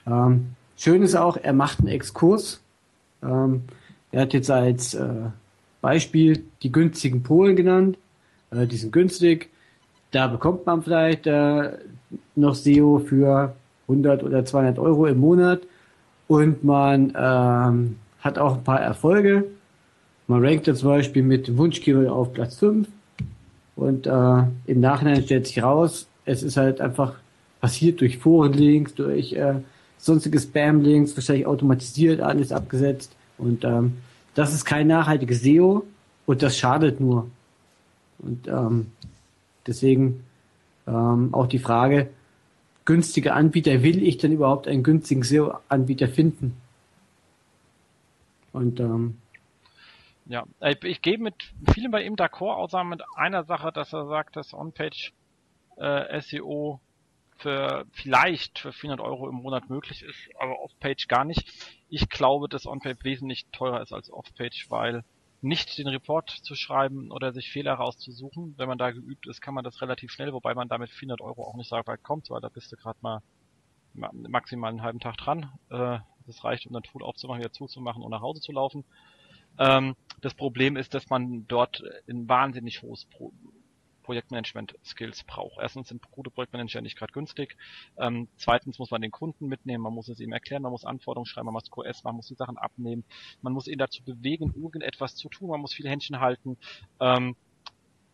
[0.07, 0.47] Ähm,
[0.77, 2.61] schön ist auch, er macht einen Exkurs.
[3.23, 3.63] Ähm,
[4.13, 5.09] er hat jetzt als äh,
[5.81, 7.99] Beispiel die günstigen Polen genannt.
[8.51, 9.51] Äh, die sind günstig.
[10.11, 11.73] Da bekommt man vielleicht äh,
[12.35, 13.55] noch SEO für
[13.89, 15.63] 100 oder 200 Euro im Monat
[16.29, 19.45] und man ähm, hat auch ein paar Erfolge.
[20.27, 22.89] Man rankt zum Beispiel mit Wunschkeyword auf Platz 5
[23.77, 27.15] und äh, im Nachhinein stellt sich raus, es ist halt einfach
[27.61, 29.61] passiert durch Forenlinks, durch äh,
[29.99, 33.99] sonstige Spam-Links, wahrscheinlich automatisiert alles abgesetzt und ähm,
[34.35, 35.85] das ist kein nachhaltiges SEO
[36.27, 37.29] und das schadet nur.
[38.19, 38.89] Und ähm,
[39.67, 40.25] deswegen
[40.87, 42.09] ähm, auch die Frage,
[42.85, 46.57] günstige Anbieter, will ich denn überhaupt einen günstigen SEO-Anbieter finden?
[48.53, 49.17] Und ähm,
[50.27, 51.35] ja, ich, ich gehe mit
[51.73, 55.13] vielen bei ihm d'accord, außer mit einer Sache, dass er sagt, dass On-Page
[55.77, 56.81] äh, SEO
[57.39, 61.49] für vielleicht für 400 Euro im Monat möglich ist, aber Off-Page gar nicht.
[61.89, 65.05] Ich glaube, dass On-Page wesentlich teurer ist als Off-Page, weil
[65.43, 68.55] nicht den Report zu schreiben oder sich Fehler rauszusuchen.
[68.57, 71.45] Wenn man da geübt ist, kann man das relativ schnell, wobei man damit 400 Euro
[71.45, 73.23] auch nicht so weit kommt, weil da bist du gerade mal
[73.95, 75.51] maximal einen halben Tag dran.
[75.71, 78.85] Äh, das reicht, um dann Tool aufzumachen, wieder zuzumachen und nach Hause zu laufen.
[79.59, 83.33] Ähm, das Problem ist, dass man dort ein wahnsinnig hohes Pro
[84.07, 85.59] Projektmanagement-Skills braucht.
[85.61, 87.57] Erstens sind gute Projektmanager nicht gerade günstig.
[87.99, 91.27] Ähm, zweitens muss man den Kunden mitnehmen, man muss es ihm erklären, man muss Anforderungen
[91.27, 93.03] schreiben, man muss QS, man muss die Sachen abnehmen,
[93.43, 96.57] man muss ihn dazu bewegen, irgendetwas zu tun, man muss viele Händchen halten.
[97.01, 97.35] Ähm,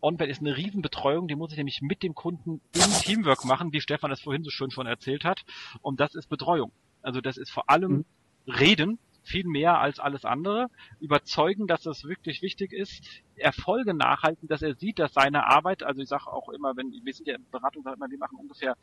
[0.01, 3.79] Onboard ist eine Riesenbetreuung, die muss ich nämlich mit dem Kunden im Teamwork machen, wie
[3.79, 5.45] Stefan das vorhin so schön schon erzählt hat.
[5.81, 6.73] Und das ist Betreuung.
[7.01, 8.05] Also das ist vor allem mhm.
[8.47, 10.69] Reden, viel mehr als alles andere,
[10.99, 13.03] überzeugen, dass das wirklich wichtig ist,
[13.35, 17.13] Erfolge nachhalten, dass er sieht, dass seine Arbeit, also ich sage auch immer, wenn wir
[17.13, 18.75] sind ja in Beratung, wir machen ungefähr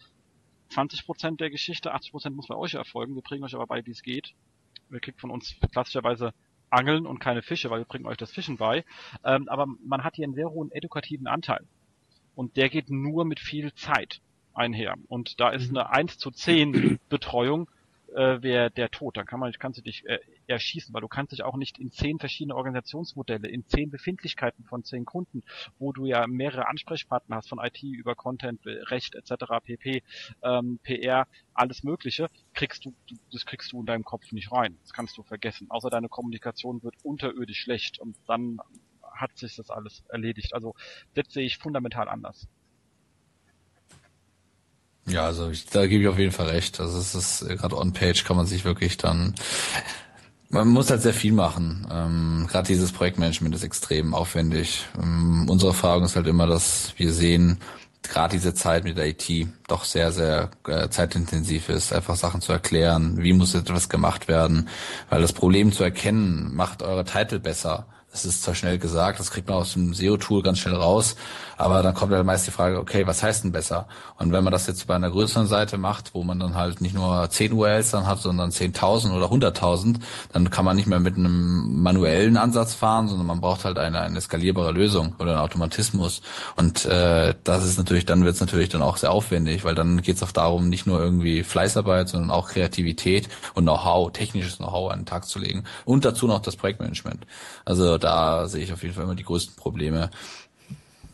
[0.71, 3.85] 20 Prozent der Geschichte, 80 Prozent muss bei euch erfolgen, wir bringen euch aber bei,
[3.87, 4.35] wie es geht.
[4.91, 6.33] Ihr kriegt von uns klassischerweise
[6.71, 8.85] Angeln und keine Fische, weil wir bringen euch das Fischen bei.
[9.25, 11.67] Ähm, aber man hat hier einen sehr hohen edukativen Anteil.
[12.35, 14.21] Und der geht nur mit viel Zeit
[14.55, 14.95] einher.
[15.09, 15.79] Und da ist mhm.
[15.79, 17.69] eine 1 zu 10 Betreuung
[18.15, 19.17] äh, wäre der Tod.
[19.17, 21.91] Dann kann man, kannst du dich äh, erschießen, weil du kannst dich auch nicht in
[21.91, 25.43] zehn verschiedene Organisationsmodelle, in zehn Befindlichkeiten von zehn Kunden,
[25.79, 29.35] wo du ja mehrere Ansprechpartner hast, von IT über Content, Recht etc.,
[29.65, 30.03] PP,
[30.43, 32.95] ähm, PR, alles Mögliche, kriegst du,
[33.33, 34.79] das kriegst du in deinem Kopf nicht rein.
[34.83, 35.71] Das kannst du vergessen.
[35.71, 38.59] Außer deine Kommunikation wird unterirdisch schlecht und dann
[39.15, 40.55] hat sich das alles erledigt.
[40.55, 40.75] Also
[41.15, 42.49] das sehe ich fundamental anders.
[45.07, 46.81] Ja, also ich, da gebe ich auf jeden Fall recht.
[46.81, 49.35] Also es ist äh, gerade on-page kann man sich wirklich dann
[50.51, 51.87] man muss halt sehr viel machen.
[51.91, 54.85] Ähm, Gerade dieses Projektmanagement ist extrem aufwendig.
[55.01, 57.59] Ähm, unsere Erfahrung ist halt immer, dass wir sehen,
[58.03, 62.53] gerade diese Zeit mit der IT doch sehr, sehr äh, zeitintensiv ist, einfach Sachen zu
[62.53, 64.69] erklären, wie muss etwas gemacht werden,
[65.09, 67.87] weil das Problem zu erkennen macht eure Titel besser.
[68.13, 71.15] Das ist zwar schnell gesagt, das kriegt man aus dem SEO-Tool ganz schnell raus,
[71.57, 73.87] aber dann kommt halt meist die Frage, okay, was heißt denn besser?
[74.19, 76.95] Und wenn man das jetzt bei einer größeren Seite macht, wo man dann halt nicht
[76.95, 80.01] nur 10 URLs dann hat, sondern 10.000 oder 100.000,
[80.33, 84.01] dann kann man nicht mehr mit einem manuellen Ansatz fahren, sondern man braucht halt eine,
[84.01, 86.23] eine skalierbare Lösung oder einen Automatismus.
[86.57, 90.03] Und äh, das ist natürlich, dann wird es natürlich dann auch sehr aufwendig, weil dann
[90.03, 94.91] geht es auch darum, nicht nur irgendwie Fleißarbeit, sondern auch Kreativität und Know-how, technisches Know-how
[94.91, 95.65] an den Tag zu legen.
[95.85, 97.25] Und dazu noch das Projektmanagement.
[97.65, 100.11] Also da sehe ich auf jeden Fall immer die größten Probleme.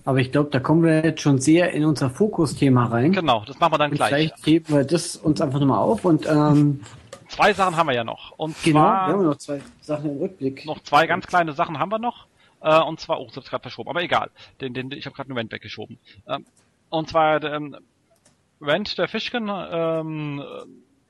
[0.05, 3.13] Aber ich glaube, da kommen wir jetzt schon sehr in unser Fokusthema rein.
[3.13, 4.11] Genau, das machen wir dann und gleich.
[4.11, 6.81] Vielleicht heben wir das uns einfach nochmal auf und ähm,
[7.29, 8.31] zwei Sachen haben wir ja noch.
[8.37, 10.65] Und genau, zwar, wir haben noch zwei Sachen im Rückblick.
[10.65, 12.27] Noch zwei ganz kleine Sachen haben wir noch.
[12.61, 14.31] Äh, und zwar, oh, das ist gerade verschoben, aber egal.
[14.61, 15.99] Den, den, ich habe gerade einen Rent weggeschoben.
[16.29, 16.47] Ähm,
[16.89, 17.77] und zwar ähm,
[18.61, 20.43] Rent der Fischken ähm,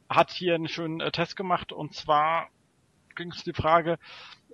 [0.09, 2.49] hat hier einen schönen äh, Test gemacht und zwar
[3.15, 3.99] ging es die Frage,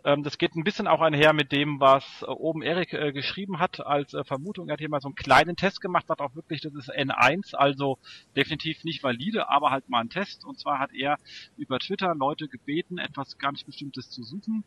[0.02, 3.84] das geht ein bisschen auch einher mit dem, was äh, oben Erik äh, geschrieben hat
[3.84, 4.68] als äh, Vermutung.
[4.68, 7.54] Er hat hier mal so einen kleinen Test gemacht, hat auch wirklich, das ist N1,
[7.54, 7.98] also
[8.34, 10.44] definitiv nicht valide, aber halt mal ein Test.
[10.44, 11.18] Und zwar hat er
[11.56, 14.64] über Twitter Leute gebeten, etwas ganz Bestimmtes zu suchen.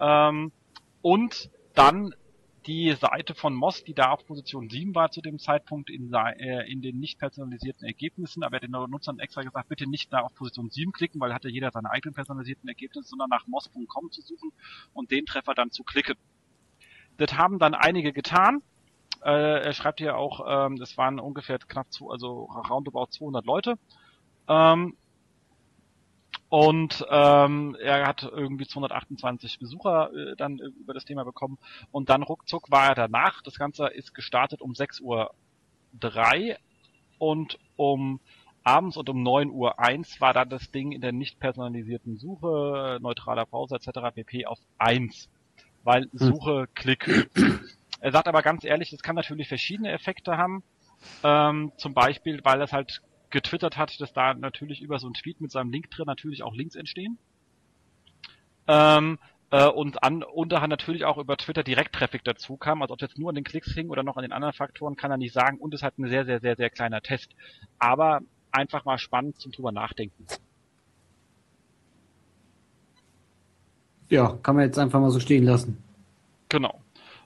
[0.00, 0.52] Ähm,
[1.00, 2.14] und dann
[2.66, 6.70] die Seite von Moss, die da auf Position 7 war zu dem Zeitpunkt in, äh,
[6.70, 10.34] in den nicht personalisierten Ergebnissen, aber er den Nutzern extra gesagt, bitte nicht da auf
[10.34, 14.22] Position 7 klicken, weil hat ja jeder seine eigenen personalisierten Ergebnisse, sondern nach moss.com zu
[14.22, 14.52] suchen
[14.92, 16.16] und den Treffer dann zu klicken.
[17.16, 18.62] Das haben dann einige getan.
[19.22, 23.78] Äh, er schreibt hier auch, ähm, das waren ungefähr knapp zu, also roundabout 200 Leute.
[24.48, 24.96] Ähm,
[26.54, 31.58] und ähm, er hat irgendwie 228 Besucher äh, dann äh, über das Thema bekommen.
[31.90, 33.42] Und dann ruckzuck war er danach.
[33.42, 35.34] Das Ganze ist gestartet um 6 Uhr
[35.98, 36.56] 3
[37.18, 38.20] und um
[38.62, 42.98] abends und um 9 Uhr 1 war dann das Ding in der nicht personalisierten Suche,
[43.02, 44.14] neutraler Browser etc.
[44.14, 44.46] pp.
[44.46, 45.28] auf 1.
[45.82, 46.10] Weil hm.
[46.12, 46.68] Suche, hm.
[46.74, 47.30] Klick.
[47.98, 50.62] Er sagt aber ganz ehrlich, es kann natürlich verschiedene Effekte haben.
[51.24, 53.02] Ähm, zum Beispiel, weil es halt
[53.34, 56.54] getwittert hat, dass da natürlich über so einen Tweet mit seinem Link drin natürlich auch
[56.54, 57.18] Links entstehen.
[58.66, 59.18] Ähm,
[59.50, 62.80] äh, und an, unterhand natürlich auch über Twitter direkt Traffic dazu kam.
[62.80, 64.96] Also ob es jetzt nur an den Klicks hing oder noch an den anderen Faktoren,
[64.96, 65.58] kann er nicht sagen.
[65.58, 67.34] Und es hat ein sehr, sehr, sehr, sehr kleiner Test.
[67.78, 68.20] Aber
[68.52, 70.26] einfach mal spannend zum drüber nachdenken.
[74.08, 75.82] Ja, kann man jetzt einfach mal so stehen lassen.
[76.48, 76.80] Genau.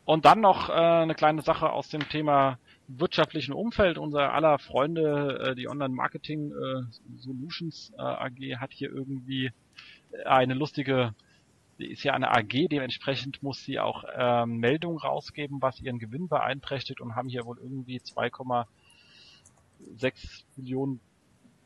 [0.07, 3.99] Und dann noch äh, eine kleine Sache aus dem Thema wirtschaftlichen Umfeld.
[3.99, 6.83] Unser aller Freunde, äh, die Online Marketing äh,
[7.19, 9.53] Solutions äh, AG hat hier irgendwie
[10.25, 11.15] eine lustige,
[11.77, 17.01] ist ja eine AG, dementsprechend muss sie auch ähm, Meldungen rausgeben, was ihren Gewinn beeinträchtigt
[17.01, 21.01] und haben hier wohl irgendwie 2,6 Millionen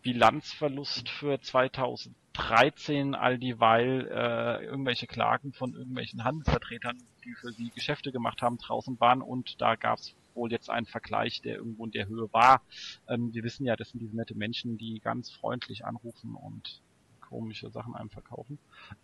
[0.03, 8.11] Bilanzverlust für 2013, all dieweil äh, irgendwelche Klagen von irgendwelchen Handelsvertretern, die für sie Geschäfte
[8.11, 11.91] gemacht haben, draußen waren und da gab es wohl jetzt ein Vergleich, der irgendwo in
[11.91, 12.63] der Höhe war.
[13.09, 16.81] Ähm, wir wissen ja, das sind diese nette Menschen, die ganz freundlich anrufen und
[17.21, 18.59] komische Sachen einem verkaufen.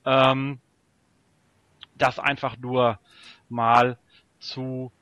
[0.04, 0.60] Ähm,
[1.96, 2.98] das einfach nur
[3.48, 3.98] mal
[4.38, 4.92] zu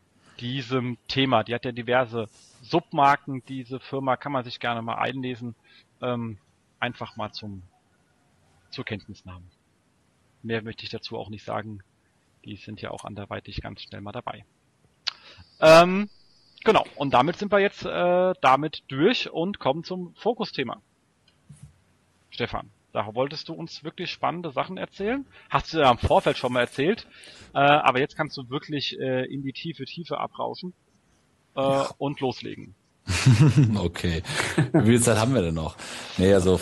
[0.41, 1.45] diesem Thema.
[1.45, 2.29] Die hat ja diverse
[2.63, 5.55] Submarken, diese Firma kann man sich gerne mal einlesen.
[6.03, 6.39] Ähm,
[6.79, 7.63] einfach mal zum
[8.71, 9.51] zur Kenntnis nehmen.
[10.43, 11.83] Mehr möchte ich dazu auch nicht sagen.
[12.45, 14.45] Die sind ja auch anderweitig ganz schnell mal dabei.
[15.61, 16.09] Ähm,
[16.67, 20.83] genau, und damit sind wir jetzt äh, damit durch und kommen zum Fokusthema.
[22.31, 25.25] Stefan, da wolltest du uns wirklich spannende Sachen erzählen.
[25.49, 27.07] Hast du ja im Vorfeld schon mal erzählt,
[27.55, 30.75] äh, aber jetzt kannst du wirklich äh, in die tiefe Tiefe abrauschen
[31.55, 32.75] äh, und loslegen.
[33.77, 34.23] okay.
[34.73, 35.77] Wie viel Zeit haben wir denn noch?
[36.19, 36.59] Nee, also,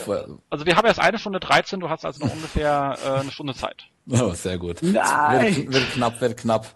[0.51, 3.55] also wir haben erst eine Stunde 13, du hast also noch ungefähr äh, eine Stunde
[3.55, 3.87] Zeit.
[4.11, 4.83] Oh, sehr gut.
[4.83, 5.57] Nein.
[5.57, 6.67] Wird, wird knapp, wird knapp.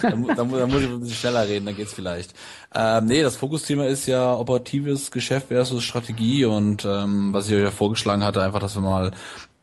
[0.00, 2.32] Da, da muss ich ein bisschen schneller reden, dann geht's vielleicht.
[2.74, 7.62] Ähm, nee, das Fokusthema ist ja operatives Geschäft versus Strategie und ähm, was ich euch
[7.62, 9.12] ja vorgeschlagen hatte, einfach, dass wir mal,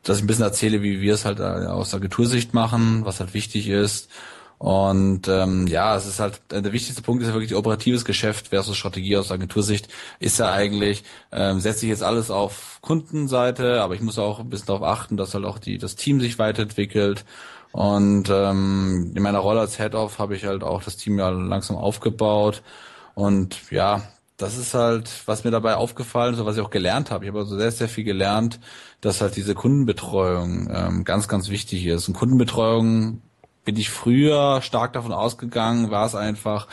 [0.03, 3.34] dass ich ein bisschen erzähle, wie wir es halt äh, aus Agentursicht machen, was halt
[3.34, 4.10] wichtig ist.
[4.57, 8.49] Und ähm, ja, es ist halt äh, der wichtigste Punkt ist ja wirklich operatives Geschäft
[8.49, 13.95] versus Strategie aus Agentursicht ist ja eigentlich ähm, setze ich jetzt alles auf Kundenseite, aber
[13.95, 17.26] ich muss auch ein bisschen darauf achten, dass halt auch die das Team sich weiterentwickelt.
[17.72, 21.76] Und ähm, in meiner Rolle als Head-Off habe ich halt auch das Team ja langsam
[21.76, 22.64] aufgebaut.
[23.15, 24.02] Und ja,
[24.38, 27.26] das ist halt, was mir dabei aufgefallen ist, und was ich auch gelernt habe.
[27.26, 28.60] Ich habe also sehr, sehr viel gelernt,
[29.02, 32.07] dass halt diese Kundenbetreuung ähm, ganz, ganz wichtig ist.
[32.07, 33.22] Und Kundenbetreuung
[33.66, 36.68] bin ich früher stark davon ausgegangen, war es einfach,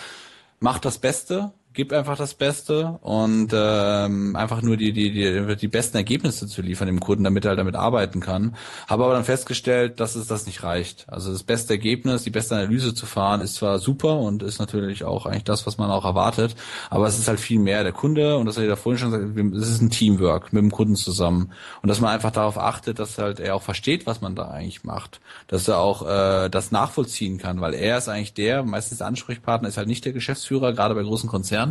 [0.60, 5.68] mach das Beste, gib einfach das Beste und ähm, einfach nur die, die, die, die
[5.68, 8.56] besten Ergebnisse zu liefern dem Kunden, damit er halt damit arbeiten kann.
[8.86, 11.06] Habe aber dann festgestellt, dass es das nicht reicht.
[11.08, 15.04] Also das beste Ergebnis, die beste Analyse zu fahren, ist zwar super und ist natürlich
[15.04, 16.54] auch eigentlich das, was man auch erwartet,
[16.90, 17.82] aber es ist halt viel mehr.
[17.82, 20.62] Der Kunde, und das habe ich ja vorhin schon gesagt, es ist ein Teamwork mit
[20.62, 21.52] dem Kunden zusammen.
[21.82, 24.84] Und dass man einfach darauf achtet, dass halt er auch versteht, was man da eigentlich
[24.84, 25.20] macht.
[25.46, 29.68] Dass er auch äh, das nachvollziehen kann, weil er ist eigentlich der, meistens der Ansprechpartner
[29.68, 31.61] ist halt nicht der Geschäftsführer, gerade bei großen Konzernen,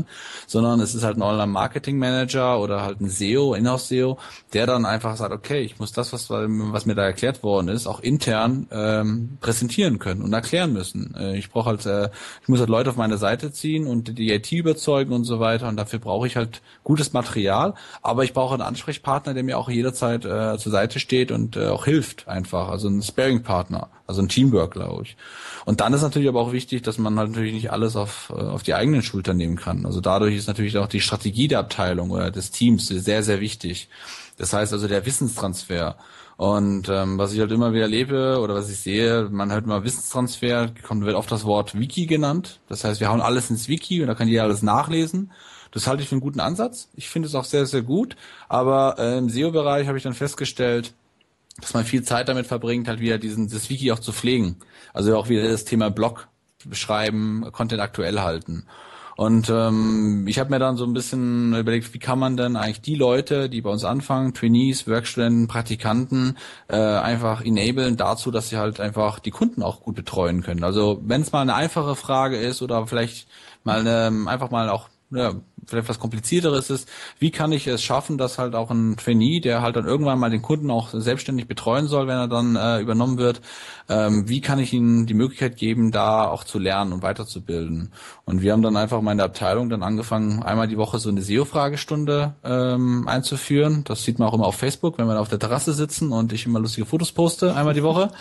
[0.48, 4.18] sondern es ist halt ein Online-Marketing-Manager oder halt ein SEO, Inhouse-SEO,
[4.54, 7.88] der dann einfach sagt, okay, ich muss das, was, was mir da erklärt worden ist,
[7.88, 11.16] auch intern ähm, präsentieren können und erklären müssen.
[11.16, 12.10] Äh, ich brauche halt, äh,
[12.42, 15.68] ich muss halt Leute auf meine Seite ziehen und die IT überzeugen und so weiter
[15.68, 19.70] und dafür brauche ich halt gutes Material, aber ich brauche einen Ansprechpartner, der mir auch
[19.70, 24.30] jederzeit äh, zur Seite steht und äh, auch hilft einfach, also ein Sparing-Partner, also ein
[24.30, 25.18] Teamwork, glaube ich.
[25.66, 28.40] Und dann ist natürlich aber auch wichtig, dass man halt natürlich nicht alles auf, äh,
[28.40, 29.86] auf die eigenen Schultern nehmen kann.
[29.86, 33.90] Also dadurch ist natürlich auch die Strategie der Abteilung oder des Teams sehr, sehr wichtig.
[34.38, 35.98] Das heißt also der Wissenstransfer.
[36.38, 39.84] Und ähm, was ich halt immer wieder erlebe oder was ich sehe, man hört immer
[39.84, 42.60] Wissenstransfer, kommt wird oft das Wort Wiki genannt.
[42.68, 45.32] Das heißt, wir hauen alles ins Wiki und da kann jeder alles nachlesen.
[45.72, 46.90] Das halte ich für einen guten Ansatz.
[46.96, 48.16] Ich finde es auch sehr, sehr gut.
[48.50, 50.94] Aber äh, im SEO-Bereich habe ich dann festgestellt,
[51.60, 54.58] dass man viel Zeit damit verbringt, halt wieder diesen das Wiki auch zu pflegen.
[54.94, 56.28] Also auch wieder das Thema Blog
[56.66, 58.66] beschreiben, Content aktuell halten.
[59.18, 62.82] Und ähm, ich habe mir dann so ein bisschen überlegt, wie kann man denn eigentlich
[62.82, 66.38] die Leute, die bei uns anfangen, Trainees, Werkstudenten, Praktikanten,
[66.70, 70.64] äh, einfach enablen dazu, dass sie halt einfach die Kunden auch gut betreuen können.
[70.64, 73.28] Also wenn es mal eine einfache Frage ist oder vielleicht
[73.64, 75.34] mal eine, einfach mal auch ja,
[75.72, 76.88] vielleicht was komplizierteres ist,
[77.20, 80.30] wie kann ich es schaffen, dass halt auch ein Trainee, der halt dann irgendwann mal
[80.30, 83.42] den Kunden auch selbstständig betreuen soll, wenn er dann äh, übernommen wird,
[83.90, 87.92] ähm, wie kann ich ihnen die Möglichkeit geben, da auch zu lernen und weiterzubilden.
[88.26, 91.10] Und wir haben dann einfach mal in der Abteilung dann angefangen, einmal die Woche so
[91.10, 93.84] eine SEO-Fragestunde ähm, einzuführen.
[93.86, 96.46] Das sieht man auch immer auf Facebook, wenn wir auf der Terrasse sitzen und ich
[96.46, 98.12] immer lustige Fotos poste, einmal die Woche.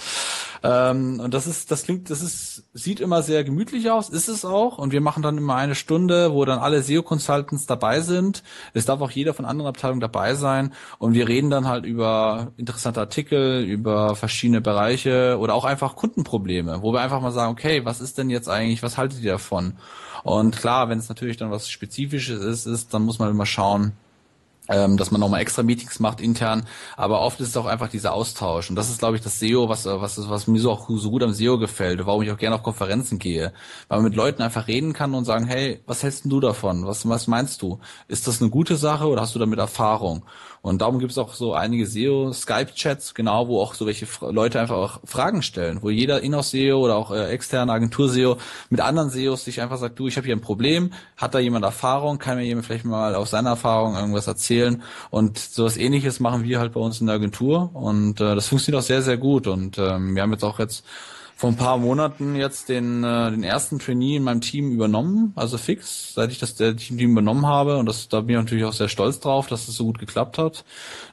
[0.63, 4.45] Ähm, und das ist, das klingt, das ist, sieht immer sehr gemütlich aus, ist es
[4.45, 4.79] auch.
[4.79, 8.43] Und wir machen dann immer eine Stunde, wo dann alle SEO-Consultants dabei sind.
[8.75, 10.73] Es darf auch jeder von anderen Abteilungen dabei sein.
[10.99, 16.83] Und wir reden dann halt über interessante Artikel, über verschiedene Bereiche oder auch einfach Kundenprobleme,
[16.83, 19.75] wo wir einfach mal sagen, okay, was ist denn jetzt eigentlich, was haltet ihr davon?
[20.23, 23.93] Und klar, wenn es natürlich dann was Spezifisches ist, ist, dann muss man immer schauen,
[24.71, 26.67] ähm, dass man nochmal extra Meetings macht intern,
[26.97, 29.69] aber oft ist es auch einfach dieser Austausch und das ist, glaube ich, das SEO,
[29.69, 32.57] was was was mir so auch so gut am SEO gefällt, warum ich auch gerne
[32.57, 33.53] auf Konferenzen gehe,
[33.89, 36.87] weil man mit Leuten einfach reden kann und sagen, hey, was hältst denn du davon?
[36.87, 37.81] Was was meinst du?
[38.09, 40.25] Ist das eine gute Sache oder hast du damit Erfahrung?
[40.63, 44.07] Und darum gibt es auch so einige SEO Skype Chats, genau, wo auch so welche
[44.31, 48.37] Leute einfach auch Fragen stellen, wo jeder Inhouse SEO oder auch äh, externe Agentur SEO
[48.69, 51.65] mit anderen SEOs sich einfach sagt, du, ich habe hier ein Problem, hat da jemand
[51.65, 54.83] Erfahrung, kann mir jemand vielleicht mal aus seiner Erfahrung irgendwas erzählen?
[55.11, 57.71] Und sowas ähnliches machen wir halt bei uns in der Agentur.
[57.75, 59.47] Und äh, das funktioniert auch sehr, sehr gut.
[59.47, 60.85] Und ähm, wir haben jetzt auch jetzt
[61.41, 65.57] vor ein paar Monaten jetzt den, äh, den ersten Trainee in meinem Team übernommen, also
[65.57, 67.79] fix, seit ich das der Team übernommen habe.
[67.79, 69.99] Und das, da bin ich natürlich auch sehr stolz drauf, dass es das so gut
[69.99, 70.67] geklappt hat.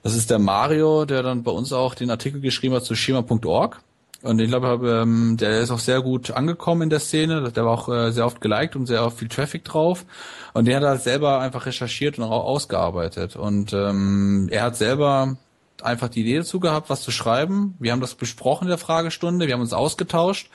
[0.03, 3.79] Das ist der Mario, der dann bei uns auch den Artikel geschrieben hat zu schema.org.
[4.21, 7.49] Und ich glaube, ähm, der ist auch sehr gut angekommen in der Szene.
[7.53, 10.05] Der war auch äh, sehr oft geliked und sehr viel Traffic drauf.
[10.53, 13.37] Und der hat halt selber einfach recherchiert und auch ausgearbeitet.
[13.37, 15.37] Und ähm, er hat selber
[15.83, 17.75] einfach die Idee dazu gehabt, was zu schreiben.
[17.79, 20.49] Wir haben das besprochen in der Fragestunde, wir haben uns ausgetauscht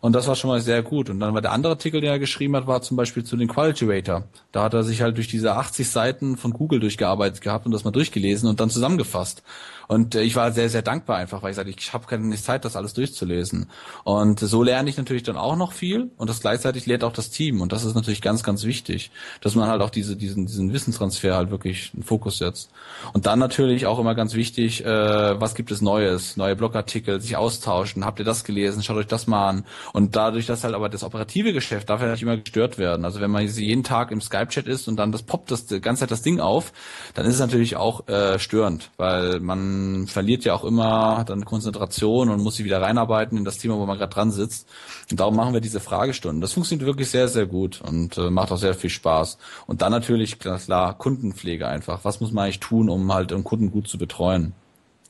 [0.00, 1.10] Und das war schon mal sehr gut.
[1.10, 3.48] Und dann war der andere Artikel, den er geschrieben hat, war zum Beispiel zu den
[3.48, 4.28] Quality Rater.
[4.52, 7.84] Da hat er sich halt durch diese 80 Seiten von Google durchgearbeitet gehabt und das
[7.84, 9.42] mal durchgelesen und dann zusammengefasst.
[9.88, 12.64] Und äh, ich war sehr, sehr dankbar einfach, weil ich sagte, ich habe keine Zeit,
[12.64, 13.66] das alles durchzulesen.
[14.04, 17.30] Und so lerne ich natürlich dann auch noch viel und das gleichzeitig lehrt auch das
[17.30, 17.62] Team.
[17.62, 19.10] Und das ist natürlich ganz, ganz wichtig,
[19.40, 22.70] dass man halt auch diese, diesen, diesen Wissenstransfer halt wirklich einen Fokus setzt.
[23.14, 27.36] Und dann natürlich auch immer ganz wichtig, äh, was gibt es Neues, neue Blogartikel, sich
[27.36, 29.64] austauschen, habt ihr das gelesen, schaut euch das mal an.
[29.94, 33.06] Und dadurch, dass halt aber das operative Geschäft darf ja nicht immer gestört werden.
[33.06, 36.00] Also wenn man jeden Tag im Skype-Chat ist und dann das poppt das die ganze
[36.00, 36.74] Zeit das Ding auf,
[37.14, 42.28] dann ist es natürlich auch äh, störend, weil man verliert ja auch immer dann Konzentration
[42.28, 44.68] und muss sich wieder reinarbeiten in das Thema, wo man gerade dran sitzt.
[45.10, 46.40] Und darum machen wir diese Fragestunden.
[46.40, 49.38] Das funktioniert wirklich sehr, sehr gut und äh, macht auch sehr viel Spaß.
[49.66, 52.00] Und dann natürlich, klar, Kundenpflege einfach.
[52.04, 54.54] Was muss man eigentlich tun, um halt einen Kunden gut zu betreuen?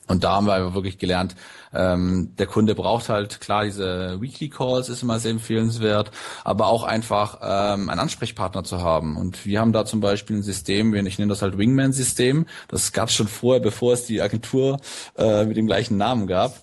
[0.08, 1.36] Und da haben wir wirklich gelernt,
[1.72, 6.10] ähm, der Kunde braucht halt klar diese Weekly Calls ist immer sehr empfehlenswert,
[6.44, 9.16] aber auch einfach ähm, einen Ansprechpartner zu haben.
[9.16, 12.46] Und wir haben da zum Beispiel ein System, ich nenne das halt Wingman-System.
[12.68, 14.80] Das gab es schon vorher, bevor es die Agentur
[15.16, 16.54] äh, mit dem gleichen Namen gab.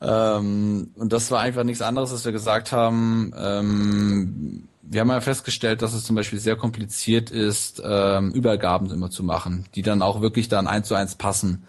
[0.00, 3.32] Ähm, und das war einfach nichts anderes, als wir gesagt haben.
[3.36, 9.10] Ähm, wir haben ja festgestellt, dass es zum Beispiel sehr kompliziert ist, ähm, Übergaben immer
[9.10, 11.64] zu machen, die dann auch wirklich dann eins zu eins passen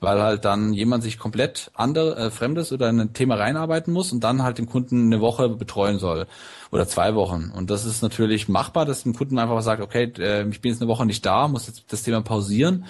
[0.00, 4.12] weil halt dann jemand sich komplett andere, äh, Fremdes oder in ein Thema reinarbeiten muss
[4.12, 6.26] und dann halt den Kunden eine Woche betreuen soll
[6.70, 7.52] oder zwei Wochen.
[7.54, 10.80] Und das ist natürlich machbar, dass dem Kunden einfach sagt, okay, äh, ich bin jetzt
[10.80, 12.86] eine Woche nicht da, muss jetzt das Thema pausieren.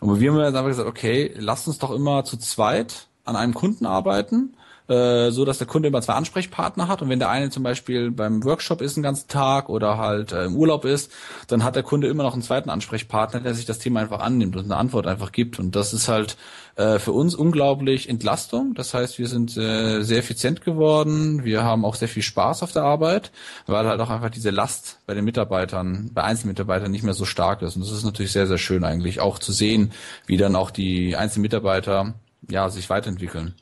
[0.00, 3.54] Und wir haben jetzt einfach gesagt, okay, lasst uns doch immer zu zweit an einem
[3.54, 4.54] Kunden arbeiten
[4.88, 8.10] äh, so dass der Kunde immer zwei Ansprechpartner hat und wenn der eine zum Beispiel
[8.10, 11.10] beim Workshop ist den ganzen Tag oder halt äh, im Urlaub ist,
[11.48, 14.56] dann hat der Kunde immer noch einen zweiten Ansprechpartner, der sich das Thema einfach annimmt
[14.56, 16.36] und eine Antwort einfach gibt und das ist halt
[16.76, 18.74] äh, für uns unglaublich Entlastung.
[18.74, 22.72] Das heißt, wir sind äh, sehr effizient geworden, wir haben auch sehr viel Spaß auf
[22.72, 23.32] der Arbeit,
[23.66, 27.62] weil halt auch einfach diese Last bei den Mitarbeitern, bei Einzelmitarbeitern nicht mehr so stark
[27.62, 29.92] ist und das ist natürlich sehr, sehr schön eigentlich auch zu sehen,
[30.26, 32.14] wie dann auch die einzelnen Mitarbeiter
[32.50, 33.54] ja, sich weiterentwickeln.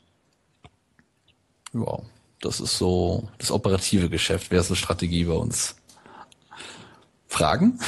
[1.72, 1.98] Ja,
[2.40, 5.76] das ist so das operative Geschäft wäre so Strategie bei uns.
[7.26, 7.78] Fragen?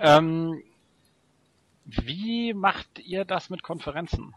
[0.00, 0.62] Ähm,
[1.84, 4.34] wie macht ihr das mit Konferenzen?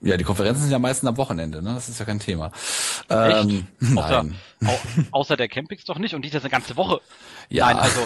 [0.00, 1.74] Ja, die Konferenzen sind ja meistens am Wochenende, ne?
[1.74, 2.52] Das ist ja kein Thema.
[3.08, 3.96] Ähm, nein.
[3.96, 4.24] Außer,
[4.66, 7.00] au, außer der Campings doch nicht und die ist jetzt eine ganze Woche.
[7.48, 7.66] Ja.
[7.66, 8.00] Nein, also.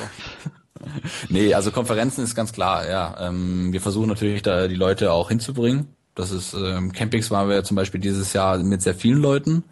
[1.28, 3.28] nee, also Konferenzen ist ganz klar, ja.
[3.28, 5.98] Ähm, wir versuchen natürlich da die Leute auch hinzubringen.
[6.19, 9.62] Das ist, ähm, Campings waren wir zum Beispiel dieses Jahr mit sehr vielen Leuten.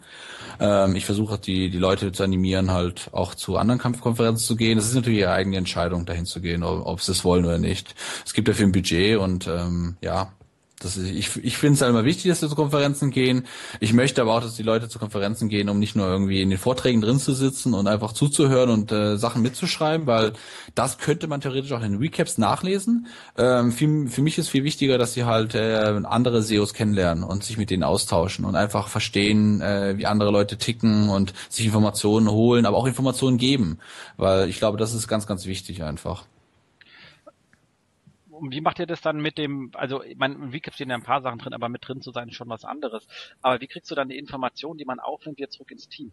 [0.61, 4.77] Ähm, ich versuche die, die Leute zu animieren, halt auch zu anderen Kampfkonferenzen zu gehen.
[4.77, 7.57] Das ist natürlich ihre eigene Entscheidung, dahin zu gehen, ob, ob sie es wollen oder
[7.57, 7.95] nicht.
[8.25, 10.31] Es gibt dafür ein Budget und ähm, ja,
[10.79, 13.47] das ist, ich ich finde es halt immer wichtig, dass wir zu Konferenzen gehen.
[13.79, 16.51] Ich möchte aber auch, dass die Leute zu Konferenzen gehen, um nicht nur irgendwie in
[16.51, 20.33] den Vorträgen drin zu sitzen und einfach zuzuhören und äh, Sachen mitzuschreiben, weil
[20.75, 23.07] das könnte man theoretisch auch in den Recaps nachlesen.
[23.37, 27.43] Ähm, viel, für mich ist viel wichtiger, dass sie halt äh, andere SEOs kennenlernen und
[27.43, 32.29] sich mit denen austauschen und einfach verstehen, äh, wie andere Leute ticken und sich Informationen
[32.29, 33.79] holen, aber auch Informationen geben,
[34.17, 36.25] weil ich glaube, das ist ganz, ganz wichtig einfach
[38.41, 41.03] wie macht ihr das dann mit dem, also ich meine, im Recap stehen ja ein
[41.03, 43.07] paar Sachen drin, aber mit drin zu sein ist schon was anderes.
[43.41, 46.11] Aber wie kriegst du dann die Informationen, die man aufnimmt, wieder zurück ins Team?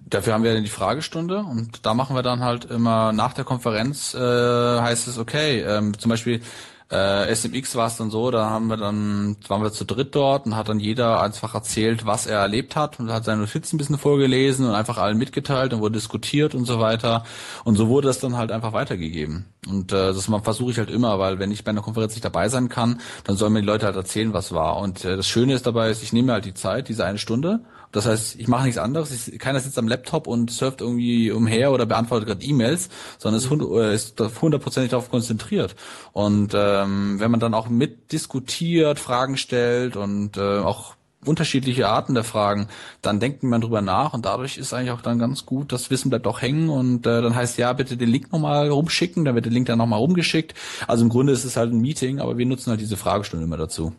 [0.00, 4.12] Dafür haben wir die Fragestunde und da machen wir dann halt immer nach der Konferenz
[4.12, 6.42] äh, heißt es okay, ähm, zum Beispiel
[6.90, 10.46] äh, SMX war es dann so, da haben wir dann, waren wir zu dritt dort
[10.46, 13.78] und hat dann jeder einfach erzählt, was er erlebt hat und hat seine Notizen ein
[13.78, 17.24] bisschen vorgelesen und einfach allen mitgeteilt und wurde diskutiert und so weiter.
[17.64, 19.46] Und so wurde es dann halt einfach weitergegeben.
[19.68, 22.48] Und äh, das versuche ich halt immer, weil wenn ich bei einer Konferenz nicht dabei
[22.48, 24.78] sein kann, dann sollen mir die Leute halt erzählen, was war.
[24.78, 27.60] Und äh, das Schöne ist dabei, ist, ich nehme halt die Zeit, diese eine Stunde,
[27.92, 29.10] das heißt, ich mache nichts anderes.
[29.10, 32.88] Ich, keiner sitzt am Laptop und surft irgendwie umher oder beantwortet gerade E-Mails,
[33.18, 35.74] sondern ist, ist hundertprozentig darauf konzentriert.
[36.12, 40.94] Und ähm, wenn man dann auch mitdiskutiert, Fragen stellt und äh, auch
[41.24, 42.68] unterschiedliche Arten der Fragen,
[43.02, 46.08] dann denkt man drüber nach und dadurch ist eigentlich auch dann ganz gut, das Wissen
[46.08, 49.44] bleibt auch hängen und äh, dann heißt ja, bitte den Link nochmal rumschicken, dann wird
[49.44, 50.54] der Link dann nochmal rumgeschickt.
[50.86, 53.58] Also im Grunde ist es halt ein Meeting, aber wir nutzen halt diese Fragestunde immer
[53.58, 53.92] dazu.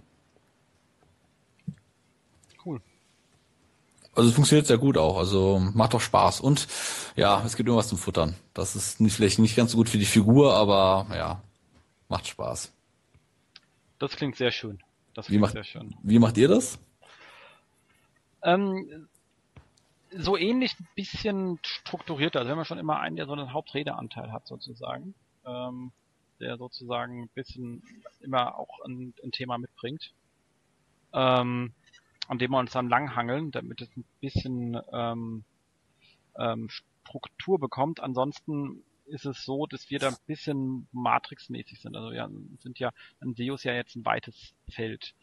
[4.13, 5.17] Also es funktioniert sehr gut auch.
[5.17, 6.41] Also macht doch Spaß.
[6.41, 6.67] Und
[7.15, 8.35] ja, es gibt irgendwas zum Futtern.
[8.53, 11.41] Das ist nicht, vielleicht nicht ganz so gut für die Figur, aber ja,
[12.09, 12.73] macht Spaß.
[13.99, 14.81] Das klingt sehr schön.
[15.13, 15.95] Das klingt wie macht, sehr schön.
[16.03, 16.79] Wie macht ihr das?
[18.43, 19.07] Ähm,
[20.11, 22.39] so ähnlich ein bisschen strukturierter.
[22.39, 25.13] Also wenn man schon immer einen, der so einen Hauptredeanteil hat sozusagen,
[25.45, 25.91] ähm,
[26.39, 27.83] der sozusagen ein bisschen
[28.19, 30.11] immer auch ein, ein Thema mitbringt.
[31.13, 31.73] Ähm,
[32.31, 35.43] an dem wir uns dann langhangeln, damit es ein bisschen ähm,
[36.39, 37.99] ähm, Struktur bekommt.
[37.99, 41.93] Ansonsten ist es so, dass wir da ein bisschen matrixmäßig sind.
[41.93, 45.13] Also wir sind ja, ein SEO ist ja jetzt ein weites Feld.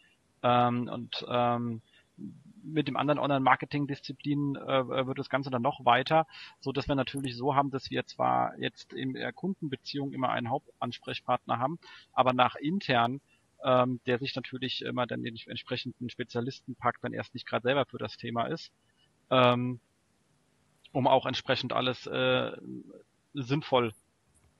[0.43, 1.81] Ähm, und ähm,
[2.61, 6.27] mit dem anderen Online-Marketing-Disziplin äh, wird das Ganze dann noch weiter,
[6.59, 10.51] so dass wir natürlich so haben, dass wir zwar jetzt in der Kundenbeziehung immer einen
[10.51, 11.79] Hauptansprechpartner haben,
[12.13, 13.19] aber nach intern
[13.63, 17.63] ähm, der sich natürlich immer dann den entsprechenden Spezialisten packt, wenn er es nicht gerade
[17.63, 18.71] selber für das Thema ist,
[19.29, 19.79] ähm,
[20.91, 22.51] um auch entsprechend alles äh,
[23.33, 23.93] sinnvoll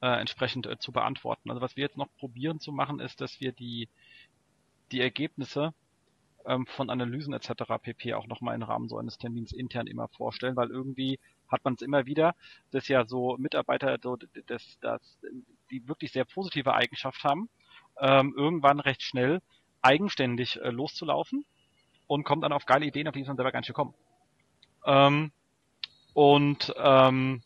[0.02, 1.50] äh, entsprechend äh, zu beantworten.
[1.50, 3.90] Also was wir jetzt noch probieren zu machen, ist, dass wir die
[4.92, 5.74] die Ergebnisse
[6.46, 7.52] ähm, von Analysen etc.
[7.82, 8.14] pp.
[8.14, 11.82] auch nochmal im Rahmen so eines Termins intern immer vorstellen, weil irgendwie hat man es
[11.82, 12.36] immer wieder,
[12.72, 14.18] dass ja so Mitarbeiter, so
[14.48, 15.20] das, das,
[15.72, 17.50] die wirklich sehr positive Eigenschaft haben,
[18.00, 19.42] ähm, irgendwann recht schnell
[19.82, 21.46] eigenständig äh, loszulaufen
[22.08, 23.94] und kommt dann auf geile Ideen, auf die man selber gar nicht gekommen.
[24.86, 25.32] Ähm,
[26.14, 27.42] und ähm,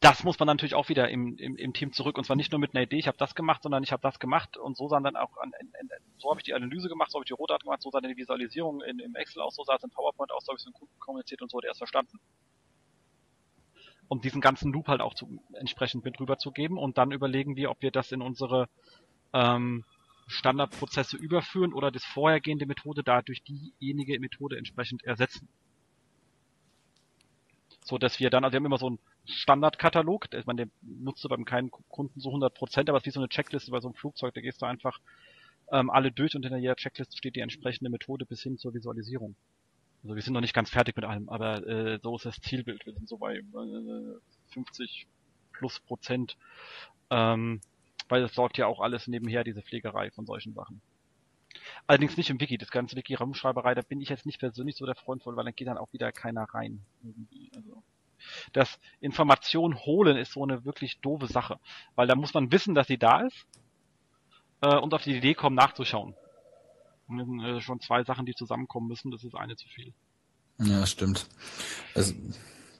[0.00, 2.60] das muss man natürlich auch wieder im, im, im Team zurück und zwar nicht nur
[2.60, 5.00] mit einer Idee, ich habe das gemacht, sondern ich habe das gemacht und so sah
[5.00, 7.64] dann auch an, in, so habe ich die Analyse gemacht, so habe ich die Rohdaten
[7.64, 10.30] gemacht, so sah dann die Visualisierung in, im Excel aus, so sah es in PowerPoint
[10.32, 12.20] aus, so habe ich es dem Kunden kommuniziert und so hat er es verstanden.
[14.08, 17.82] Um diesen ganzen Loop halt auch zu, entsprechend mit rüberzugeben und dann überlegen wir, ob
[17.82, 18.68] wir das in unsere
[19.32, 19.84] ähm,
[20.26, 25.48] Standardprozesse überführen oder das vorhergehende Methode da durch diejenige Methode entsprechend ersetzen
[27.88, 31.24] so dass wir dann, also wir haben immer so einen Standardkatalog, ich meine, den nutzt
[31.24, 33.80] du beim keinen Kunden so 100 Prozent, aber es ist wie so eine Checkliste bei
[33.80, 35.00] so einem Flugzeug, da gehst du einfach
[35.72, 39.36] ähm, alle durch und hinter jeder Checkliste steht die entsprechende Methode bis hin zur Visualisierung.
[40.02, 42.86] Also wir sind noch nicht ganz fertig mit allem, aber äh, so ist das Zielbild.
[42.86, 44.18] Wir sind so bei äh,
[44.52, 45.06] 50
[45.52, 46.36] plus Prozent,
[47.10, 47.60] ähm,
[48.08, 50.80] weil es sorgt ja auch alles nebenher, diese Pflegerei von solchen Sachen.
[51.86, 52.58] Allerdings nicht im Wiki.
[52.58, 55.54] Das ganze Wiki-Raumschreiberei, da bin ich jetzt nicht persönlich so der Freund von, weil dann
[55.54, 56.80] geht dann auch wieder keiner rein.
[57.02, 57.50] Irgendwie.
[57.56, 57.82] Also,
[58.52, 61.58] das Information holen ist so eine wirklich doofe Sache.
[61.94, 63.46] Weil da muss man wissen, dass sie da ist
[64.60, 66.14] äh, und auf die Idee kommen, nachzuschauen.
[67.08, 69.10] Und das sind schon zwei Sachen, die zusammenkommen müssen.
[69.10, 69.92] Das ist eine zu viel.
[70.60, 71.26] Ja, stimmt.
[71.94, 72.14] Also,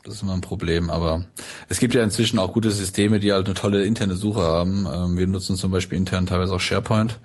[0.05, 1.25] das ist immer ein Problem, aber
[1.69, 4.87] es gibt ja inzwischen auch gute Systeme, die halt eine tolle interne Suche haben.
[4.91, 7.19] Ähm, wir nutzen zum Beispiel intern teilweise auch SharePoint.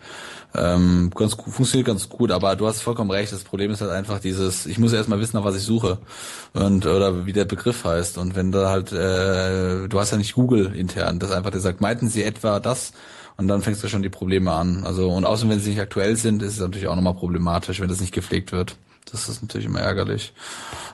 [0.56, 3.32] Ähm, ganz funktioniert ganz gut, aber du hast vollkommen recht.
[3.32, 5.98] Das Problem ist halt einfach dieses, ich muss erstmal wissen, nach was ich suche
[6.54, 8.18] und oder wie der Begriff heißt.
[8.18, 11.82] Und wenn da halt, äh, du hast ja nicht Google intern, das einfach der sagt,
[11.82, 12.94] meinten sie etwa das?
[13.38, 14.84] Und dann fängst du schon die Probleme an.
[14.86, 17.90] Also und außerdem, wenn sie nicht aktuell sind, ist es natürlich auch nochmal problematisch, wenn
[17.90, 18.78] das nicht gepflegt wird.
[19.12, 20.34] Das ist natürlich immer ärgerlich.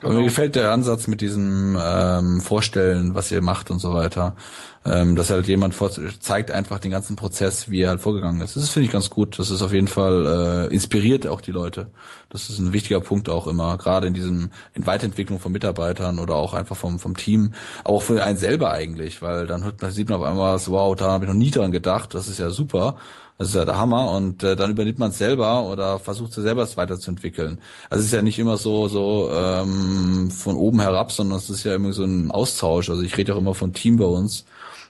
[0.00, 0.12] Genau.
[0.12, 4.36] Aber mir gefällt der Ansatz mit diesem ähm, Vorstellen, was ihr macht und so weiter.
[4.82, 8.56] Ähm, dass halt jemand vor zeigt einfach den ganzen Prozess, wie er halt vorgegangen ist.
[8.56, 9.38] Das finde ich ganz gut.
[9.38, 11.90] Das ist auf jeden Fall äh, inspiriert auch die Leute.
[12.30, 16.34] Das ist ein wichtiger Punkt auch immer, gerade in diesem in Weiterentwicklung von Mitarbeitern oder
[16.36, 17.52] auch einfach vom vom Team,
[17.84, 21.10] auch für einen selber eigentlich, weil dann hört, sieht man auf einmal so, wow, da
[21.10, 22.14] habe ich noch nie dran gedacht.
[22.14, 22.96] Das ist ja super.
[23.40, 26.44] Das ist ja der Hammer und äh, dann übernimmt man es selber oder versucht es
[26.44, 27.58] selber weiterzuentwickeln.
[27.88, 31.64] Also es ist ja nicht immer so so ähm, von oben herab, sondern es ist
[31.64, 32.90] ja immer so ein Austausch.
[32.90, 34.44] Also ich rede auch immer von Team bei uns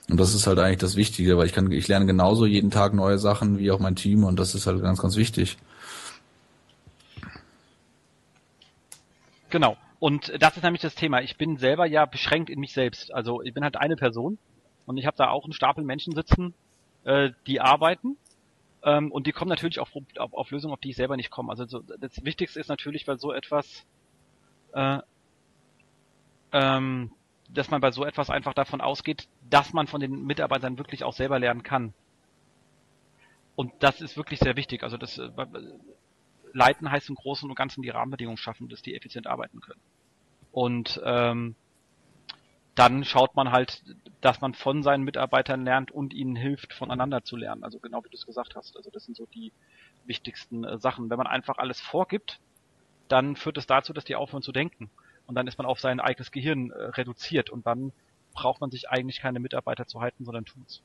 [0.09, 2.93] und das ist halt eigentlich das Wichtige, weil ich kann ich lerne genauso jeden Tag
[2.93, 5.57] neue Sachen wie auch mein Team und das ist halt ganz ganz wichtig.
[9.49, 9.77] Genau.
[9.99, 11.21] Und das ist nämlich das Thema.
[11.21, 13.13] Ich bin selber ja beschränkt in mich selbst.
[13.13, 14.39] Also ich bin halt eine Person
[14.85, 16.53] und ich habe da auch einen Stapel Menschen sitzen,
[17.05, 18.17] äh, die arbeiten
[18.83, 21.51] ähm, und die kommen natürlich auch auf, auf, Lösungen, auf die ich selber nicht komme.
[21.51, 23.85] Also so, das Wichtigste ist natürlich bei so etwas,
[24.73, 24.99] äh,
[26.51, 27.11] ähm,
[27.49, 31.13] dass man bei so etwas einfach davon ausgeht, dass man von den Mitarbeitern wirklich auch
[31.13, 31.93] selber lernen kann.
[33.55, 34.83] Und das ist wirklich sehr wichtig.
[34.83, 35.29] Also das äh,
[36.53, 39.81] Leiten heißt im Großen und Ganzen die Rahmenbedingungen schaffen, dass die effizient arbeiten können.
[40.51, 41.55] Und ähm,
[42.75, 43.83] dann schaut man halt,
[44.21, 47.63] dass man von seinen Mitarbeitern lernt und ihnen hilft, voneinander zu lernen.
[47.63, 48.77] Also genau wie du es gesagt hast.
[48.77, 49.51] Also das sind so die
[50.05, 51.09] wichtigsten äh, Sachen.
[51.09, 52.39] Wenn man einfach alles vorgibt,
[53.07, 54.89] dann führt es dazu, dass die aufhören zu denken.
[55.27, 57.91] Und dann ist man auf sein eigenes Gehirn äh, reduziert und dann
[58.33, 60.81] braucht man sich eigentlich keine Mitarbeiter zu halten, sondern tut's.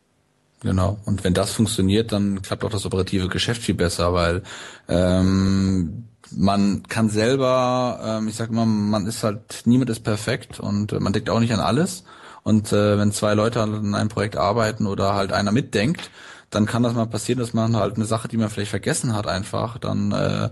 [0.61, 0.99] Genau.
[1.05, 4.43] Und wenn das funktioniert, dann klappt auch das operative Geschäft viel besser, weil
[4.89, 10.93] ähm, man kann selber, ähm, ich sag mal, man ist halt, niemand ist perfekt und
[10.93, 12.05] äh, man denkt auch nicht an alles.
[12.43, 16.11] Und äh, wenn zwei Leute an einem Projekt arbeiten oder halt einer mitdenkt,
[16.51, 19.27] dann kann das mal passieren, dass man halt eine Sache, die man vielleicht vergessen hat,
[19.27, 20.51] einfach dann äh,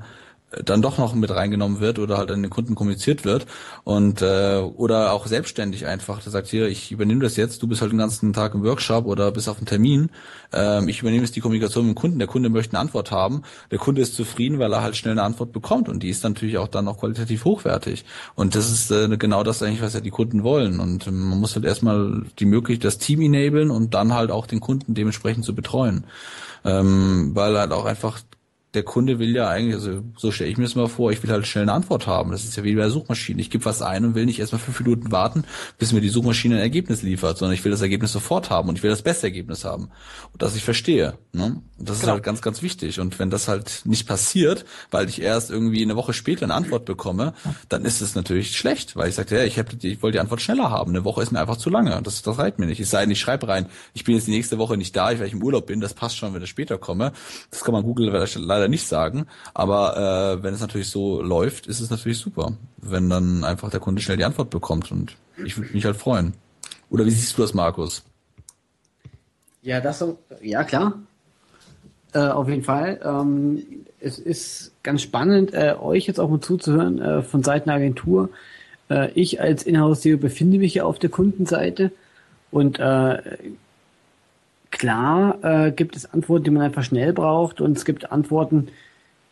[0.64, 3.46] dann doch noch mit reingenommen wird oder halt an den Kunden kommuniziert wird.
[3.84, 7.80] Und äh, oder auch selbstständig einfach, der sagt hier, ich übernehme das jetzt, du bist
[7.80, 10.10] halt den ganzen Tag im Workshop oder bist auf einem Termin,
[10.52, 13.42] ähm, ich übernehme jetzt die Kommunikation mit dem Kunden, der Kunde möchte eine Antwort haben,
[13.70, 15.88] der Kunde ist zufrieden, weil er halt schnell eine Antwort bekommt.
[15.88, 18.04] Und die ist natürlich auch dann noch qualitativ hochwertig.
[18.34, 20.80] Und das ist äh, genau das eigentlich, was ja die Kunden wollen.
[20.80, 24.46] Und ähm, man muss halt erstmal die Möglichkeit, das Team enablen und dann halt auch
[24.46, 26.04] den Kunden dementsprechend zu betreuen,
[26.64, 28.20] ähm, weil halt auch einfach
[28.74, 31.30] der Kunde will ja eigentlich, also so stelle ich mir das mal vor, ich will
[31.30, 32.32] halt schnell eine Antwort haben.
[32.32, 33.40] Das ist ja wie bei der Suchmaschine.
[33.40, 35.44] Ich gebe was ein und will nicht erstmal fünf Minuten warten,
[35.78, 38.76] bis mir die Suchmaschine ein Ergebnis liefert, sondern ich will das Ergebnis sofort haben und
[38.76, 39.90] ich will das beste Ergebnis haben.
[40.32, 41.18] Und das ich verstehe.
[41.32, 41.62] Ne?
[41.78, 42.12] Und das genau.
[42.12, 43.00] ist halt ganz, ganz wichtig.
[43.00, 46.84] Und wenn das halt nicht passiert, weil ich erst irgendwie eine Woche später eine Antwort
[46.84, 47.34] bekomme,
[47.68, 50.40] dann ist es natürlich schlecht, weil ich sagte, ja, ich, hab, ich wollte die Antwort
[50.40, 50.90] schneller haben.
[50.90, 52.00] Eine Woche ist mir einfach zu lange.
[52.02, 52.80] Das, das reicht mir nicht.
[52.80, 55.26] Ich sei denn, ich schreibe rein, ich bin jetzt die nächste Woche nicht da, weil
[55.26, 57.12] ich im Urlaub bin, das passt schon, wenn ich später komme.
[57.50, 59.26] Das kann man Google leider nicht sagen.
[59.52, 59.96] Aber
[60.38, 64.02] äh, wenn es natürlich so läuft, ist es natürlich super, wenn dann einfach der Kunde
[64.02, 66.34] schnell die Antwort bekommt und ich würde mich halt freuen.
[66.90, 68.04] Oder wie siehst du das, Markus?
[69.62, 70.04] Ja, das
[70.42, 70.98] ja klar.
[72.12, 73.00] Äh, auf jeden Fall.
[73.02, 73.64] Ähm,
[73.98, 78.28] es ist ganz spannend, äh, euch jetzt auch mal zuzuhören äh, von Seiten der Agentur.
[78.88, 81.90] Äh, ich als Inhouse-SEO befinde mich ja auf der Kundenseite
[82.50, 83.18] und äh,
[84.74, 88.68] klar äh, gibt es Antworten, die man einfach schnell braucht und es gibt Antworten,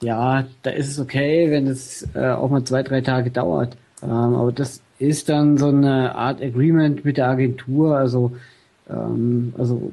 [0.01, 3.77] ja, da ist es okay, wenn es äh, auch mal zwei, drei Tage dauert.
[4.03, 7.97] Ähm, aber das ist dann so eine Art Agreement mit der Agentur.
[7.97, 8.33] Also,
[8.89, 9.93] ähm, also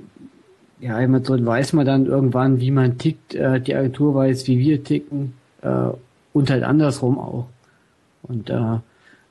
[0.79, 3.35] ja, immer so weiß man dann irgendwann, wie man tickt.
[3.35, 5.89] Äh, die Agentur weiß, wie wir ticken äh,
[6.33, 7.47] und halt andersrum auch.
[8.23, 8.79] Und äh,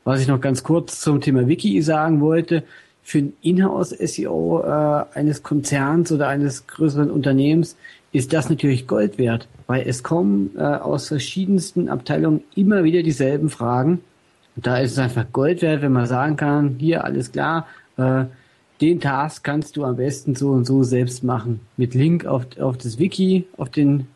[0.05, 2.65] was ich noch ganz kurz zum Thema Wiki sagen wollte,
[3.09, 7.77] für ein Inhouse-SEO äh, eines Konzerns oder eines größeren Unternehmens
[8.13, 13.51] ist das natürlich Gold wert weil es kommen äh, aus verschiedensten Abteilungen immer wieder dieselben
[13.51, 14.01] Fragen.
[14.57, 17.67] Und da ist es einfach Gold wert, wenn man sagen kann, hier alles klar,
[17.99, 18.25] äh,
[18.81, 21.61] den Task kannst du am besten so und so selbst machen.
[21.77, 24.07] Mit Link auf, auf das Wiki, auf den,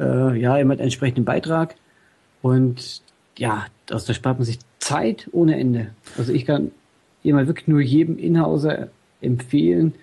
[0.00, 1.76] äh, ja, immer entsprechenden Beitrag.
[2.42, 3.00] Und
[3.38, 5.90] ja, aus da spart man sich Zeit ohne Ende.
[6.18, 6.72] Also ich kann
[7.22, 8.88] jemand wirklich nur jedem Inhauser
[9.20, 9.94] empfehlen,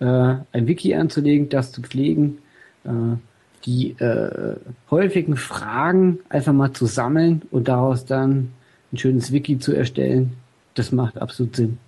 [0.00, 2.38] äh, ein Wiki anzulegen, das zu pflegen.
[2.84, 3.16] Äh,
[3.64, 4.56] die äh,
[4.90, 8.52] häufigen Fragen einfach mal zu sammeln und daraus dann
[8.92, 10.36] ein schönes Wiki zu erstellen,
[10.74, 11.78] das macht absolut Sinn.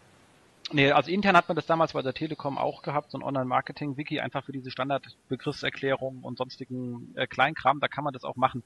[0.72, 4.20] Nee, also intern hat man das damals bei der Telekom auch gehabt, so ein Online-Marketing-Wiki
[4.20, 8.62] einfach für diese Standardbegriffserklärungen und sonstigen äh, Kleinkram, da kann man das auch machen.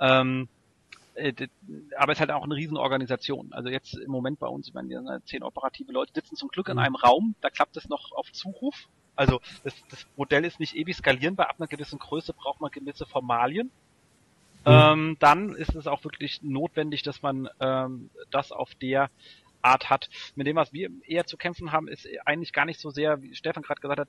[0.00, 0.48] Ähm,
[1.14, 1.48] äh,
[1.96, 3.52] aber es ist halt auch eine Riesenorganisation.
[3.52, 6.74] Also jetzt im Moment bei uns, ich meine, zehn operative Leute sitzen zum Glück in
[6.74, 6.80] mhm.
[6.80, 10.96] einem Raum, da klappt es noch auf Zuruf, also das, das Modell ist nicht ewig
[10.96, 13.70] skalierbar, ab einer gewissen Größe braucht man gewisse Formalien.
[14.64, 14.72] Mhm.
[14.72, 19.10] Ähm, dann ist es auch wirklich notwendig, dass man ähm, das auf der
[19.60, 20.08] Art hat.
[20.34, 23.34] Mit dem, was wir eher zu kämpfen haben, ist eigentlich gar nicht so sehr, wie
[23.34, 24.08] Stefan gerade gesagt hat,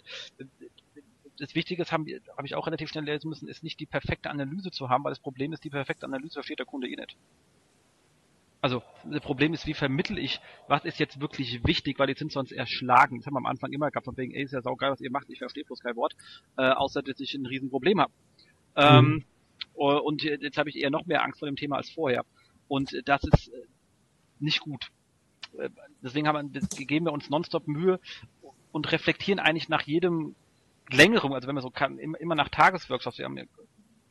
[1.40, 4.30] das Wichtige ist, habe hab ich auch relativ schnell lesen müssen, ist nicht die perfekte
[4.30, 7.18] Analyse zu haben, weil das Problem ist, die perfekte Analyse versteht der Kunde eh nicht
[8.64, 10.40] also das Problem ist, wie vermittel ich,
[10.70, 13.18] was ist jetzt wirklich wichtig, weil die sind sonst erschlagen.
[13.18, 15.12] Das haben wir am Anfang immer gehabt, von wegen, ey, ist ja saugeil, was ihr
[15.12, 16.14] macht, ich verstehe bloß kein Wort,
[16.56, 18.14] äh, außer dass ich ein Riesenproblem habe.
[18.78, 19.26] Ähm, mhm.
[19.76, 22.24] Ähm, und jetzt habe ich eher noch mehr Angst vor dem Thema als vorher.
[22.70, 23.66] Und das ist äh,
[24.40, 24.92] nicht gut.
[25.58, 25.70] Äh,
[26.02, 28.00] deswegen haben wir, geben wir uns nonstop Mühe
[28.72, 30.36] und reflektieren eigentlich nach jedem
[30.90, 33.38] längeren, also wenn man so kann, immer nach Tagesworkshops, wir haben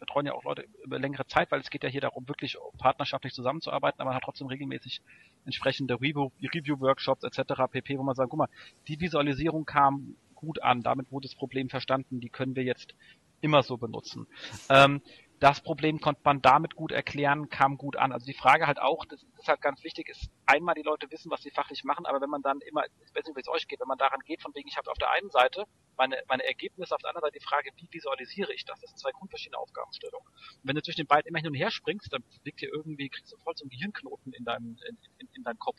[0.02, 3.34] betreuen ja auch Leute über längere Zeit, weil es geht ja hier darum, wirklich partnerschaftlich
[3.34, 5.00] zusammenzuarbeiten, aber man hat trotzdem regelmäßig
[5.44, 7.62] entsprechende Review-Workshops etc.
[7.70, 8.48] pp, wo man sagt, guck mal,
[8.88, 12.96] die Visualisierung kam gut an, damit wurde das Problem verstanden, die können wir jetzt
[13.42, 14.26] immer so benutzen.
[14.68, 15.02] Ähm,
[15.42, 18.12] das Problem konnte man damit gut erklären, kam gut an.
[18.12, 21.32] Also die Frage halt auch, das ist halt ganz wichtig, ist einmal die Leute wissen,
[21.32, 23.66] was sie fachlich machen, aber wenn man dann immer, ich weiß nicht, wie es euch
[23.66, 25.64] geht, wenn man daran geht, von wegen, ich habe auf der einen Seite
[25.96, 28.80] meine, meine Ergebnisse, auf der anderen Seite die Frage, wie visualisiere ich das?
[28.80, 30.28] Das sind zwei grundverschiedene Aufgabenstellungen.
[30.28, 33.08] Und wenn du zwischen den beiden immer hin und her springst, dann liegt dir irgendwie,
[33.08, 35.78] kriegst du voll zum Gehirnknoten in deinem, in, in, in deinem Kopf.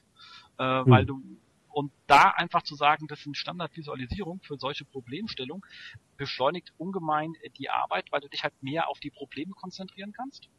[0.59, 0.89] Äh, mhm.
[0.89, 1.21] Weil du
[1.73, 5.63] und da einfach zu sagen, das sind Standardvisualisierung für solche Problemstellungen,
[6.17, 10.49] beschleunigt ungemein die Arbeit, weil du dich halt mehr auf die Probleme konzentrieren kannst.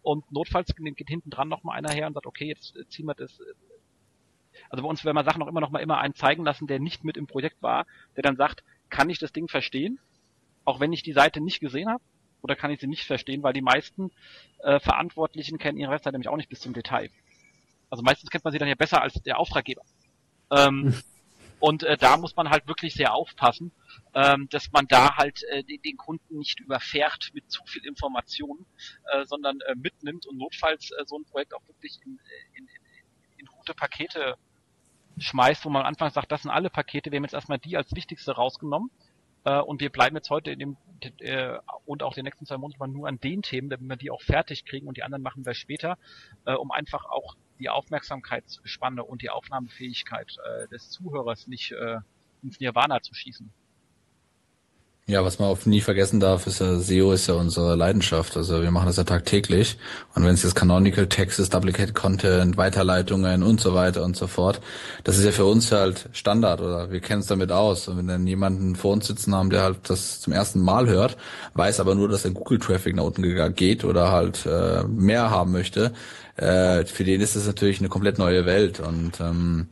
[0.00, 3.38] Und notfalls geht hinten dran nochmal einer her und sagt, okay, jetzt ziehen wir das.
[4.70, 6.80] Also bei uns werden wir Sachen noch immer noch mal immer einen zeigen lassen, der
[6.80, 7.86] nicht mit im Projekt war,
[8.16, 10.00] der dann sagt, kann ich das Ding verstehen,
[10.64, 12.02] auch wenn ich die Seite nicht gesehen habe,
[12.40, 14.10] oder kann ich sie nicht verstehen, weil die meisten
[14.62, 17.10] äh, Verantwortlichen kennen ihre Webseite nämlich auch nicht bis zum Detail.
[17.88, 19.82] Also meistens kennt man sie dann ja besser als der Auftraggeber.
[20.52, 20.94] Ähm,
[21.60, 23.70] Und äh, da muss man halt wirklich sehr aufpassen,
[24.14, 28.66] ähm, dass man da halt äh, den, den Kunden nicht überfährt mit zu viel Information,
[29.12, 32.18] äh, sondern äh, mitnimmt und notfalls äh, so ein Projekt auch wirklich in,
[32.54, 34.34] in, in, in gute Pakete
[35.18, 37.76] schmeißt, wo man am Anfang sagt, das sind alle Pakete, wir haben jetzt erstmal die
[37.76, 38.90] als wichtigste rausgenommen
[39.44, 40.76] äh, und wir bleiben jetzt heute in dem
[41.20, 44.10] äh, und auch die nächsten zwei Monate mal nur an den Themen, damit wir die
[44.10, 45.96] auch fertig kriegen und die anderen machen wir später,
[46.44, 51.98] äh, um einfach auch die Aufmerksamkeitsspanne und die Aufnahmefähigkeit äh, des Zuhörers nicht äh,
[52.42, 53.50] ins Nirvana zu schießen.
[55.08, 58.36] Ja, was man auch nie vergessen darf, ist ja, SEO ist ja unsere Leidenschaft.
[58.36, 59.76] Also wir machen das ja tagtäglich.
[60.14, 64.28] Und wenn es jetzt Canonical Text ist, Duplicated Content, Weiterleitungen und so weiter und so
[64.28, 64.60] fort,
[65.02, 67.88] das ist ja für uns halt Standard oder wir kennen es damit aus.
[67.88, 71.16] Und wenn dann jemanden vor uns sitzen haben, der halt das zum ersten Mal hört,
[71.54, 75.92] weiß aber nur, dass der Google-Traffic nach unten geht oder halt äh, mehr haben möchte,
[76.36, 78.80] äh, für den ist das natürlich eine komplett neue Welt.
[78.80, 79.68] Und ähm,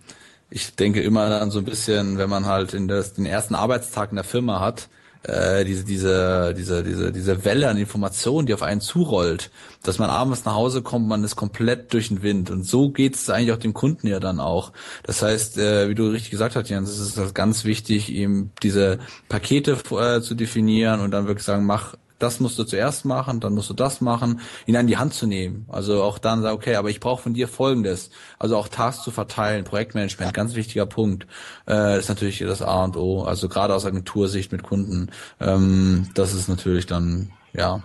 [0.51, 4.11] ich denke immer dann so ein bisschen, wenn man halt in das, den ersten Arbeitstag
[4.11, 4.89] in der Firma hat,
[5.23, 9.51] äh, diese, diese, diese, diese, diese Welle an Informationen, die auf einen zurollt,
[9.83, 12.51] dass man abends nach Hause kommt, man ist komplett durch den Wind.
[12.51, 14.73] Und so geht es eigentlich auch dem Kunden ja dann auch.
[15.03, 18.51] Das heißt, äh, wie du richtig gesagt hast, Jens, es ist halt ganz wichtig, ihm
[18.63, 23.41] diese Pakete äh, zu definieren und dann wirklich sagen, mach das musst du zuerst machen,
[23.41, 25.67] dann musst du das machen, ihn an die Hand zu nehmen.
[25.69, 28.11] Also auch dann sagen, okay, aber ich brauche von dir Folgendes.
[28.39, 31.27] Also auch Tasks zu verteilen, Projektmanagement, ganz wichtiger Punkt.
[31.67, 33.25] Äh, ist natürlich das A und O.
[33.25, 35.11] Also gerade aus Agentursicht mit Kunden,
[35.41, 37.83] ähm, das ist natürlich dann, ja,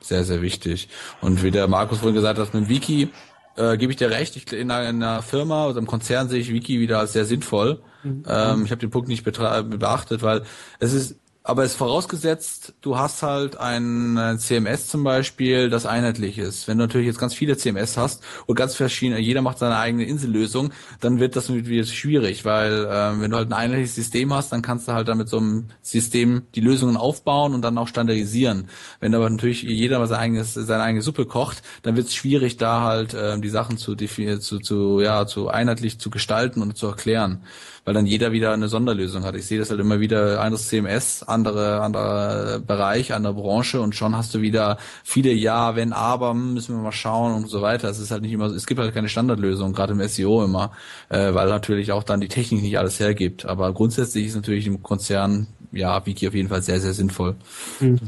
[0.00, 0.88] sehr, sehr wichtig.
[1.20, 3.10] Und wie der Markus vorhin gesagt hat, mit Wiki,
[3.56, 6.40] äh, gebe ich dir recht, ich, in, einer, in einer Firma oder im Konzern sehe
[6.40, 7.82] ich Wiki wieder als sehr sinnvoll.
[8.02, 8.24] Mhm.
[8.26, 10.42] Ähm, ich habe den Punkt nicht beachtet, weil
[10.78, 16.66] es ist aber es vorausgesetzt, du hast halt ein CMS zum Beispiel, das einheitlich ist.
[16.66, 20.04] Wenn du natürlich jetzt ganz viele CMS hast und ganz verschiedene, jeder macht seine eigene
[20.04, 24.52] Insellösung, dann wird das wieder schwierig, weil äh, wenn du halt ein einheitliches System hast,
[24.52, 28.70] dann kannst du halt damit so einem System die Lösungen aufbauen und dann auch standardisieren.
[29.00, 32.80] Wenn aber natürlich jeder sein eigenes, seine eigene Suppe kocht, dann wird es schwierig, da
[32.80, 37.42] halt äh, die Sachen zu, zu, zu, ja, zu einheitlich zu gestalten und zu erklären
[37.84, 39.34] weil dann jeder wieder eine Sonderlösung hat.
[39.34, 44.16] Ich sehe das halt immer wieder, anderes CMS, andere, anderer Bereich, andere Branche und schon
[44.16, 47.88] hast du wieder viele Ja, wenn, aber, hm, müssen wir mal schauen und so weiter.
[47.88, 50.72] Es ist halt nicht immer, es gibt halt keine Standardlösung, gerade im SEO immer,
[51.10, 53.44] äh, weil natürlich auch dann die Technik nicht alles hergibt.
[53.44, 57.34] Aber grundsätzlich ist natürlich im Konzern, ja, Wiki auf jeden Fall sehr, sehr sinnvoll.
[57.80, 58.00] Mhm.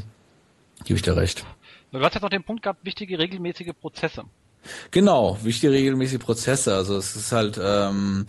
[0.85, 1.45] Gebe ich dir recht.
[1.91, 4.23] Du hast jetzt noch den Punkt gehabt, wichtige regelmäßige Prozesse.
[4.91, 6.75] Genau, wichtige regelmäßige Prozesse.
[6.75, 8.25] Also es ist halt, ähm,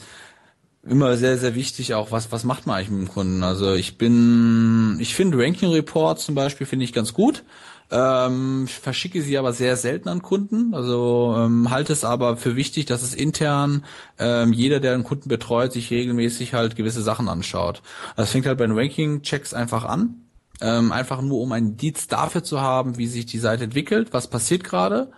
[0.89, 3.43] immer sehr, sehr wichtig auch, was, was macht man eigentlich mit dem Kunden?
[3.43, 7.45] Also ich bin, ich finde Ranking Reports zum Beispiel finde ich ganz gut.
[7.91, 10.75] Ähm, verschicke sie aber sehr selten an Kunden.
[10.75, 13.85] Also ähm, halte es aber für wichtig, dass es intern
[14.19, 17.83] ähm, jeder, der einen Kunden betreut, sich regelmäßig halt gewisse Sachen anschaut.
[18.17, 20.23] Das fängt halt bei den Ranking-Checks einfach an.
[20.61, 24.29] Ähm, einfach nur, um einen Dienst dafür zu haben, wie sich die Seite entwickelt, was
[24.29, 25.11] passiert gerade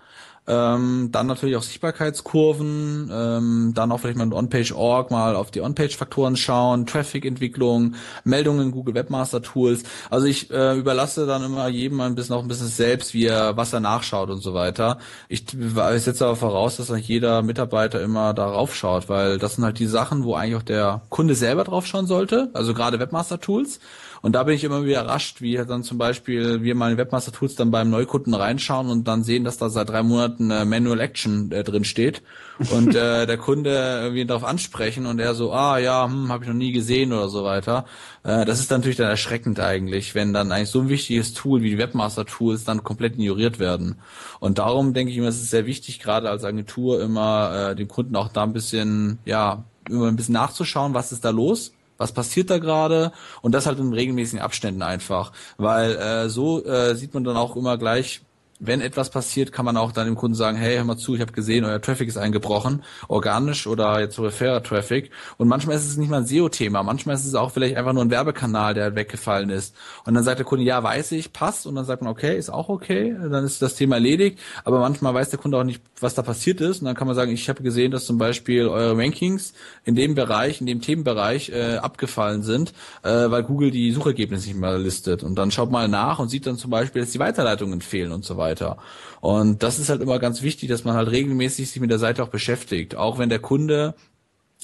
[0.51, 5.61] ähm, dann natürlich auch Sichtbarkeitskurven, ähm, dann auch vielleicht mal mit On-Page-Org mal auf die
[5.61, 7.95] On-Page-Faktoren schauen, Traffic-Entwicklung,
[8.25, 9.85] Meldungen in Google Webmaster Tools.
[10.11, 13.57] Also ich äh, überlasse dann immer jedem ein bisschen auch ein bisschen selbst, wie er,
[13.57, 14.99] was er nachschaut und so weiter.
[15.29, 19.65] Ich, ich setze aber voraus, dass halt jeder Mitarbeiter immer darauf schaut, weil das sind
[19.65, 23.41] halt die Sachen, wo eigentlich auch der Kunde selber drauf schauen sollte, also gerade Webmaster
[23.41, 23.79] Tools.
[24.23, 27.33] Und da bin ich immer wieder überrascht, wie dann zum Beispiel wir mal in Webmaster
[27.33, 31.01] Tools dann beim Neukunden reinschauen und dann sehen, dass da seit drei Monaten äh, Manual
[31.01, 32.23] Action äh, drin steht
[32.71, 36.49] und äh, der Kunde irgendwie darauf ansprechen und er so, ah ja, hm, habe ich
[36.49, 37.87] noch nie gesehen oder so weiter.
[38.23, 41.63] Äh, das ist dann natürlich dann erschreckend eigentlich, wenn dann eigentlich so ein wichtiges Tool
[41.63, 43.97] wie die Webmaster Tools dann komplett ignoriert werden.
[44.39, 47.89] Und darum denke ich immer, es ist sehr wichtig, gerade als Agentur immer äh, dem
[47.89, 52.13] Kunden auch da ein bisschen, ja, immer ein bisschen nachzuschauen, was ist da los was
[52.13, 53.13] passiert da gerade?
[53.43, 57.57] Und das halt in regelmäßigen Abständen einfach, weil äh, so äh, sieht man dann auch
[57.57, 58.23] immer gleich,
[58.61, 61.23] wenn etwas passiert, kann man auch dann dem Kunden sagen, hey, hör mal zu, ich
[61.23, 65.11] habe gesehen, euer Traffic ist eingebrochen, organisch oder jetzt referrer Traffic.
[65.39, 68.05] Und manchmal ist es nicht mal ein SEO-Thema, manchmal ist es auch vielleicht einfach nur
[68.05, 69.75] ein Werbekanal, der weggefallen ist.
[70.05, 71.67] Und dann sagt der Kunde, ja, weiß ich, passt.
[71.67, 74.39] Und dann sagt man, okay, ist auch okay, dann ist das Thema erledigt.
[74.65, 76.81] Aber manchmal weiß der Kunde auch nicht, was da passiert ist.
[76.81, 79.55] Und dann kann man sagen, ich habe gesehen, dass zum Beispiel eure Rankings
[79.85, 84.61] in dem Bereich, in dem Themenbereich äh, abgefallen sind, äh, weil Google die Suchergebnisse nicht
[84.61, 85.23] mehr listet.
[85.23, 88.25] Und dann schaut mal nach und sieht dann zum Beispiel, dass die Weiterleitungen fehlen und
[88.25, 88.79] so weiter weiter.
[89.21, 92.23] Und das ist halt immer ganz wichtig, dass man halt regelmäßig sich mit der Seite
[92.23, 92.97] auch beschäftigt.
[92.97, 93.95] Auch wenn der Kunde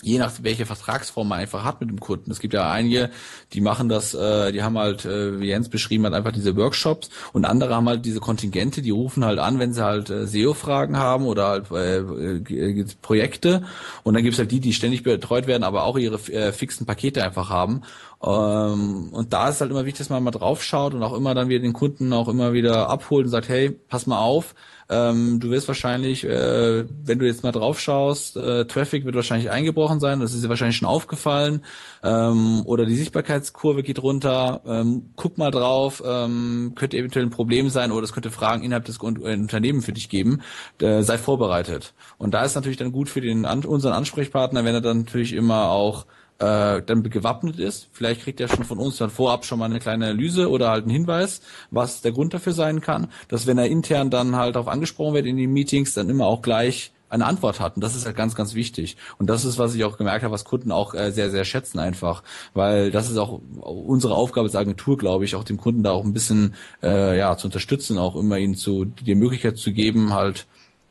[0.02, 2.30] je nach welche Vertragsform man einfach hat mit dem Kunden.
[2.30, 3.10] Es gibt ja einige,
[3.54, 7.08] die machen das, äh, die haben halt, äh, wie Jens beschrieben hat, einfach diese Workshops
[7.32, 10.98] und andere haben halt diese Kontingente, die rufen halt an, wenn sie halt äh, SEO-Fragen
[10.98, 13.64] haben oder halt äh, äh, Projekte
[14.02, 17.24] und dann gibt's halt die, die ständig betreut werden, aber auch ihre äh, fixen Pakete
[17.24, 17.80] einfach haben.
[18.22, 21.34] Ähm, und da ist halt immer wichtig, dass man mal drauf schaut und auch immer
[21.34, 24.54] dann wieder den Kunden auch immer wieder abholt und sagt, hey, pass mal auf,
[24.88, 29.50] ähm, du wirst wahrscheinlich, äh, wenn du jetzt mal drauf schaust, äh, Traffic wird wahrscheinlich
[29.50, 31.62] eingebrochen sein, das ist dir wahrscheinlich schon aufgefallen,
[32.04, 37.68] ähm, oder die Sichtbarkeitskurve geht runter, ähm, guck mal drauf, ähm, könnte eventuell ein Problem
[37.68, 40.40] sein oder es könnte Fragen innerhalb des Unternehmens für dich geben,
[40.80, 41.92] äh, sei vorbereitet.
[42.16, 45.68] Und da ist natürlich dann gut für den unseren Ansprechpartner, wenn er dann natürlich immer
[45.70, 46.06] auch
[46.38, 47.88] äh, dann gewappnet ist.
[47.92, 50.84] Vielleicht kriegt er schon von uns dann vorab schon mal eine kleine Analyse oder halt
[50.84, 51.40] einen Hinweis,
[51.70, 55.26] was der Grund dafür sein kann, dass wenn er intern dann halt darauf angesprochen wird
[55.26, 57.76] in den Meetings, dann immer auch gleich eine Antwort hat.
[57.76, 58.96] Und das ist halt ganz, ganz wichtig.
[59.18, 61.78] Und das ist, was ich auch gemerkt habe, was Kunden auch äh, sehr, sehr schätzen
[61.78, 62.22] einfach.
[62.52, 66.04] Weil das ist auch unsere Aufgabe als Agentur, glaube ich, auch dem Kunden da auch
[66.04, 70.46] ein bisschen äh, ja zu unterstützen, auch immer ihnen zu die Möglichkeit zu geben, halt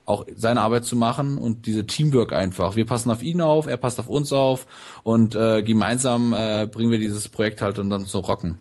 [0.05, 2.75] auch seine Arbeit zu machen und diese Teamwork einfach.
[2.75, 4.67] Wir passen auf ihn auf, er passt auf uns auf
[5.03, 8.59] und äh, gemeinsam äh, bringen wir dieses Projekt halt und dann zu rocken.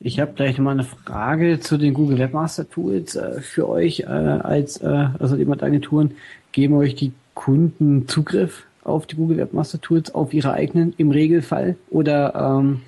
[0.00, 4.04] Ich habe gleich mal eine Frage zu den Google Webmaster Tools äh, für euch äh,
[4.04, 6.12] als äh, also jemand Agenturen
[6.52, 11.76] geben euch die Kunden Zugriff auf die Google Webmaster Tools auf ihre eigenen im Regelfall
[11.90, 12.82] oder ähm,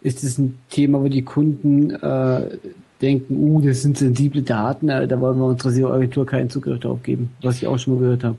[0.00, 2.58] ist es ein Thema, wo die Kunden äh,
[3.04, 7.02] denken, uh, das sind sensible Daten, äh, da wollen wir unserer SEO-Agentur keinen Zugriff darauf
[7.02, 8.38] geben, was ich auch schon mal gehört habe.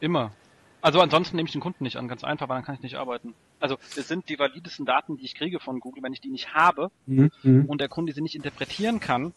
[0.00, 0.32] Immer.
[0.82, 2.94] Also ansonsten nehme ich den Kunden nicht an, ganz einfach, weil dann kann ich nicht
[2.94, 3.34] arbeiten.
[3.58, 6.54] Also es sind die validesten Daten, die ich kriege von Google, wenn ich die nicht
[6.54, 7.64] habe mhm.
[7.66, 9.32] und der Kunde sie nicht interpretieren kann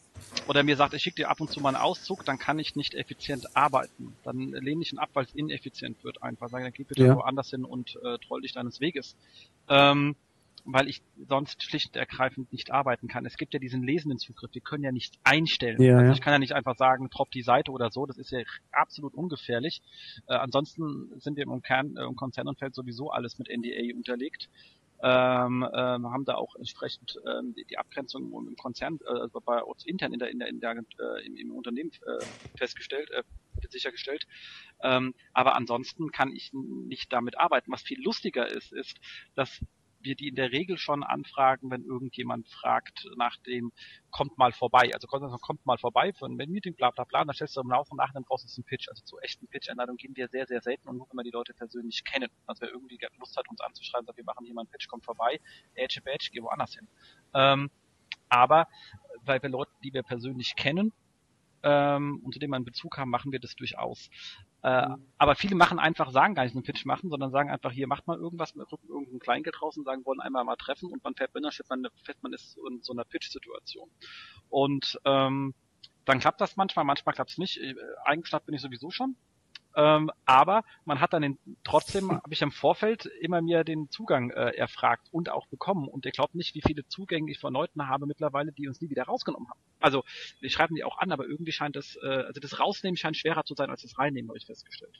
[0.48, 2.76] oder mir sagt, ich schicke dir ab und zu mal einen Auszug, dann kann ich
[2.76, 4.14] nicht effizient arbeiten.
[4.24, 6.50] Dann lehne ich ihn ab, weil es ineffizient wird einfach.
[6.50, 7.16] Sage, dann geh bitte ja.
[7.16, 9.16] woanders hin und äh, troll dich deines Weges.
[9.70, 10.16] Ähm,
[10.66, 13.26] weil ich sonst schlicht und ergreifend nicht arbeiten kann.
[13.26, 15.82] Es gibt ja diesen lesenden Zugriff, wir können ja nichts einstellen.
[15.82, 18.32] Ja, also ich kann ja nicht einfach sagen, drop die Seite oder so, das ist
[18.32, 18.40] ja
[18.72, 19.82] absolut ungefährlich.
[20.28, 24.50] Äh, ansonsten sind wir im Kern, äh, im Konzernumfeld sowieso alles mit NDA unterlegt.
[25.02, 29.64] Ähm, ähm, haben da auch entsprechend ähm, die, die Abgrenzung im Konzern, äh, also bei
[29.64, 32.26] uns intern in der, in der, in der äh, im, im Unternehmen äh,
[32.58, 33.24] festgestellt, äh,
[33.70, 34.28] sichergestellt.
[34.84, 37.72] Ähm, aber ansonsten kann ich nicht damit arbeiten.
[37.72, 38.98] Was viel lustiger ist, ist,
[39.36, 39.62] dass
[40.02, 43.72] wir die in der Regel schon anfragen, wenn irgendjemand fragt nach dem,
[44.12, 44.92] kommt mal vorbei.
[44.94, 47.96] Also kommt, mal vorbei für ein Meeting, bla bla bla, dann stellst du im Laufe
[47.96, 48.88] nach, dann brauchst du einen Pitch.
[48.90, 51.54] Also zu echten Pitch-Einladungen gehen wir sehr, sehr selten und nur wenn wir die Leute
[51.54, 52.30] persönlich kennen.
[52.46, 55.06] Also wer irgendwie Lust hat, uns anzuschreiben, sagt, wir machen hier mal einen Pitch, kommt
[55.06, 55.40] vorbei,
[55.76, 56.88] Edge Badge, geh woanders hin.
[57.34, 57.70] Ähm,
[58.30, 58.68] aber
[59.24, 60.94] weil wir Leute, die wir persönlich kennen,
[61.64, 64.10] ähm, und zu dem wir einen Bezug haben, machen wir das durchaus.
[64.64, 65.06] Äh, mhm.
[65.18, 68.08] Aber viele machen einfach, sagen gar nicht einen Pitch machen, sondern sagen einfach, hier macht
[68.08, 71.34] mal irgendwas, mit irgendein Kleingeld raus und sagen, wollen einmal mal treffen und man fährt
[71.34, 73.90] Bindership, man fährt man ist in so einer Pitch-Situation.
[74.50, 75.54] Und ähm,
[76.06, 77.58] dann klappt das manchmal, manchmal klappt es nicht.
[77.58, 79.16] Äh, eingeschnappt bin ich sowieso schon.
[79.80, 84.30] Ähm, aber man hat dann den, trotzdem, habe ich im Vorfeld immer mir den Zugang
[84.32, 85.88] äh, erfragt und auch bekommen.
[85.88, 88.90] Und ihr glaubt nicht, wie viele Zugänge ich von Leuten habe mittlerweile, die uns nie
[88.90, 89.60] wieder rausgenommen haben.
[89.80, 90.04] Also,
[90.42, 93.46] wir schreiben die auch an, aber irgendwie scheint das, äh, also das Rausnehmen scheint schwerer
[93.46, 95.00] zu sein als das Reinnehmen, habe ich festgestellt.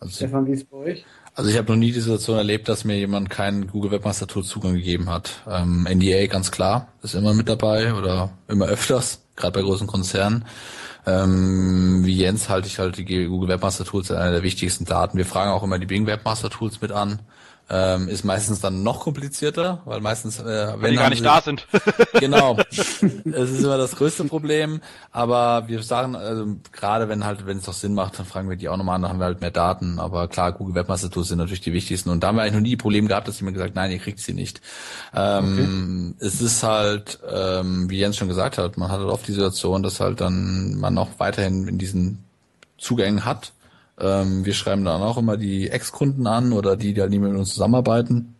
[0.00, 1.04] Also, Stefan, wie ist bei euch?
[1.34, 4.42] Also ich habe noch nie die Situation erlebt, dass mir jemand keinen Google Webmaster Tool
[4.42, 5.42] Zugang gegeben hat.
[5.48, 10.44] Ähm, NDA ganz klar, ist immer mit dabei oder immer öfters, gerade bei großen Konzernen.
[11.08, 15.16] Ähm, wie Jens halte ich halt die Google Webmaster Tools einer der wichtigsten Daten.
[15.16, 17.20] Wir fragen auch immer die Bing Webmaster Tools mit an.
[17.70, 21.24] Ähm, ist meistens dann noch komplizierter, weil meistens, äh, wenn, wenn die gar nicht sie,
[21.24, 21.66] da sind.
[22.14, 22.56] genau.
[22.70, 24.80] es ist immer das größte Problem.
[25.10, 28.56] Aber wir sagen, also, gerade wenn halt, wenn es doch Sinn macht, dann fragen wir
[28.56, 29.98] die auch nochmal an, dann haben wir halt mehr Daten.
[29.98, 32.08] Aber klar, Google Webmaster Tools sind natürlich die wichtigsten.
[32.08, 34.20] Und da haben wir eigentlich noch nie Probleme gehabt, dass jemand gesagt, nein, ihr kriegt
[34.20, 34.62] sie nicht.
[35.14, 36.26] Ähm, okay.
[36.26, 39.82] Es ist halt, ähm, wie Jens schon gesagt hat, man hat halt oft die Situation,
[39.82, 42.24] dass halt dann man noch weiterhin in diesen
[42.78, 43.52] Zugängen hat
[44.00, 47.34] ähm, wir schreiben dann auch immer die Ex-Kunden an oder die, die halt nie mit
[47.34, 48.34] uns zusammenarbeiten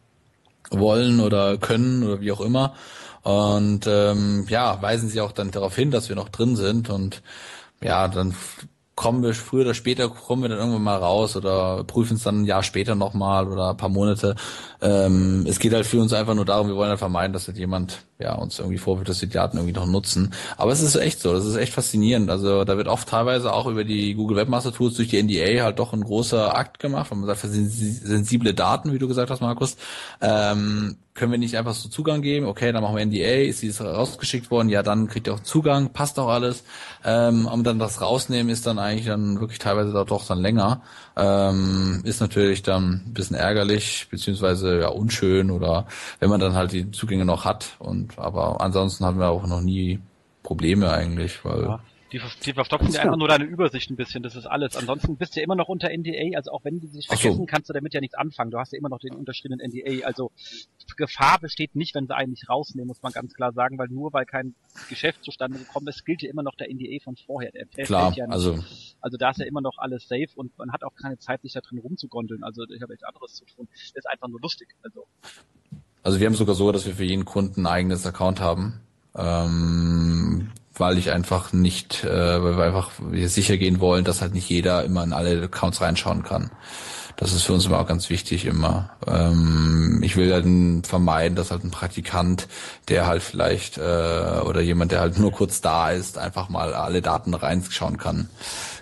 [0.70, 2.74] wollen oder können oder wie auch immer.
[3.22, 7.22] Und ähm, ja, weisen sie auch dann darauf hin, dass wir noch drin sind und
[7.82, 8.34] ja, dann
[8.94, 12.42] kommen wir früher oder später kommen wir dann irgendwann mal raus oder prüfen es dann
[12.42, 14.34] ein Jahr später nochmal oder ein paar Monate.
[14.80, 17.58] Ähm, es geht halt für uns einfach nur darum, wir wollen halt vermeiden, dass halt
[17.58, 20.34] jemand ja, uns irgendwie vorwirft, dass wir die Daten irgendwie noch nutzen.
[20.56, 22.30] Aber es ist echt so, das ist echt faszinierend.
[22.30, 25.78] Also da wird oft teilweise auch über die Google Webmaster Tools durch die NDA halt
[25.78, 29.40] doch ein großer Akt gemacht, weil man sagt, für sensible Daten, wie du gesagt hast,
[29.40, 29.76] Markus,
[30.20, 32.46] ähm, können wir nicht einfach so Zugang geben?
[32.46, 35.92] Okay, dann machen wir NDA, ist dies rausgeschickt worden, ja, dann kriegt ihr auch Zugang,
[35.92, 36.62] passt auch alles.
[37.04, 40.82] Ähm, und dann das rausnehmen ist dann eigentlich dann wirklich teilweise doch dann länger.
[41.16, 45.86] Ähm, ist natürlich dann ein bisschen ärgerlich, beziehungsweise ja unschön oder
[46.20, 47.76] wenn man dann halt die Zugänge noch hat.
[47.80, 50.00] Und aber ansonsten hatten wir auch noch nie
[50.42, 51.80] Probleme eigentlich, weil ja.
[52.12, 54.76] Die, die verstopfen dir einfach nur deine Übersicht ein bisschen, das ist alles.
[54.76, 57.44] Ansonsten bist du ja immer noch unter NDA, also auch wenn die sich vergessen, so.
[57.44, 58.50] kannst du damit ja nichts anfangen.
[58.50, 60.06] Du hast ja immer noch den unterschriebenen NDA.
[60.06, 60.30] Also
[60.96, 64.24] Gefahr besteht nicht, wenn sie eigentlich rausnehmen, muss man ganz klar sagen, weil nur weil
[64.24, 64.54] kein
[64.88, 67.52] Geschäft zustande gekommen ist, gilt ja immer noch der NDA von vorher.
[67.52, 68.58] Der klar, ja also
[69.00, 71.52] also da ist ja immer noch alles safe und man hat auch keine Zeit, sich
[71.52, 72.42] da drin rumzugondeln.
[72.42, 73.68] Also ich habe echt anderes zu tun.
[73.70, 74.68] Das ist einfach nur lustig.
[74.82, 75.06] Also
[76.02, 78.80] also wir haben sogar so, dass wir für jeden Kunden ein eigenes Account haben.
[79.16, 82.90] Ähm, weil ich einfach nicht, äh, weil wir einfach
[83.24, 86.50] sicher gehen wollen, dass halt nicht jeder immer in alle Accounts reinschauen kann.
[87.16, 88.90] Das ist für uns immer auch ganz wichtig immer.
[89.04, 92.46] Ähm, ich will halt vermeiden, dass halt ein Praktikant,
[92.86, 93.80] der halt vielleicht äh,
[94.44, 98.30] oder jemand, der halt nur kurz da ist, einfach mal alle Daten reinschauen kann.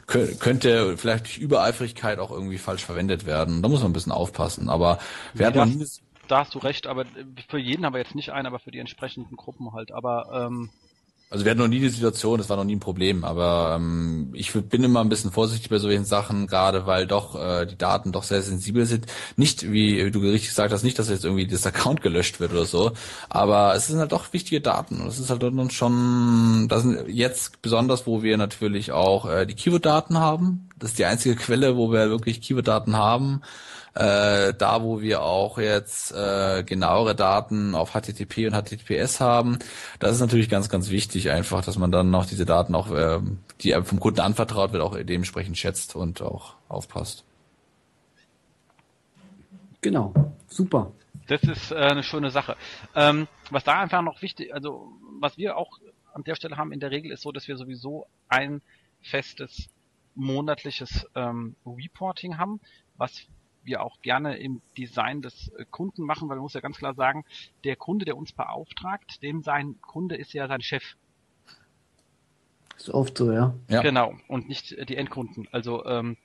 [0.06, 3.62] Kö könnte vielleicht durch Übereifrigkeit auch irgendwie falsch verwendet werden.
[3.62, 4.68] Da muss man ein bisschen aufpassen.
[4.68, 4.98] Aber
[5.32, 5.86] wir hatten noch nie
[6.28, 7.04] da hast du recht, aber
[7.48, 9.92] für jeden haben wir jetzt nicht einen, aber für die entsprechenden Gruppen halt.
[9.92, 10.70] Aber ähm,
[11.28, 14.30] also wir hatten noch nie die Situation, das war noch nie ein Problem, aber ähm,
[14.32, 18.12] ich bin immer ein bisschen vorsichtig bei solchen Sachen, gerade weil doch äh, die Daten
[18.12, 19.06] doch sehr sensibel sind.
[19.36, 22.64] Nicht, wie du richtig gesagt hast, nicht, dass jetzt irgendwie das Account gelöscht wird oder
[22.64, 22.92] so,
[23.28, 27.08] aber es sind halt doch wichtige Daten und es ist halt dann schon, das sind
[27.08, 30.68] jetzt besonders, wo wir natürlich auch äh, die Keyword-Daten haben.
[30.78, 33.42] Das ist die einzige Quelle, wo wir wirklich Keyword-Daten haben.
[33.96, 39.58] Äh, da, wo wir auch jetzt äh, genauere Daten auf HTTP und HTTPS haben,
[40.00, 43.20] das ist natürlich ganz, ganz wichtig einfach, dass man dann noch diese Daten auch, äh,
[43.62, 47.24] die vom Kunden anvertraut wird, auch dementsprechend schätzt und auch aufpasst.
[49.80, 50.12] Genau,
[50.46, 50.92] super.
[51.26, 52.56] Das ist äh, eine schöne Sache.
[52.94, 55.70] Ähm, was da einfach noch wichtig, also was wir auch
[56.12, 58.60] an der Stelle haben in der Regel ist so, dass wir sowieso ein
[59.00, 59.70] festes
[60.14, 62.60] monatliches ähm, Reporting haben,
[62.96, 63.26] was
[63.66, 66.94] wir auch gerne im Design des äh, Kunden machen, weil man muss ja ganz klar
[66.94, 67.24] sagen,
[67.64, 70.96] der Kunde, der uns beauftragt, dem sein Kunde ist ja sein Chef.
[72.76, 73.54] Ist oft so, ja.
[73.68, 73.80] ja.
[73.80, 75.48] Genau, und nicht äh, die Endkunden.
[75.50, 76.16] Also ähm,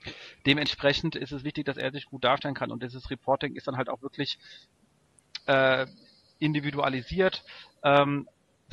[0.45, 3.77] dementsprechend ist es wichtig, dass er sich gut darstellen kann und dieses Reporting ist dann
[3.77, 4.37] halt auch wirklich
[5.45, 5.85] äh,
[6.39, 7.43] individualisiert.
[7.83, 8.27] Ähm,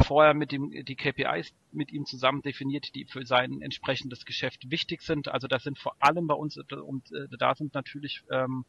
[0.05, 5.03] vorher mit dem die KPIs mit ihm zusammen definiert, die für sein entsprechendes Geschäft wichtig
[5.03, 5.29] sind.
[5.29, 8.65] Also das sind vor allem bei uns und äh, da sind natürlich ähm,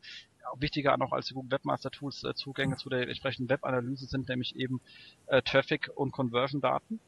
[0.58, 4.56] wichtiger noch als die Google Webmaster Tools äh, Zugänge zu der entsprechenden Webanalyse sind nämlich
[4.56, 4.82] eben
[5.28, 7.00] äh, Traffic und Conversion Daten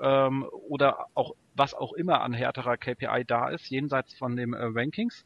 [0.00, 4.58] ähm, oder auch was auch immer an härterer KPI da ist, jenseits von dem äh,
[4.62, 5.24] Rankings,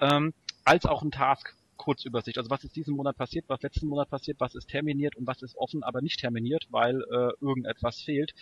[0.00, 0.32] ähm,
[0.64, 2.38] als auch ein Task Kurzübersicht.
[2.38, 5.42] Also was ist diesen Monat passiert, was letzten Monat passiert, was ist terminiert und was
[5.42, 8.34] ist offen, aber nicht terminiert, weil äh, irgendetwas fehlt.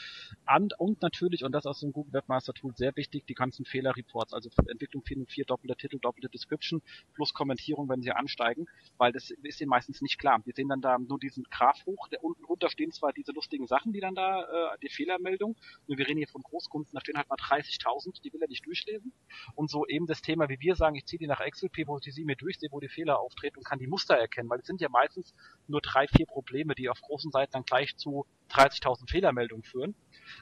[0.54, 4.32] Und, und natürlich, und das aus dem Google Webmaster Tool sehr wichtig, die ganzen Fehlerreports,
[4.32, 6.82] also Entwicklung 4 und 4, doppelte Titel, doppelte Description
[7.14, 8.66] plus Kommentierung, wenn sie ansteigen,
[8.98, 10.40] weil das ist ihnen meistens nicht klar.
[10.44, 13.66] Wir sehen dann da nur diesen Graph hoch, der unten runter stehen zwar diese lustigen
[13.66, 15.56] Sachen, die dann da, äh, die Fehlermeldung,
[15.86, 18.66] nur wir reden hier von Großkunden, da stehen halt mal 30.000, die will er nicht
[18.66, 19.12] durchlesen.
[19.54, 22.24] Und so eben das Thema, wie wir sagen, ich ziehe die nach Excel, pivote sie
[22.24, 24.80] mir durch, sehe, wo die Fehler auftreten und kann die Muster erkennen, weil es sind
[24.80, 25.32] ja meistens
[25.68, 29.94] nur drei, vier Probleme, die auf großen Seiten dann gleich zu 30.000 Fehlermeldungen führen.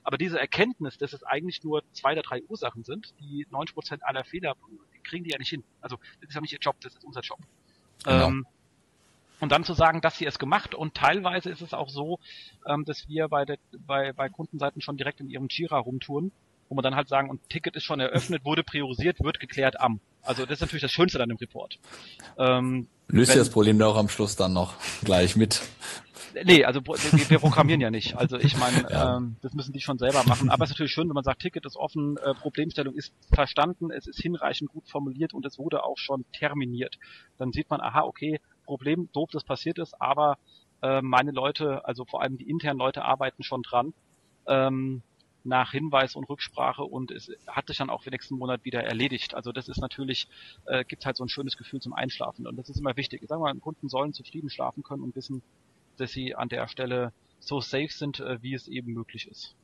[0.03, 4.05] Aber diese Erkenntnis, dass es eigentlich nur zwei oder drei Ursachen sind, die 90 Prozent
[4.05, 4.57] aller Fehler,
[5.05, 5.65] kriegen die ja nicht hin.
[5.81, 7.39] Also das ist ja nicht ihr Job, das ist unser Job.
[8.05, 8.29] Genau.
[8.29, 8.47] Ähm,
[9.41, 12.19] und dann zu sagen, dass sie es gemacht und teilweise ist es auch so,
[12.67, 16.31] ähm, dass wir bei, der, bei, bei Kundenseiten schon direkt in ihrem Jira rumtouren,
[16.69, 20.01] wo man dann halt sagen, und Ticket ist schon eröffnet, wurde priorisiert, wird geklärt am.
[20.23, 21.79] Also das ist natürlich das Schönste dann im Report.
[22.39, 25.63] Ähm, Löst ihr das Problem da auch am Schluss dann noch gleich mit?
[26.45, 28.17] Nee, also wir, wir programmieren ja nicht.
[28.17, 29.17] Also ich meine, ja.
[29.17, 30.51] ähm, das müssen die schon selber machen.
[30.51, 33.91] Aber es ist natürlich schön, wenn man sagt, Ticket ist offen, äh, Problemstellung ist verstanden,
[33.91, 36.99] es ist hinreichend gut formuliert und es wurde auch schon terminiert.
[37.39, 40.39] Dann sieht man, aha, okay, Problem, doof, das passiert ist, aber
[40.83, 43.93] äh, meine Leute, also vor allem die internen Leute arbeiten schon dran.
[44.47, 45.03] Ähm,
[45.45, 49.35] nach Hinweis und Rücksprache und es hat sich dann auch für nächsten Monat wieder erledigt.
[49.35, 50.29] Also das ist natürlich,
[50.67, 53.23] äh, gibt halt so ein schönes Gefühl zum Einschlafen und das ist immer wichtig.
[53.23, 55.43] Ich sage mal, Kunden sollen zufrieden schlafen können und wissen,
[55.97, 59.55] dass sie an der Stelle so safe sind, äh, wie es eben möglich ist.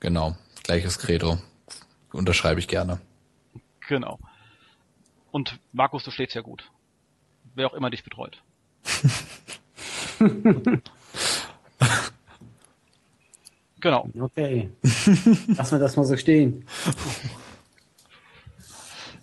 [0.00, 1.38] Genau, gleiches Credo.
[2.12, 3.00] Unterschreibe ich gerne.
[3.88, 4.18] Genau.
[5.32, 6.70] Und Markus, du schläfst ja gut.
[7.54, 8.42] Wer auch immer dich betreut.
[13.84, 14.08] Genau.
[14.18, 14.70] Okay.
[14.82, 16.64] Lassen wir das mal so stehen.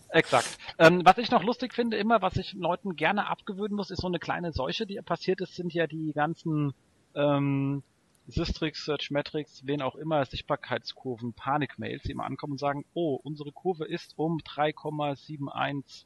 [0.10, 0.60] Exakt.
[0.78, 4.08] Ähm, was ich noch lustig finde, immer, was ich Leuten gerne abgewöhnen muss, ist so
[4.08, 6.76] eine kleine Seuche, die passiert ist, sind ja die ganzen
[7.16, 7.82] ähm,
[8.28, 13.86] Systrix, Searchmetrics, wen auch immer, Sichtbarkeitskurven, Panikmails, die immer ankommen und sagen, oh, unsere Kurve
[13.86, 16.06] ist um 3,71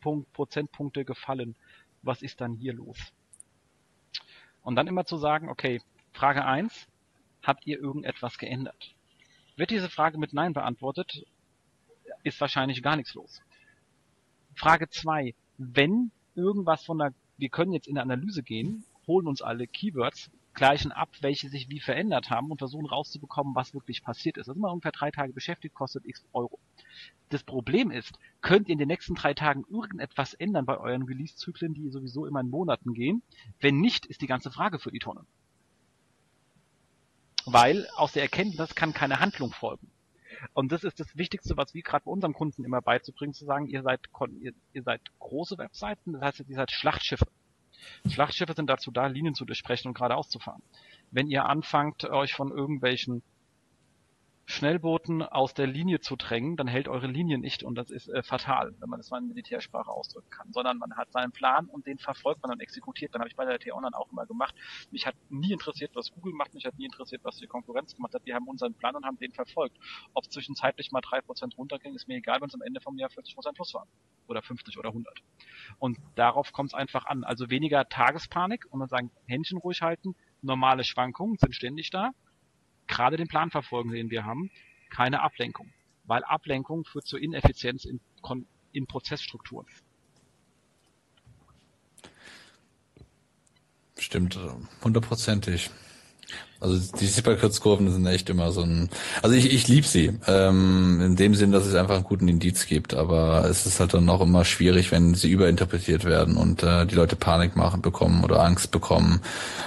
[0.00, 1.54] Punkt, Prozentpunkte gefallen.
[2.02, 2.98] Was ist dann hier los?
[4.64, 5.80] Und dann immer zu sagen, okay,
[6.12, 6.88] Frage 1,
[7.42, 8.94] habt ihr irgendetwas geändert?
[9.56, 11.24] Wird diese Frage mit Nein beantwortet,
[12.22, 13.40] ist wahrscheinlich gar nichts los.
[14.54, 19.42] Frage 2, wenn irgendwas von der, wir können jetzt in der Analyse gehen, holen uns
[19.42, 24.36] alle Keywords, gleichen ab, welche sich wie verändert haben und versuchen rauszubekommen, was wirklich passiert
[24.36, 24.48] ist.
[24.48, 26.58] Das ist immer ungefähr drei Tage beschäftigt, kostet x Euro.
[27.28, 31.74] Das Problem ist, könnt ihr in den nächsten drei Tagen irgendetwas ändern bei euren Release-Zyklen,
[31.74, 33.22] die sowieso immer in Monaten gehen?
[33.60, 35.24] Wenn nicht, ist die ganze Frage für die Tonne.
[37.52, 39.90] Weil aus der Erkenntnis kann keine Handlung folgen.
[40.52, 43.66] Und das ist das Wichtigste, was wir gerade bei unserem Kunden immer beizubringen, zu sagen,
[43.66, 44.00] ihr seid,
[44.40, 47.26] ihr, ihr seid große Webseiten, das heißt, ihr seid Schlachtschiffe.
[48.08, 50.62] Schlachtschiffe sind dazu da, Linien zu durchbrechen und geradeaus zu fahren.
[51.10, 53.22] Wenn ihr anfangt, euch von irgendwelchen
[54.50, 58.22] Schnellbooten aus der Linie zu drängen, dann hält eure Linie nicht und das ist äh,
[58.22, 61.86] fatal, wenn man das mal in Militärsprache ausdrücken kann, sondern man hat seinen Plan und
[61.86, 63.14] den verfolgt man und exekutiert.
[63.14, 64.54] Dann habe ich bei der T-Online auch immer gemacht.
[64.90, 68.14] Mich hat nie interessiert, was Google macht, mich hat nie interessiert, was die Konkurrenz gemacht
[68.14, 68.24] hat.
[68.24, 69.76] Wir haben unseren Plan und haben den verfolgt.
[70.14, 73.10] Ob zwischenzeitlich mal drei Prozent runterging, ist mir egal, wenn es am Ende vom Jahr
[73.10, 73.88] 40% plus waren.
[74.28, 75.22] Oder 50 oder 100.
[75.78, 77.22] Und darauf kommt es einfach an.
[77.22, 82.12] Also weniger Tagespanik und dann sagen, Händchen ruhig halten, normale Schwankungen sind ständig da
[82.88, 84.50] gerade den Plan verfolgen, den wir haben,
[84.90, 85.72] keine Ablenkung.
[86.04, 88.00] Weil Ablenkung führt zur Ineffizienz in,
[88.72, 89.66] in Prozessstrukturen.
[93.98, 94.38] Stimmt,
[94.82, 95.70] hundertprozentig.
[96.60, 98.88] Also die Sichtbarkeitskurven sind echt immer so ein.
[99.22, 100.18] Also ich, ich liebe sie.
[100.26, 103.94] Ähm, in dem Sinn, dass es einfach einen guten Indiz gibt, aber es ist halt
[103.94, 108.24] dann auch immer schwierig, wenn sie überinterpretiert werden und äh, die Leute Panik machen bekommen
[108.24, 109.20] oder Angst bekommen.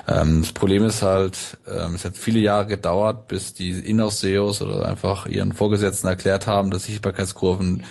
[0.05, 4.85] Ähm, das Problem ist halt, ähm, es hat viele Jahre gedauert, bis die Inhouse-SEOs oder
[4.85, 7.83] einfach ihren Vorgesetzten erklärt haben, dass Sichtbarkeitskurven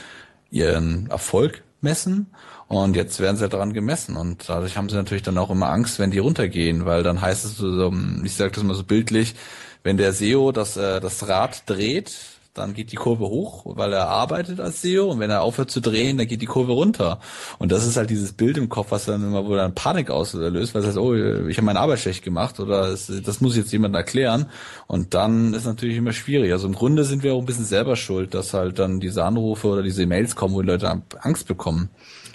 [0.51, 2.27] ihren Erfolg messen
[2.71, 4.17] und jetzt werden sie halt daran gemessen.
[4.17, 7.45] Und dadurch haben sie natürlich dann auch immer Angst, wenn die runtergehen, weil dann heißt
[7.45, 7.93] es so,
[8.23, 9.35] ich sage das mal so bildlich,
[9.83, 12.13] wenn der SEO das, äh, das Rad dreht,
[12.55, 15.81] dann geht die Kurve hoch, weil er arbeitet als SEO und wenn er aufhört zu
[15.81, 17.21] drehen, dann geht die Kurve runter.
[17.59, 20.75] Und das ist halt dieses Bild im Kopf, was dann immer, wo dann Panik auslöst,
[20.75, 23.95] weil es heißt, oh, ich habe meine Arbeit schlecht gemacht oder das muss jetzt jemand
[23.95, 24.47] erklären.
[24.89, 26.53] Und dann ist natürlich immer schwierig.
[26.53, 29.69] Also im Grunde sind wir auch ein bisschen selber schuld, dass halt dann diese Anrufe
[29.69, 31.91] oder diese E-Mails kommen, wo die Leute Angst bekommen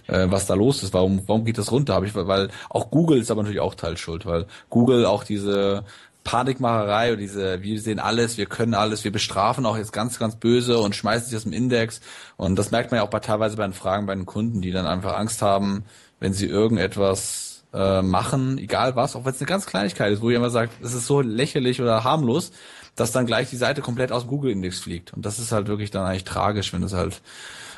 [0.08, 0.94] äh, was da los ist.
[0.94, 1.96] Warum, warum geht das runter?
[1.96, 5.84] Habe ich, weil auch Google ist aber natürlich auch Teilschuld, weil Google auch diese
[6.26, 10.35] Panikmacherei und diese, wir sehen alles, wir können alles, wir bestrafen auch jetzt ganz, ganz
[10.35, 12.02] böse und schmeißen sich aus dem Index.
[12.35, 14.72] Und das merkt man ja auch bei, teilweise bei den Fragen bei den Kunden, die
[14.72, 15.85] dann einfach Angst haben,
[16.19, 20.31] wenn sie irgendetwas äh, machen, egal was, auch wenn es eine ganz Kleinigkeit ist, wo
[20.31, 22.52] jemand sagt, es ist so lächerlich oder harmlos,
[22.95, 25.14] dass dann gleich die Seite komplett aus dem Google-Index fliegt.
[25.14, 27.22] Und das ist halt wirklich dann eigentlich tragisch, wenn es halt.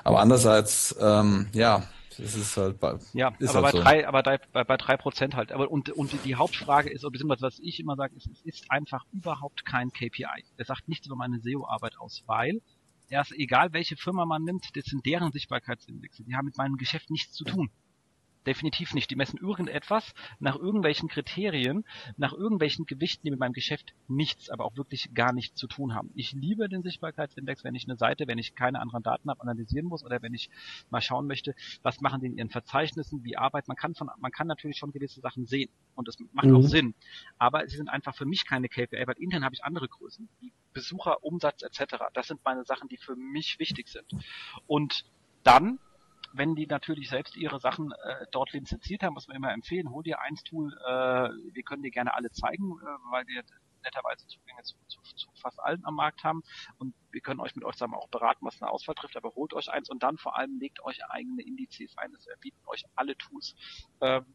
[0.03, 1.83] Aber andererseits, ähm, ja,
[2.17, 3.83] das ist halt bei, ja, ist aber halt bei so.
[3.83, 5.51] drei, aber bei, bei, bei drei Prozent halt.
[5.51, 9.05] Aber und, und die Hauptfrage ist, beziehungsweise was ich immer sage, ist, es ist einfach
[9.11, 10.43] überhaupt kein KPI.
[10.57, 12.61] Es sagt nichts über meine SEO-Arbeit aus, weil
[13.09, 16.23] erst egal welche Firma man nimmt, das sind deren Sichtbarkeitsindexe.
[16.23, 17.69] Die haben mit meinem Geschäft nichts zu tun.
[18.47, 19.11] Definitiv nicht.
[19.11, 21.83] Die messen irgendetwas nach irgendwelchen Kriterien,
[22.15, 25.93] nach irgendwelchen Gewichten, die mit meinem Geschäft nichts, aber auch wirklich gar nichts zu tun
[25.93, 26.11] haben.
[26.15, 29.87] Ich liebe den Sichtbarkeitsindex, wenn ich eine Seite, wenn ich keine anderen Daten habe, analysieren
[29.87, 30.49] muss oder wenn ich
[30.89, 33.65] mal schauen möchte, was machen die in ihren Verzeichnissen, wie arbeiten.
[33.67, 36.55] Man kann von, man kann natürlich schon gewisse Sachen sehen und das macht Mhm.
[36.55, 36.95] auch Sinn.
[37.37, 40.53] Aber sie sind einfach für mich keine KPI, weil intern habe ich andere Größen, wie
[40.71, 41.95] Besucher, Umsatz etc.
[42.13, 44.05] Das sind meine Sachen, die für mich wichtig sind.
[44.67, 45.03] Und
[45.43, 45.79] dann
[46.37, 50.03] wenn die natürlich selbst ihre Sachen äh, dort lizenziert haben, was wir immer empfehlen, hol
[50.03, 53.43] dir eins Tool, äh, wir können dir gerne alle zeigen, äh, weil wir
[53.87, 56.43] netterweise Zugänge zu, zu, zu fast allen am Markt haben
[56.77, 59.53] und wir können euch mit euch zusammen auch beraten, was eine Auswahl trifft, aber holt
[59.53, 62.13] euch eins und dann vor allem legt euch eigene Indizes ein.
[62.13, 63.55] Es bieten euch alle Tools.
[64.01, 64.25] Ähm,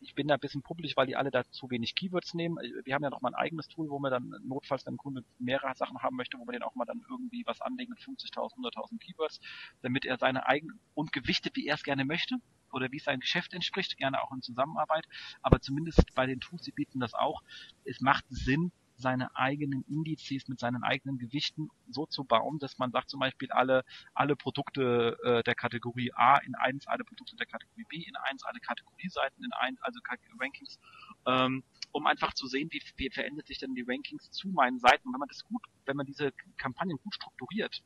[0.00, 2.56] ich bin da ein bisschen pubbelig, weil die alle da zu wenig Keywords nehmen.
[2.84, 5.24] Wir haben ja noch mal ein eigenes Tool, wo wir dann notfalls, wenn ein Kunde
[5.38, 8.54] mehrere Sachen haben möchte, wo wir den auch mal dann irgendwie was anlegen mit 50.000,
[8.54, 9.40] 100.000 Keywords,
[9.82, 12.36] damit er seine eigenen und gewichtet, wie er es gerne möchte
[12.72, 15.06] oder wie es sein Geschäft entspricht, gerne auch in Zusammenarbeit.
[15.42, 17.42] Aber zumindest bei den Tools, die bieten das auch.
[17.84, 22.92] Es macht Sinn, seine eigenen Indizes mit seinen eigenen Gewichten so zu bauen, dass man
[22.92, 27.46] sagt zum Beispiel alle alle Produkte äh, der Kategorie A in eins, alle Produkte der
[27.46, 29.98] Kategorie B in eins, alle Kategorieseiten in eins, also
[30.38, 30.78] Rankings
[31.26, 35.08] ähm, um einfach zu sehen, wie, wie verändert sich denn die Rankings zu meinen Seiten.
[35.08, 37.82] Und wenn man das gut, wenn man diese Kampagnen gut strukturiert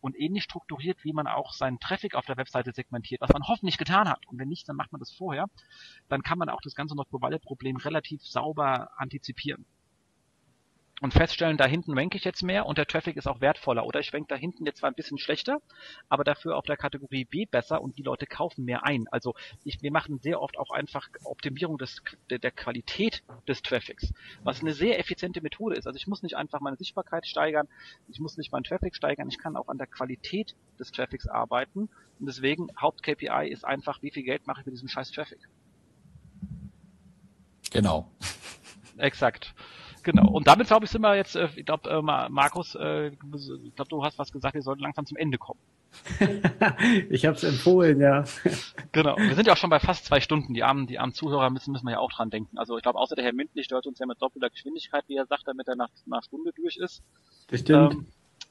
[0.00, 3.78] und ähnlich strukturiert, wie man auch seinen Traffic auf der Webseite segmentiert, was man hoffentlich
[3.78, 4.26] getan hat.
[4.26, 5.46] Und wenn nicht, dann macht man das vorher.
[6.08, 9.66] Dann kann man auch das ganze Not-Provider-Problem relativ sauber antizipieren
[11.02, 13.84] und feststellen, da hinten ranke ich jetzt mehr und der Traffic ist auch wertvoller.
[13.84, 15.60] Oder ich rank da hinten jetzt zwar ein bisschen schlechter,
[16.08, 19.06] aber dafür auf der Kategorie B besser und die Leute kaufen mehr ein.
[19.10, 24.12] Also ich, wir machen sehr oft auch einfach Optimierung des, der, der Qualität des Traffics,
[24.42, 25.86] was eine sehr effiziente Methode ist.
[25.86, 27.68] Also ich muss nicht einfach meine Sichtbarkeit steigern,
[28.08, 31.90] ich muss nicht meinen Traffic steigern, ich kann auch an der Qualität des Traffics arbeiten.
[32.18, 35.40] Und deswegen Haupt-KPI ist einfach, wie viel Geld mache ich mit diesem scheiß Traffic.
[37.70, 38.10] Genau.
[38.96, 39.54] Exakt.
[40.06, 40.28] Genau.
[40.28, 43.18] Und damit, glaube ich, sind wir jetzt, äh, ich glaube, äh, Markus, äh, ich
[43.74, 45.58] glaube, du hast was gesagt, wir sollten langsam zum Ende kommen.
[47.10, 48.22] ich habe es empfohlen, ja.
[48.92, 49.16] genau.
[49.16, 50.54] Wir sind ja auch schon bei fast zwei Stunden.
[50.54, 52.56] Die armen, die armen Zuhörer müssen, müssen wir ja auch dran denken.
[52.56, 55.26] Also ich glaube, außer der Herr Mündlich stört uns ja mit doppelter Geschwindigkeit, wie er
[55.26, 57.02] sagt, damit er nach, nach Stunde durch ist.
[57.48, 57.94] Das stimmt.
[57.94, 58.06] Ähm,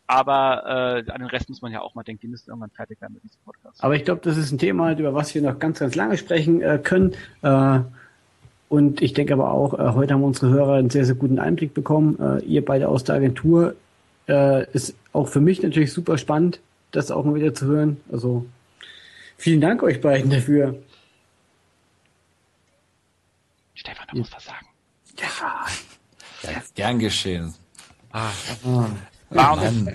[0.07, 2.99] aber äh, an den Rest muss man ja auch mal denken, die müssen irgendwann fertig
[2.99, 3.81] werden mit diesem Podcast.
[3.81, 6.61] Aber ich glaube, das ist ein Thema, über was wir noch ganz, ganz lange sprechen
[6.61, 7.15] äh, können.
[7.43, 7.79] Äh,
[8.69, 11.73] und ich denke aber auch, äh, heute haben unsere Hörer einen sehr, sehr guten Einblick
[11.73, 12.19] bekommen.
[12.19, 13.75] Äh, ihr beide aus der Agentur
[14.27, 16.59] äh, ist auch für mich natürlich super spannend,
[16.91, 17.97] das auch mal wieder zu hören.
[18.11, 18.45] Also
[19.37, 20.75] vielen Dank euch beiden dafür.
[23.75, 24.65] Stefan, du musst was sagen.
[25.19, 27.53] Ja, ja gern geschehen.
[28.11, 28.31] Ah,
[28.65, 28.89] ah.
[29.35, 29.85] War uns,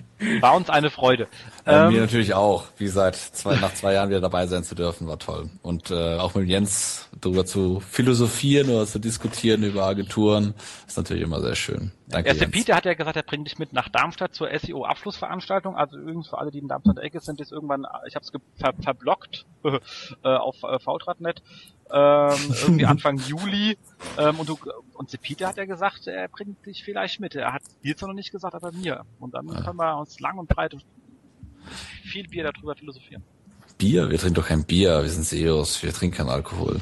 [0.40, 1.28] war uns eine Freude.
[1.66, 2.64] Ja, ähm, mir natürlich auch.
[2.76, 5.48] Wie gesagt, zwei, nach zwei Jahren wieder dabei sein zu dürfen, war toll.
[5.62, 10.54] Und äh, auch mit Jens darüber zu philosophieren oder zu diskutieren über Agenturen,
[10.86, 11.92] ist natürlich immer sehr schön.
[12.08, 12.28] Danke.
[12.28, 15.76] Erste Peter hat ja gesagt, er bringt dich mit nach Darmstadt zur SEO-Abschlussveranstaltung.
[15.76, 18.74] Also übrigens für alle, die in Darmstadt Ecke sind, ist irgendwann, ich habe es ver
[18.82, 19.78] verblockt äh,
[20.28, 21.42] auf äh, VTRAD.net,
[21.92, 23.76] ähm, irgendwie Anfang Juli.
[24.18, 24.58] Ähm, und du,
[24.94, 27.34] und Peter hat ja gesagt, er bringt dich vielleicht mit.
[27.34, 29.04] Er hat dir zwar noch nicht gesagt, aber mir.
[29.18, 29.62] Und dann ja.
[29.62, 30.76] können wir uns lang und breit
[32.02, 33.22] viel Bier darüber philosophieren.
[33.78, 34.10] Bier?
[34.10, 36.80] Wir trinken doch kein Bier, wir sind SEOs, wir trinken keinen Alkohol.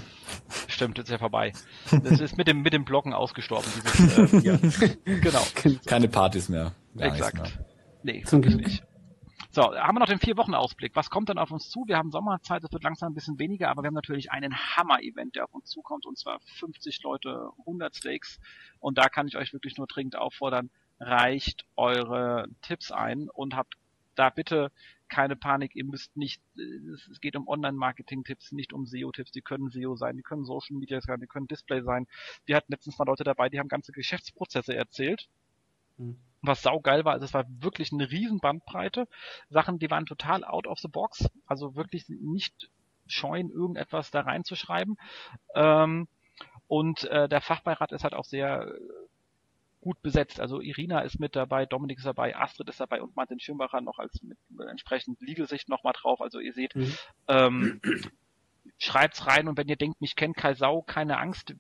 [0.67, 1.53] Stimmt, ist ja vorbei.
[1.91, 4.59] Das ist mit dem, mit dem Blocken ausgestorben, dieses äh, Bier.
[5.21, 5.43] genau.
[5.87, 6.73] Keine Partys mehr.
[6.99, 7.37] Exakt.
[7.37, 7.67] Mehr.
[8.03, 8.83] Nee, zum Glück nicht.
[9.59, 10.95] So, haben wir noch den vier Wochen Ausblick.
[10.95, 11.83] Was kommt dann auf uns zu?
[11.89, 15.35] Wir haben Sommerzeit, es wird langsam ein bisschen weniger, aber wir haben natürlich einen Hammer-Event,
[15.35, 18.39] der auf uns zukommt, und zwar 50 Leute, 100 Steaks.
[18.79, 20.71] Und da kann ich euch wirklich nur dringend auffordern,
[21.01, 23.75] reicht eure Tipps ein und habt
[24.15, 24.71] da bitte
[25.09, 26.41] keine Panik, ihr müsst nicht,
[27.11, 31.01] es geht um Online-Marketing-Tipps, nicht um SEO-Tipps, die können SEO sein, die können Social Media
[31.01, 32.07] sein, die können Display sein.
[32.47, 35.29] Wir hatten letztens mal Leute dabei, die haben ganze Geschäftsprozesse erzählt.
[35.99, 36.19] Mhm.
[36.41, 39.09] Was saugeil war, also es war wirklich eine riesen Bandbreite.
[39.51, 42.71] Sachen, die waren total out of the box, also wirklich nicht
[43.07, 44.97] scheuen, irgendetwas da reinzuschreiben.
[45.55, 46.07] Ähm,
[46.69, 48.73] und äh, der Fachbeirat ist halt auch sehr
[49.81, 50.41] gut besetzt.
[50.41, 53.99] Also Irina ist mit dabei, Dominik ist dabei, Astrid ist dabei und Martin Schirmbacher noch
[53.99, 54.39] als mit
[54.69, 56.21] entsprechend Legal-Sicht nochmal drauf.
[56.21, 56.95] Also ihr seht, mhm.
[57.29, 57.81] ähm,
[58.79, 61.55] schreibt's rein und wenn ihr denkt, mich kennt Kai Sau, keine Angst.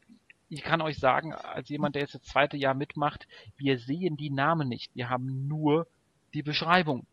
[0.48, 4.30] Ich kann euch sagen, als jemand, der jetzt das zweite Jahr mitmacht, wir sehen die
[4.30, 4.94] Namen nicht.
[4.94, 5.86] Wir haben nur
[6.32, 7.06] die Beschreibung.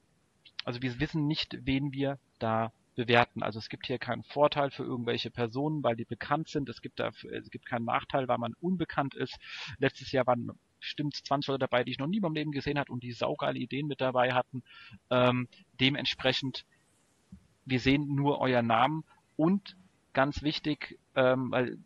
[0.64, 3.44] Also wir wissen nicht, wen wir da bewerten.
[3.44, 6.70] Also es gibt hier keinen Vorteil für irgendwelche Personen, weil die bekannt sind.
[6.70, 9.38] Es gibt dafür, es gibt keinen Nachteil, weil man unbekannt ist.
[9.78, 12.92] Letztes Jahr waren bestimmt 20 Leute dabei, die ich noch nie beim Leben gesehen habe
[12.92, 14.64] und die saugeile Ideen mit dabei hatten.
[15.10, 15.48] Ähm,
[15.80, 16.66] dementsprechend,
[17.66, 19.04] wir sehen nur euer Namen
[19.36, 19.76] und
[20.14, 21.78] ganz wichtig, ähm, weil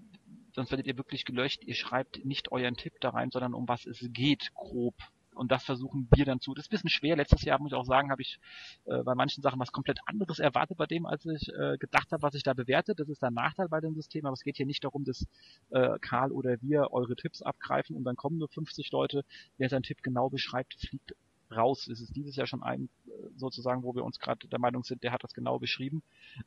[0.59, 3.85] sonst werdet ihr wirklich gelöscht, ihr schreibt nicht euren Tipp da rein, sondern um was
[3.85, 4.95] es geht, grob
[5.39, 6.53] und das versuchen wir dann zu.
[6.53, 7.15] Das ist ein bisschen schwer.
[7.15, 8.39] Letztes Jahr, muss ich auch sagen, habe ich
[8.85, 12.21] äh, bei manchen Sachen was komplett anderes erwartet bei dem, als ich äh, gedacht habe,
[12.21, 12.93] was ich da bewerte.
[12.93, 15.25] Das ist der Nachteil bei dem System, aber es geht hier nicht darum, dass
[15.69, 19.23] äh, Karl oder wir eure Tipps abgreifen und dann kommen nur 50 Leute.
[19.57, 21.15] Wer seinen Tipp genau beschreibt, fliegt
[21.51, 21.87] raus.
[21.87, 25.03] Es ist dieses Jahr schon ein, äh, sozusagen, wo wir uns gerade der Meinung sind,
[25.03, 26.03] der hat das genau beschrieben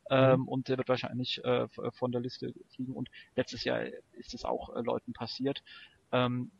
[0.09, 0.47] ähm, mhm.
[0.47, 2.93] und der wird wahrscheinlich äh, von der Liste fliegen.
[2.93, 5.63] Und letztes Jahr ist es auch äh, Leuten passiert.
[6.11, 6.51] Ähm,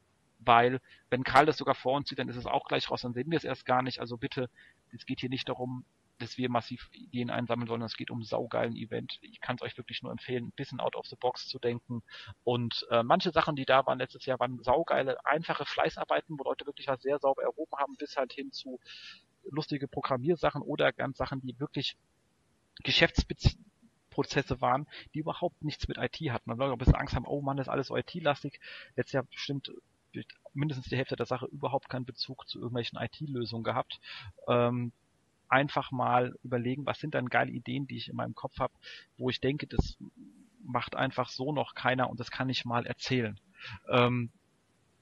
[0.46, 3.14] weil wenn Karl das sogar vor uns sieht, dann ist es auch gleich raus, dann
[3.14, 4.00] sehen wir es erst gar nicht.
[4.00, 4.50] Also bitte,
[4.92, 5.86] es geht hier nicht darum,
[6.24, 9.20] dass wir massiv Ideen einsammeln sollen, es geht um saugeilen Event.
[9.22, 12.02] Ich kann es euch wirklich nur empfehlen, ein bisschen out of the box zu denken.
[12.44, 16.66] Und äh, manche Sachen, die da waren letztes Jahr, waren saugeile, einfache Fleißarbeiten, wo Leute
[16.66, 18.80] wirklich was sehr sauber erhoben haben, bis halt hin zu
[19.50, 21.98] lustige Programmiersachen oder ganz Sachen, die wirklich
[22.84, 26.50] Geschäftsprozesse waren, die überhaupt nichts mit IT hatten.
[26.50, 28.60] Man soll ein bisschen Angst haben, oh Mann, das ist alles IT-lastig.
[28.96, 29.72] Letztes Jahr bestimmt
[30.54, 34.00] mindestens die Hälfte der Sache überhaupt keinen Bezug zu irgendwelchen IT-Lösungen gehabt.
[34.48, 34.92] Ähm,
[35.54, 38.74] einfach mal überlegen, was sind dann geile Ideen, die ich in meinem Kopf habe,
[39.18, 39.98] wo ich denke, das
[40.64, 43.40] macht einfach so noch keiner und das kann ich mal erzählen.
[43.88, 44.32] Ähm,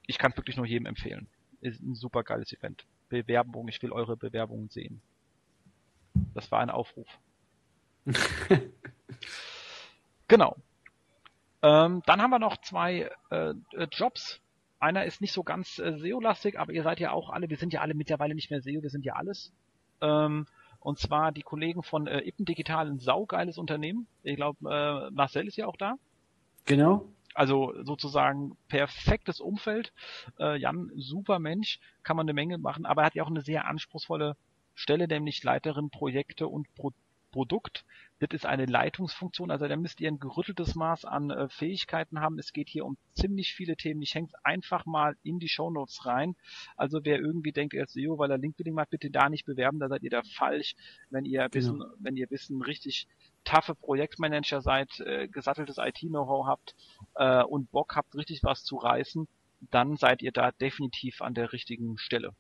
[0.08, 1.28] ich kann es wirklich nur jedem empfehlen.
[1.62, 2.86] Ist ein super geiles Event.
[3.08, 5.02] Bewerbung, ich will eure Bewerbungen sehen.
[6.34, 7.08] Das war ein Aufruf.
[10.28, 10.58] genau.
[11.62, 14.42] Ähm, dann haben wir noch zwei äh, äh Jobs.
[14.80, 17.72] Einer ist nicht so ganz äh, SEO-lastig, aber ihr seid ja auch alle, wir sind
[17.72, 19.54] ja alle mittlerweile nicht mehr SEO, wir sind ja alles.
[20.02, 20.48] Ähm,
[20.80, 24.08] und zwar die Kollegen von äh, Ippen Digital, ein saugeiles Unternehmen.
[24.24, 25.96] Ich glaube, äh, Marcel ist ja auch da.
[26.66, 27.06] Genau.
[27.34, 29.94] Also sozusagen perfektes Umfeld.
[30.40, 33.42] Äh, Jan, super Mensch, kann man eine Menge machen, aber er hat ja auch eine
[33.42, 34.36] sehr anspruchsvolle
[34.74, 36.92] Stelle, nämlich Leiterin Projekte und Pro
[37.32, 37.86] Produkt.
[38.22, 42.38] Das ist eine Leitungsfunktion, also da müsst ihr ein gerütteltes Maß an äh, Fähigkeiten haben.
[42.38, 44.04] Es geht hier um ziemlich viele Themen.
[44.04, 46.36] Ich hänge einfach mal in die Shownotes rein.
[46.78, 49.80] Also wer irgendwie denkt, er ist SEO, weil er LinkedIn macht, bitte da nicht bewerben,
[49.80, 50.76] da seid ihr da falsch.
[51.10, 51.54] Wenn ihr genau.
[51.56, 53.08] wissen, wenn ihr wissen, richtig
[53.44, 56.76] taffe Projektmanager seid, äh, gesatteltes IT-Know-how habt
[57.16, 59.28] äh, und Bock habt, richtig was zu reißen,
[59.72, 62.36] dann seid ihr da definitiv an der richtigen Stelle.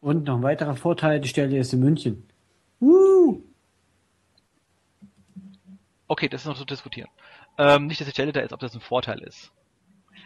[0.00, 2.28] Und noch ein weiterer Vorteil, die Stelle ist in München.
[2.80, 3.42] Woo!
[6.08, 7.08] Okay, das ist noch zu diskutieren.
[7.58, 9.50] Ähm, nicht, dass die Stelle da ist, ob das ein Vorteil ist.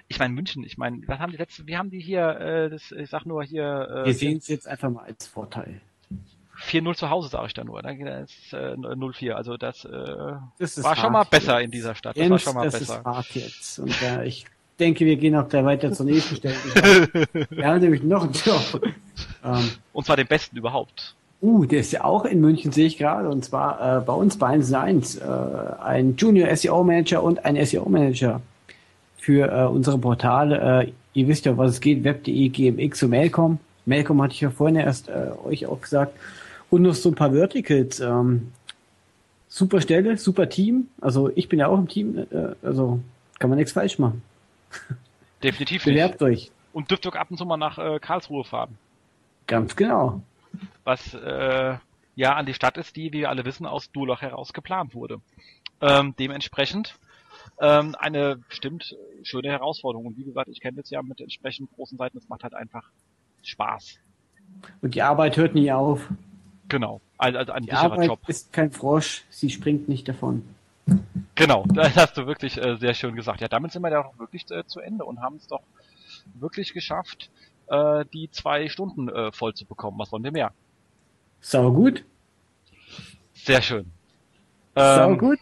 [0.08, 2.90] Ich meine München, ich meine, was haben die letzte, wie haben die hier, äh, das,
[2.92, 3.88] ich sag nur hier.
[4.04, 5.80] Äh, Wir sehen es jetzt einfach mal als Vorteil.
[6.60, 7.80] 4-0 zu Hause, sage ich da nur.
[7.82, 7.96] Ne?
[8.04, 9.32] Das ist äh, 0-4.
[9.32, 11.64] Also das, äh, das war schon mal besser jetzt.
[11.66, 12.16] in dieser Stadt.
[12.16, 12.98] Das Jens, war schon mal das besser.
[12.98, 13.78] Ist hart jetzt.
[13.78, 14.44] Und äh, ich
[14.78, 16.56] denke, wir gehen auch gleich weiter zur nächsten Stelle.
[17.50, 18.82] wir haben nämlich noch einen Job.
[19.42, 21.16] Ähm, Und zwar den besten überhaupt.
[21.42, 23.28] Uh, der ist ja auch in München, sehe ich gerade.
[23.30, 25.24] Und zwar äh, bei uns bei 1 1 äh,
[25.82, 28.42] ein Junior SEO Manager und ein SEO Manager
[29.16, 30.82] für äh, unsere Portale.
[30.82, 33.58] Äh, ihr wisst ja, was es geht, web.de, GMX und Mailcom.
[33.86, 36.14] Mailcom hatte ich ja vorhin erst äh, euch auch gesagt.
[36.68, 38.00] Und noch so ein paar Verticals.
[38.00, 38.52] Ähm,
[39.48, 40.88] super Stelle, super Team.
[41.00, 42.18] Also ich bin ja auch im Team.
[42.18, 43.00] Äh, also
[43.38, 44.20] kann man nichts falsch machen.
[45.42, 46.30] Definitiv Bewerbt nicht.
[46.30, 46.50] euch.
[46.74, 48.76] Und dürft ihr ab und zu mal nach äh, Karlsruhe fahren.
[49.46, 50.20] Ganz genau
[50.84, 51.76] was äh,
[52.14, 55.20] ja an die Stadt ist, die, wie wir alle wissen, aus Durlach heraus geplant wurde.
[55.80, 56.98] Ähm, dementsprechend
[57.60, 60.06] ähm, eine bestimmt schöne Herausforderung.
[60.06, 62.90] Und wie gesagt, ich kenne das ja mit entsprechend großen Seiten, es macht halt einfach
[63.42, 63.98] Spaß.
[64.82, 66.08] Und die Arbeit hört nie auf.
[66.68, 68.20] Genau, also, also ein die Arbeit Job.
[68.28, 70.42] ist kein Frosch, sie springt nicht davon.
[71.34, 73.40] Genau, das hast du wirklich äh, sehr schön gesagt.
[73.40, 75.62] Ja, damit sind wir ja auch wirklich äh, zu Ende und haben es doch
[76.34, 77.30] wirklich geschafft,
[77.70, 79.98] äh, die zwei Stunden äh, voll zu bekommen.
[79.98, 80.52] Was wollen wir mehr?
[81.40, 82.04] Sau gut.
[83.34, 83.86] Sehr schön.
[84.74, 85.38] Sau ähm, gut.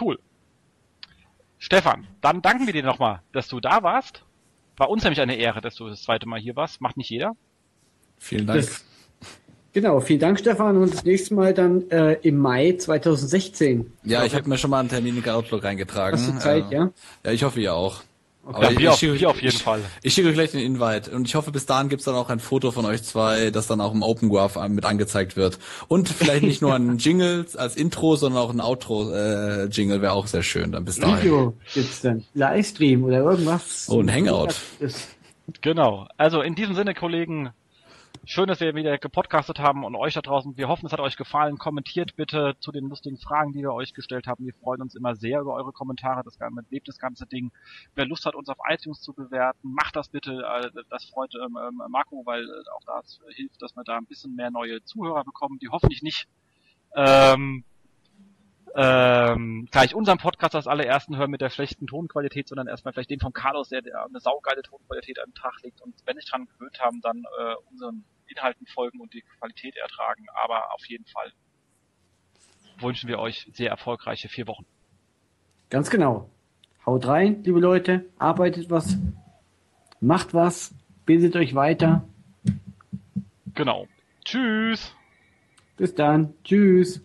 [0.00, 0.18] Cool.
[1.58, 4.22] Stefan, dann danken wir dir nochmal, dass du da warst.
[4.76, 6.80] War uns nämlich eine Ehre, dass du das zweite Mal hier warst.
[6.80, 7.36] Macht nicht jeder.
[8.18, 8.60] Vielen Dank.
[8.60, 8.84] Das
[9.74, 10.76] Genau, vielen Dank, Stefan.
[10.76, 13.92] Und das nächste Mal dann äh, im Mai 2016.
[14.04, 16.16] Ja, ich habe mir schon mal einen Termin in Outlook reingetragen.
[16.16, 16.90] Hast du Zeit, äh, ja?
[17.24, 18.02] Ja, ich hoffe, ihr auch.
[18.46, 18.74] Okay.
[18.74, 19.80] Ja, wir, auf, schicke, wir auf jeden ich, Fall.
[20.02, 22.40] Ich schicke euch gleich den Invite und ich hoffe, bis dahin gibt's dann auch ein
[22.40, 25.58] Foto von euch zwei, das dann auch im Open Graph mit angezeigt wird.
[25.88, 30.26] Und vielleicht nicht nur ein Jingle als Intro, sondern auch ein Outro-Jingle äh, wäre auch
[30.26, 30.72] sehr schön.
[30.72, 31.22] Dann bis dahin.
[31.22, 33.86] Video gibt's dann, Livestream oder irgendwas.
[33.88, 34.54] Oh, ein Hangout.
[35.62, 36.06] Genau.
[36.16, 37.50] Also in diesem Sinne, Kollegen,
[38.26, 40.56] Schön, dass wir wieder gepodcastet haben und euch da draußen.
[40.56, 41.58] Wir hoffen, es hat euch gefallen.
[41.58, 44.46] Kommentiert bitte zu den lustigen Fragen, die wir euch gestellt haben.
[44.46, 46.22] Wir freuen uns immer sehr über eure Kommentare.
[46.24, 46.38] Das
[46.70, 47.52] lebt das ganze Ding.
[47.94, 50.42] Wer Lust hat, uns auf iTunes zu bewerten, macht das bitte.
[50.42, 54.06] Äh, das freut ähm, ähm, Marco, weil äh, auch das hilft, dass wir da ein
[54.06, 56.26] bisschen mehr neue Zuhörer bekommen, die hoffentlich nicht
[56.96, 57.64] ähm,
[58.76, 63.20] ähm, gleich unseren Podcast als allerersten hören mit der schlechten Tonqualität, sondern erstmal vielleicht den
[63.20, 66.46] von Carlos, der, der eine saugeile Tonqualität an den Tag legt und wenn nicht dran
[66.46, 70.26] gewöhnt haben, dann äh, unseren Inhalten folgen und die Qualität ertragen.
[70.42, 71.32] Aber auf jeden Fall
[72.78, 74.66] wünschen wir euch sehr erfolgreiche vier Wochen.
[75.70, 76.30] Ganz genau.
[76.84, 78.98] Haut rein, liebe Leute, arbeitet was,
[80.00, 80.74] macht was,
[81.06, 82.06] bildet euch weiter.
[83.54, 83.86] Genau.
[84.24, 84.94] Tschüss.
[85.76, 86.34] Bis dann.
[86.44, 87.02] Tschüss.